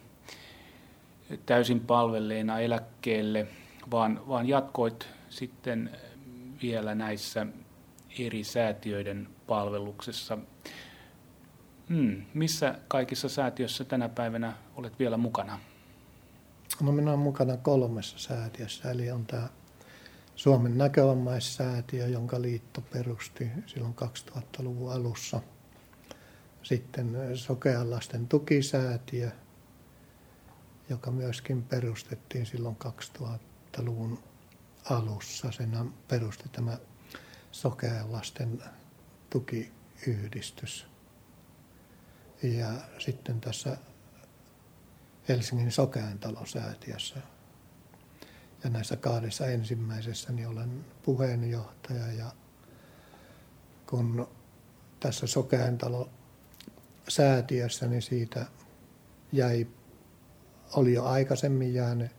täysin 1.46 1.80
palvelleena 1.80 2.60
eläkkeelle, 2.60 3.48
vaan, 3.92 4.28
vaan 4.28 4.48
jatkoit 4.48 5.08
sitten 5.30 5.98
vielä 6.62 6.96
näissä 6.96 7.48
eri 8.20 8.44
säätiöiden 8.44 9.28
palveluksessa. 9.48 10.38
Hmm, 11.90 12.22
missä 12.34 12.80
kaikissa 12.88 13.30
säätiöissä 13.30 13.84
tänä 13.84 14.10
päivänä 14.10 14.54
olet 14.76 15.00
vielä 15.00 15.18
mukana? 15.18 15.60
No 16.82 16.92
minä 16.92 17.10
olen 17.10 17.20
mukana 17.20 17.58
kolmessa 17.58 18.20
säätiössä, 18.20 18.92
eli 18.92 19.12
on 19.12 19.26
tämä 19.26 19.50
Suomen 20.36 20.78
näkövammaissäätiö, 20.78 22.08
jonka 22.08 22.42
liitto 22.42 22.82
perusti 22.82 23.48
silloin 23.66 23.96
2000-luvun 24.04 24.94
alussa. 24.94 25.42
Sitten 26.64 27.18
Sokean 27.36 27.92
lasten 27.92 28.28
tukisäätiö– 28.28 29.32
joka 30.90 31.12
myöskin 31.12 31.64
perustettiin 31.64 32.46
silloin 32.46 32.78
2000-luvun 33.20 34.20
alussa. 34.90 35.52
Sen 35.52 35.94
perusti 36.08 36.50
tämä 36.50 36.78
sokean 37.52 38.12
lasten 38.12 38.64
tukiyhdistys. 39.30 40.88
Ja 42.44 42.68
sitten 43.00 43.42
tässä 43.42 43.78
Helsingin 45.30 45.72
sokean 45.72 46.20
talosäätiössä 46.20 47.20
ja 48.64 48.70
näissä 48.70 48.96
kahdessa 48.96 49.48
ensimmäisessä 49.48 50.34
niin 50.34 50.48
olen 50.48 50.86
puheenjohtaja 51.04 52.12
ja 52.12 52.32
kun 53.90 54.28
tässä 55.00 55.28
sokean 55.28 55.78
talo 55.78 56.10
säätiössä, 57.08 57.88
niin 57.88 58.02
siitä 58.02 58.46
jäi 59.32 59.68
oli 60.74 60.94
jo 60.94 61.06
aikaisemmin 61.06 61.74
jäänyt 61.74 62.17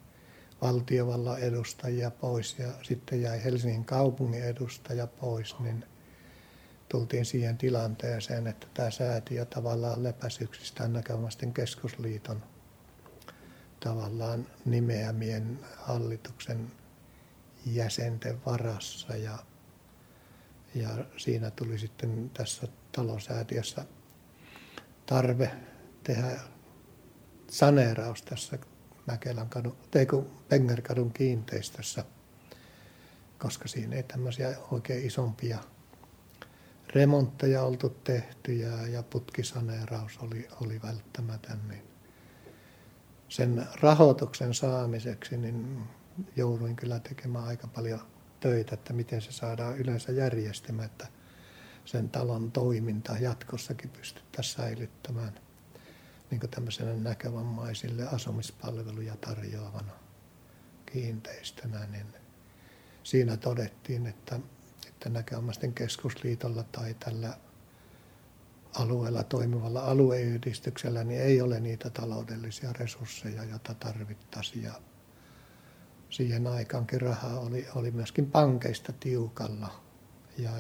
valtiovallan 0.63 1.39
edustajia 1.39 2.11
pois 2.11 2.59
ja 2.59 2.69
sitten 2.83 3.23
jäi 3.23 3.45
Helsingin 3.45 3.85
kaupungin 3.85 4.43
edustaja 4.43 5.07
pois, 5.07 5.59
niin 5.59 5.85
tultiin 6.89 7.25
siihen 7.25 7.59
tilanteeseen, 7.59 8.47
että 8.47 8.67
tämä 8.75 8.91
säätiö 8.91 9.45
tavallaan 9.45 10.03
lepäsi 10.03 10.45
yksistään 10.45 10.93
näkövasten 10.93 11.53
keskusliiton 11.53 12.43
tavallaan 13.81 14.47
nimeämien 14.65 15.59
hallituksen 15.77 16.73
jäsenten 17.67 18.45
varassa. 18.47 19.17
Ja, 19.17 19.39
ja 20.75 20.89
siinä 21.17 21.51
tuli 21.51 21.79
sitten 21.79 22.31
tässä 22.35 22.69
talosäätiössä 22.93 23.85
tarve 25.07 25.51
tehdä 26.03 26.41
saneeraus 27.51 28.23
tässä 28.23 28.59
Mäkelän 29.11 29.49
kadun, 29.49 29.77
teikö 29.91 30.23
Pengerkadun 30.49 31.13
kiinteistössä, 31.13 32.05
koska 33.39 33.69
siinä 33.69 33.97
ei 33.97 34.03
tämmöisiä 34.03 34.57
oikein 34.71 35.07
isompia 35.07 35.59
remontteja 36.95 37.63
oltu 37.63 37.89
tehty 37.89 38.53
ja, 38.53 38.87
ja 38.87 39.03
putkisaneeraus 39.03 40.19
oli, 40.19 40.49
oli 40.61 40.83
välttämätön, 40.83 41.59
niin 41.69 41.83
sen 43.29 43.67
rahoituksen 43.81 44.55
saamiseksi 44.55 45.37
niin 45.37 45.83
jouduin 46.37 46.77
kyllä 46.77 47.01
tekemään 47.01 47.45
aika 47.45 47.67
paljon 47.67 48.01
töitä, 48.41 48.75
että 48.75 48.93
miten 48.93 49.21
se 49.21 49.33
saadaan 49.33 49.79
yleensä 49.79 50.13
järjestämään, 50.13 50.87
että 50.87 51.07
sen 51.85 52.09
talon 52.09 52.53
toiminta 52.53 53.17
jatkossakin 53.21 53.91
pystyttäisiin 53.91 54.57
säilyttämään– 54.57 55.41
niin 56.31 56.41
tämmöisenä 56.51 56.95
näkövammaisille 56.95 58.09
asumispalveluja 58.09 59.16
tarjoavana 59.16 59.93
kiinteistönä, 60.87 61.87
niin 61.87 62.07
siinä 63.03 63.37
todettiin, 63.37 64.07
että, 64.07 64.41
että 64.87 65.09
näkövammaisten 65.09 65.72
keskusliitolla 65.72 66.62
tai 66.62 66.95
tällä 66.95 67.39
alueella 68.74 69.22
toimivalla 69.22 69.81
alueyhdistyksellä 69.81 71.05
niin 71.05 71.20
ei 71.20 71.41
ole 71.41 71.61
niitä 71.61 71.91
taloudellisia 71.91 72.72
resursseja, 72.72 73.45
joita 73.45 73.74
tarvittaisiin. 73.74 74.64
Ja 74.64 74.72
siihen 76.11 76.47
aikaankin 76.47 77.01
rahaa 77.01 77.41
oli, 77.41 77.66
oli 77.74 77.91
myöskin 77.91 78.31
pankeista 78.31 78.93
tiukalla. 78.93 79.81
Ja 80.39 80.51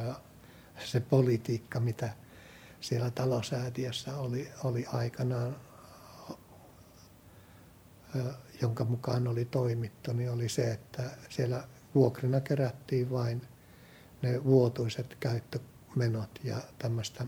se 0.84 1.00
politiikka, 1.00 1.80
mitä 1.80 2.10
siellä 2.80 3.10
talosäätiössä 3.10 4.16
oli, 4.16 4.52
oli 4.64 4.86
aikanaan, 4.92 5.56
jonka 8.62 8.84
mukaan 8.84 9.28
oli 9.28 9.44
toimittu, 9.44 10.12
niin 10.12 10.30
oli 10.30 10.48
se, 10.48 10.72
että 10.72 11.02
siellä 11.28 11.64
vuokrina 11.94 12.40
kerättiin 12.40 13.10
vain 13.10 13.42
ne 14.22 14.44
vuotuiset 14.44 15.16
käyttömenot 15.20 16.40
ja 16.44 16.56
tämmöistä 16.78 17.26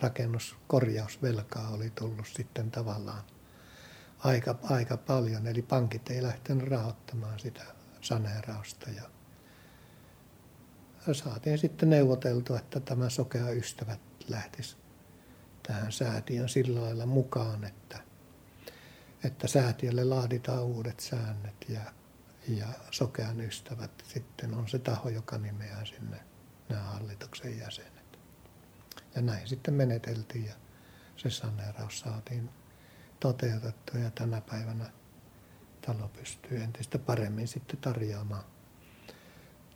rakennuskorjausvelkaa 0.00 1.70
oli 1.70 1.90
tullut 1.90 2.26
sitten 2.26 2.70
tavallaan 2.70 3.24
aika, 4.18 4.58
aika 4.62 4.96
paljon. 4.96 5.46
Eli 5.46 5.62
pankit 5.62 6.10
ei 6.10 6.22
lähtenyt 6.22 6.68
rahoittamaan 6.68 7.38
sitä 7.38 7.64
saneerausta 8.00 8.90
ja 8.90 9.02
saatiin 11.12 11.58
sitten 11.58 11.90
neuvoteltua, 11.90 12.58
että 12.58 12.80
tämä 12.80 13.08
Sokea 13.08 13.50
Ystävät 13.50 14.00
lähtisi 14.28 14.76
tähän 15.66 15.92
säätiön 15.92 16.48
sillä 16.48 16.82
lailla 16.82 17.06
mukaan, 17.06 17.64
että, 17.64 18.00
että 19.24 19.48
säätiölle 19.48 20.04
laaditaan 20.04 20.62
uudet 20.62 21.00
säännöt 21.00 21.66
ja, 21.68 21.80
ja 22.48 22.66
Sokean 22.90 23.40
Ystävät 23.40 24.04
sitten 24.04 24.54
on 24.54 24.68
se 24.68 24.78
taho, 24.78 25.08
joka 25.08 25.38
nimeää 25.38 25.84
sinne 25.84 26.20
nämä 26.68 26.82
hallituksen 26.82 27.58
jäsenet. 27.58 28.18
Ja 29.14 29.22
näin 29.22 29.48
sitten 29.48 29.74
meneteltiin 29.74 30.44
ja 30.44 30.54
se 31.16 31.30
saneeraus 31.30 32.00
saatiin 32.00 32.50
toteutettua 33.20 34.00
ja 34.00 34.10
tänä 34.10 34.40
päivänä 34.40 34.90
talo 35.86 36.08
pystyy 36.08 36.62
entistä 36.62 36.98
paremmin 36.98 37.48
sitten 37.48 37.76
tarjoamaan 37.76 38.44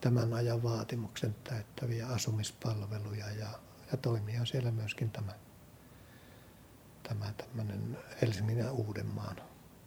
tämän 0.00 0.32
ajan 0.34 0.62
vaatimuksen 0.62 1.36
täyttäviä 1.44 2.06
asumispalveluja 2.06 3.30
ja, 3.30 3.48
ja 3.92 3.96
toimia 3.96 4.44
siellä 4.44 4.70
myöskin 4.70 5.10
tämä, 5.10 5.32
tämä 7.02 7.32
tämmöinen 7.36 7.98
Helsingin 8.22 8.58
ja 8.58 8.72
Uudenmaan 8.72 9.36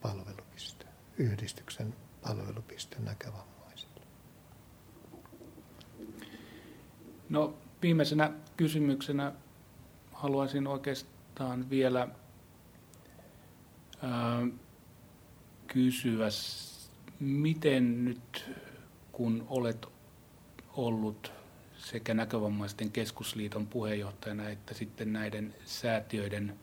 palvelupiste, 0.02 0.86
yhdistyksen 1.18 1.96
palvelupiste 2.22 3.00
näkövammaisille. 3.00 4.02
No 7.30 7.54
viimeisenä 7.82 8.32
kysymyksenä 8.58 9.32
haluaisin 10.14 10.68
oikeastaan 10.68 11.70
vielä 11.70 12.08
ää, 14.02 14.48
kysyä, 15.68 16.28
miten 17.20 18.06
nyt 18.06 18.52
kun 19.12 19.46
olet 19.50 19.86
ollut 20.74 21.32
sekä 21.78 22.14
näkövammaisten 22.14 22.92
keskusliiton 22.92 23.68
puheenjohtajana 23.68 24.50
että 24.50 24.74
sitten 24.74 25.14
näiden 25.14 25.56
säätiöiden 25.66 26.60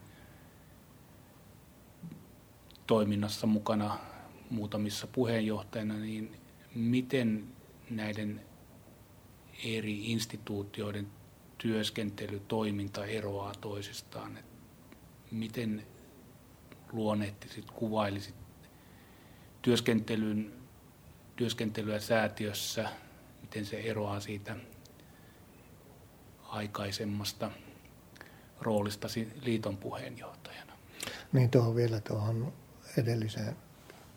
toiminnassa 2.87 3.47
mukana 3.47 3.97
muutamissa 4.49 5.07
puheenjohtajana, 5.07 5.93
niin 5.93 6.37
miten 6.75 7.47
näiden 7.89 8.41
eri 9.65 10.11
instituutioiden 10.11 11.07
työskentely, 11.57 12.39
toiminta 12.39 13.05
eroaa 13.05 13.53
toisistaan? 13.61 14.37
Et 14.37 14.45
miten 15.31 15.85
luonnehtisit, 16.91 17.71
kuvailisit 17.71 18.35
työskentelyn, 19.61 20.53
työskentelyä 21.35 21.99
säätiössä, 21.99 22.89
miten 23.49 23.65
se 23.65 23.79
eroaa 23.79 24.19
siitä 24.19 24.55
aikaisemmasta 26.43 27.51
roolistasi 28.61 29.33
liiton 29.41 29.77
puheenjohtajana? 29.77 30.73
Niin 31.33 31.49
tuohon 31.49 31.75
vielä 31.75 31.99
tuohon 31.99 32.53
edelliseen 32.97 33.55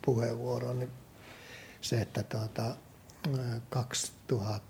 puheenvuoroon, 0.03 0.79
niin 0.79 0.91
se, 1.81 2.01
että 2.01 2.23
tuota, 2.23 2.77
2000, 3.71 4.61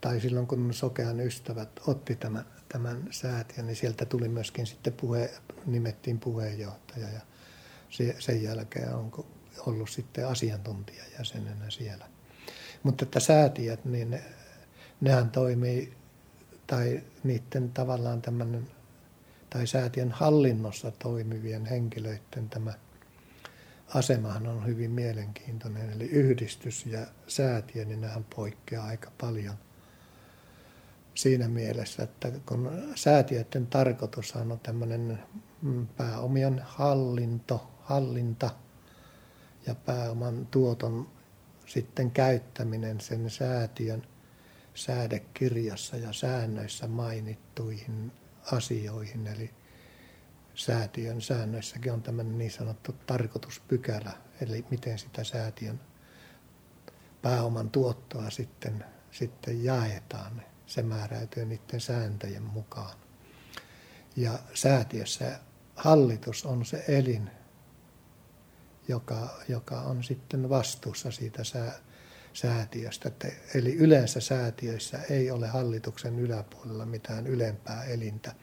tai 0.00 0.20
silloin 0.20 0.46
kun 0.46 0.74
Sokean 0.74 1.20
ystävät 1.20 1.80
otti 1.86 2.16
tämän, 2.16 2.46
tämän 2.68 3.08
säätiön, 3.10 3.66
niin 3.66 3.76
sieltä 3.76 4.04
tuli 4.04 4.28
myöskin 4.28 4.66
sitten 4.66 4.92
puhe, 4.92 5.30
nimettiin 5.66 6.20
puheenjohtaja 6.20 7.08
ja 7.08 7.20
sen 8.18 8.42
jälkeen 8.42 8.94
on 8.94 9.24
ollut 9.66 9.90
sitten 9.90 10.28
asiantuntijajäsenenä 10.28 11.70
siellä. 11.70 12.11
Mutta 12.82 13.04
että 13.04 13.20
säätiöt, 13.20 13.84
niin 13.84 14.10
ne, 14.10 14.22
nehän 15.00 15.30
toimii, 15.30 15.92
tai 16.66 17.02
niiden 17.24 17.72
tavallaan 17.72 18.22
tämmöinen, 18.22 18.68
tai 19.50 19.66
säätiön 19.66 20.10
hallinnossa 20.10 20.90
toimivien 20.90 21.66
henkilöiden 21.66 22.48
tämä 22.50 22.72
asemahan 23.94 24.46
on 24.46 24.66
hyvin 24.66 24.90
mielenkiintoinen. 24.90 25.90
Eli 25.90 26.04
yhdistys 26.04 26.86
ja 26.86 27.06
säätiö, 27.26 27.84
niin 27.84 28.00
nehän 28.00 28.24
poikkeaa 28.36 28.86
aika 28.86 29.10
paljon 29.20 29.54
siinä 31.14 31.48
mielessä, 31.48 32.02
että 32.02 32.32
kun 32.46 32.70
säätiöiden 32.94 33.66
tarkoitus 33.66 34.36
on 34.36 34.60
tämmöinen 34.62 35.18
mm, 35.62 35.86
pääomien 35.86 36.60
hallinto, 36.64 37.70
hallinta 37.80 38.50
ja 39.66 39.74
pääoman 39.74 40.46
tuoton 40.46 41.08
sitten 41.72 42.10
käyttäminen 42.10 43.00
sen 43.00 43.30
säätiön 43.30 44.02
säädekirjassa 44.74 45.96
ja 45.96 46.12
säännöissä 46.12 46.88
mainittuihin 46.88 48.12
asioihin. 48.52 49.26
Eli 49.26 49.50
säätiön 50.54 51.20
säännöissäkin 51.20 51.92
on 51.92 52.02
tämmöinen 52.02 52.38
niin 52.38 52.50
sanottu 52.50 52.92
tarkoituspykälä, 53.06 54.12
eli 54.40 54.64
miten 54.70 54.98
sitä 54.98 55.24
säätiön 55.24 55.80
pääoman 57.22 57.70
tuottoa 57.70 58.30
sitten, 58.30 58.84
sitten 59.10 59.64
jaetaan. 59.64 60.42
Se 60.66 60.82
määräytyy 60.82 61.44
niiden 61.44 61.80
sääntöjen 61.80 62.42
mukaan. 62.42 62.96
Ja 64.16 64.38
säätiössä 64.54 65.38
hallitus 65.76 66.46
on 66.46 66.64
se 66.64 66.84
elin, 66.88 67.30
joka, 68.92 69.28
joka 69.48 69.80
on 69.80 70.04
sitten 70.04 70.48
vastuussa 70.48 71.10
siitä 71.10 71.44
sää, 71.44 71.72
säätiöstä. 72.32 73.10
Eli 73.54 73.74
yleensä 73.74 74.20
säätiöissä 74.20 74.98
ei 75.10 75.30
ole 75.30 75.48
hallituksen 75.48 76.18
yläpuolella 76.18 76.86
mitään 76.86 77.26
ylempää 77.26 77.84
elintä, 77.84 78.34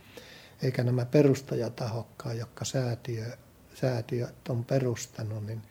eikä 0.62 0.84
nämä 0.84 1.06
perustajatahokkaan, 1.06 2.38
jotka 2.38 2.66
säätiö, 2.66 3.38
säätiöt 3.74 4.50
on 4.50 4.66
perustanut, 4.66 5.46
niin 5.46 5.62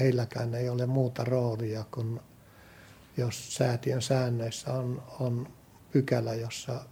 heilläkään 0.00 0.54
ei 0.54 0.68
ole 0.68 0.86
muuta 0.86 1.24
roolia 1.24 1.84
kuin 1.90 2.20
jos 3.16 3.54
säätiön 3.54 4.02
säännöissä 4.02 4.72
on, 4.72 5.02
on 5.20 5.48
pykälä, 5.92 6.34
jossa 6.34 6.84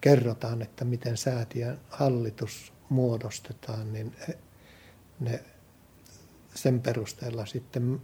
kerrotaan, 0.00 0.62
että 0.62 0.84
miten 0.84 1.16
säätiön 1.16 1.80
hallitus 1.88 2.72
muodostetaan, 2.88 3.92
niin 3.92 4.16
ne, 5.20 5.44
sen 6.54 6.80
perusteella 6.80 7.46
sitten 7.46 8.00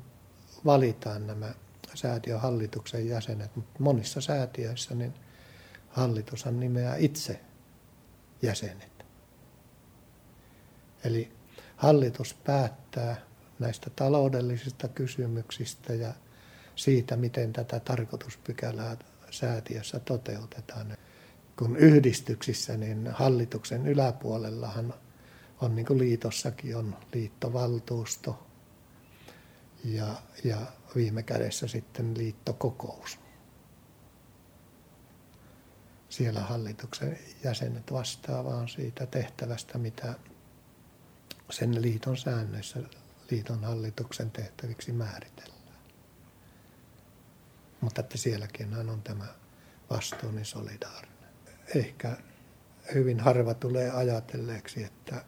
valitaan 0.65 1.27
nämä 1.27 1.55
säätiön 1.95 2.41
hallituksen 2.41 3.09
jäsenet. 3.09 3.57
Mutta 3.57 3.83
monissa 3.83 4.21
säätiöissä 4.21 4.95
niin 4.95 5.15
hallitushan 5.89 6.61
nimeää 6.61 6.97
itse 6.97 7.41
jäsenet. 8.43 9.05
Eli 11.05 11.33
hallitus 11.77 12.35
päättää 12.35 13.17
näistä 13.59 13.91
taloudellisista 13.91 14.89
kysymyksistä 14.89 15.95
ja 15.95 16.13
siitä, 16.77 17.17
miten 17.17 17.53
tätä 17.53 17.81
tarkoituspykälää 17.81 18.97
säätiössä 19.31 20.01
toteutetaan. 20.01 20.97
Kun 21.59 21.77
yhdistyksissä, 21.77 22.77
niin 22.77 23.07
hallituksen 23.13 23.87
yläpuolellahan 23.87 24.95
on 25.65 25.77
niin 25.77 25.87
kuin 25.87 25.99
liitossakin 25.99 26.77
on 26.77 26.97
liittovaltuusto 27.15 28.47
ja, 29.85 30.23
ja 30.45 30.59
viime 30.97 31.23
kädessä 31.23 31.67
sitten 31.69 32.19
liittokokous. 32.19 33.19
Siellä 36.09 36.41
hallituksen 36.41 37.19
jäsenet 37.45 37.93
vastaavat 37.93 38.71
siitä 38.71 39.07
tehtävästä, 39.07 39.79
mitä 39.79 40.15
sen 41.51 41.83
liiton 41.83 42.17
säännöissä 42.17 42.81
liiton 43.31 43.65
hallituksen 43.65 44.31
tehtäviksi 44.31 44.93
määritellään. 44.93 45.79
Mutta 47.81 48.01
että 48.01 48.19
sielläkin 48.19 48.91
on 48.91 49.03
tämä 49.03 49.27
vastuu 49.91 50.31
niin 50.31 50.45
solidaarinen. 50.45 51.31
Ehkä 51.75 52.17
hyvin 52.95 53.21
harva 53.21 53.55
tulee 53.55 53.91
ajatelleeksi, 53.91 54.85
että 54.85 55.25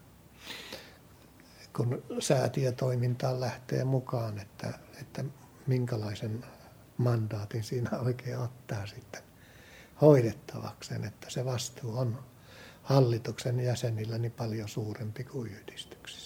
kun 1.77 2.03
säätiötoimintaan 2.19 3.41
lähtee 3.41 3.85
mukaan, 3.85 4.39
että, 4.39 4.79
että 5.01 5.25
minkälaisen 5.67 6.45
mandaatin 6.97 7.65
siinä 7.65 7.99
oikein 7.99 8.39
ottaa 8.39 8.87
sitten 8.87 9.23
hoidettavakseen, 10.01 11.05
että 11.05 11.31
se 11.31 11.45
vastuu 11.45 11.99
on 11.99 12.19
hallituksen 12.83 13.61
jäsenillä 13.61 14.19
niin 14.19 14.33
paljon 14.33 14.69
suurempi 14.69 15.25
kuin 15.25 15.53
yhdistyksissä. 15.53 16.26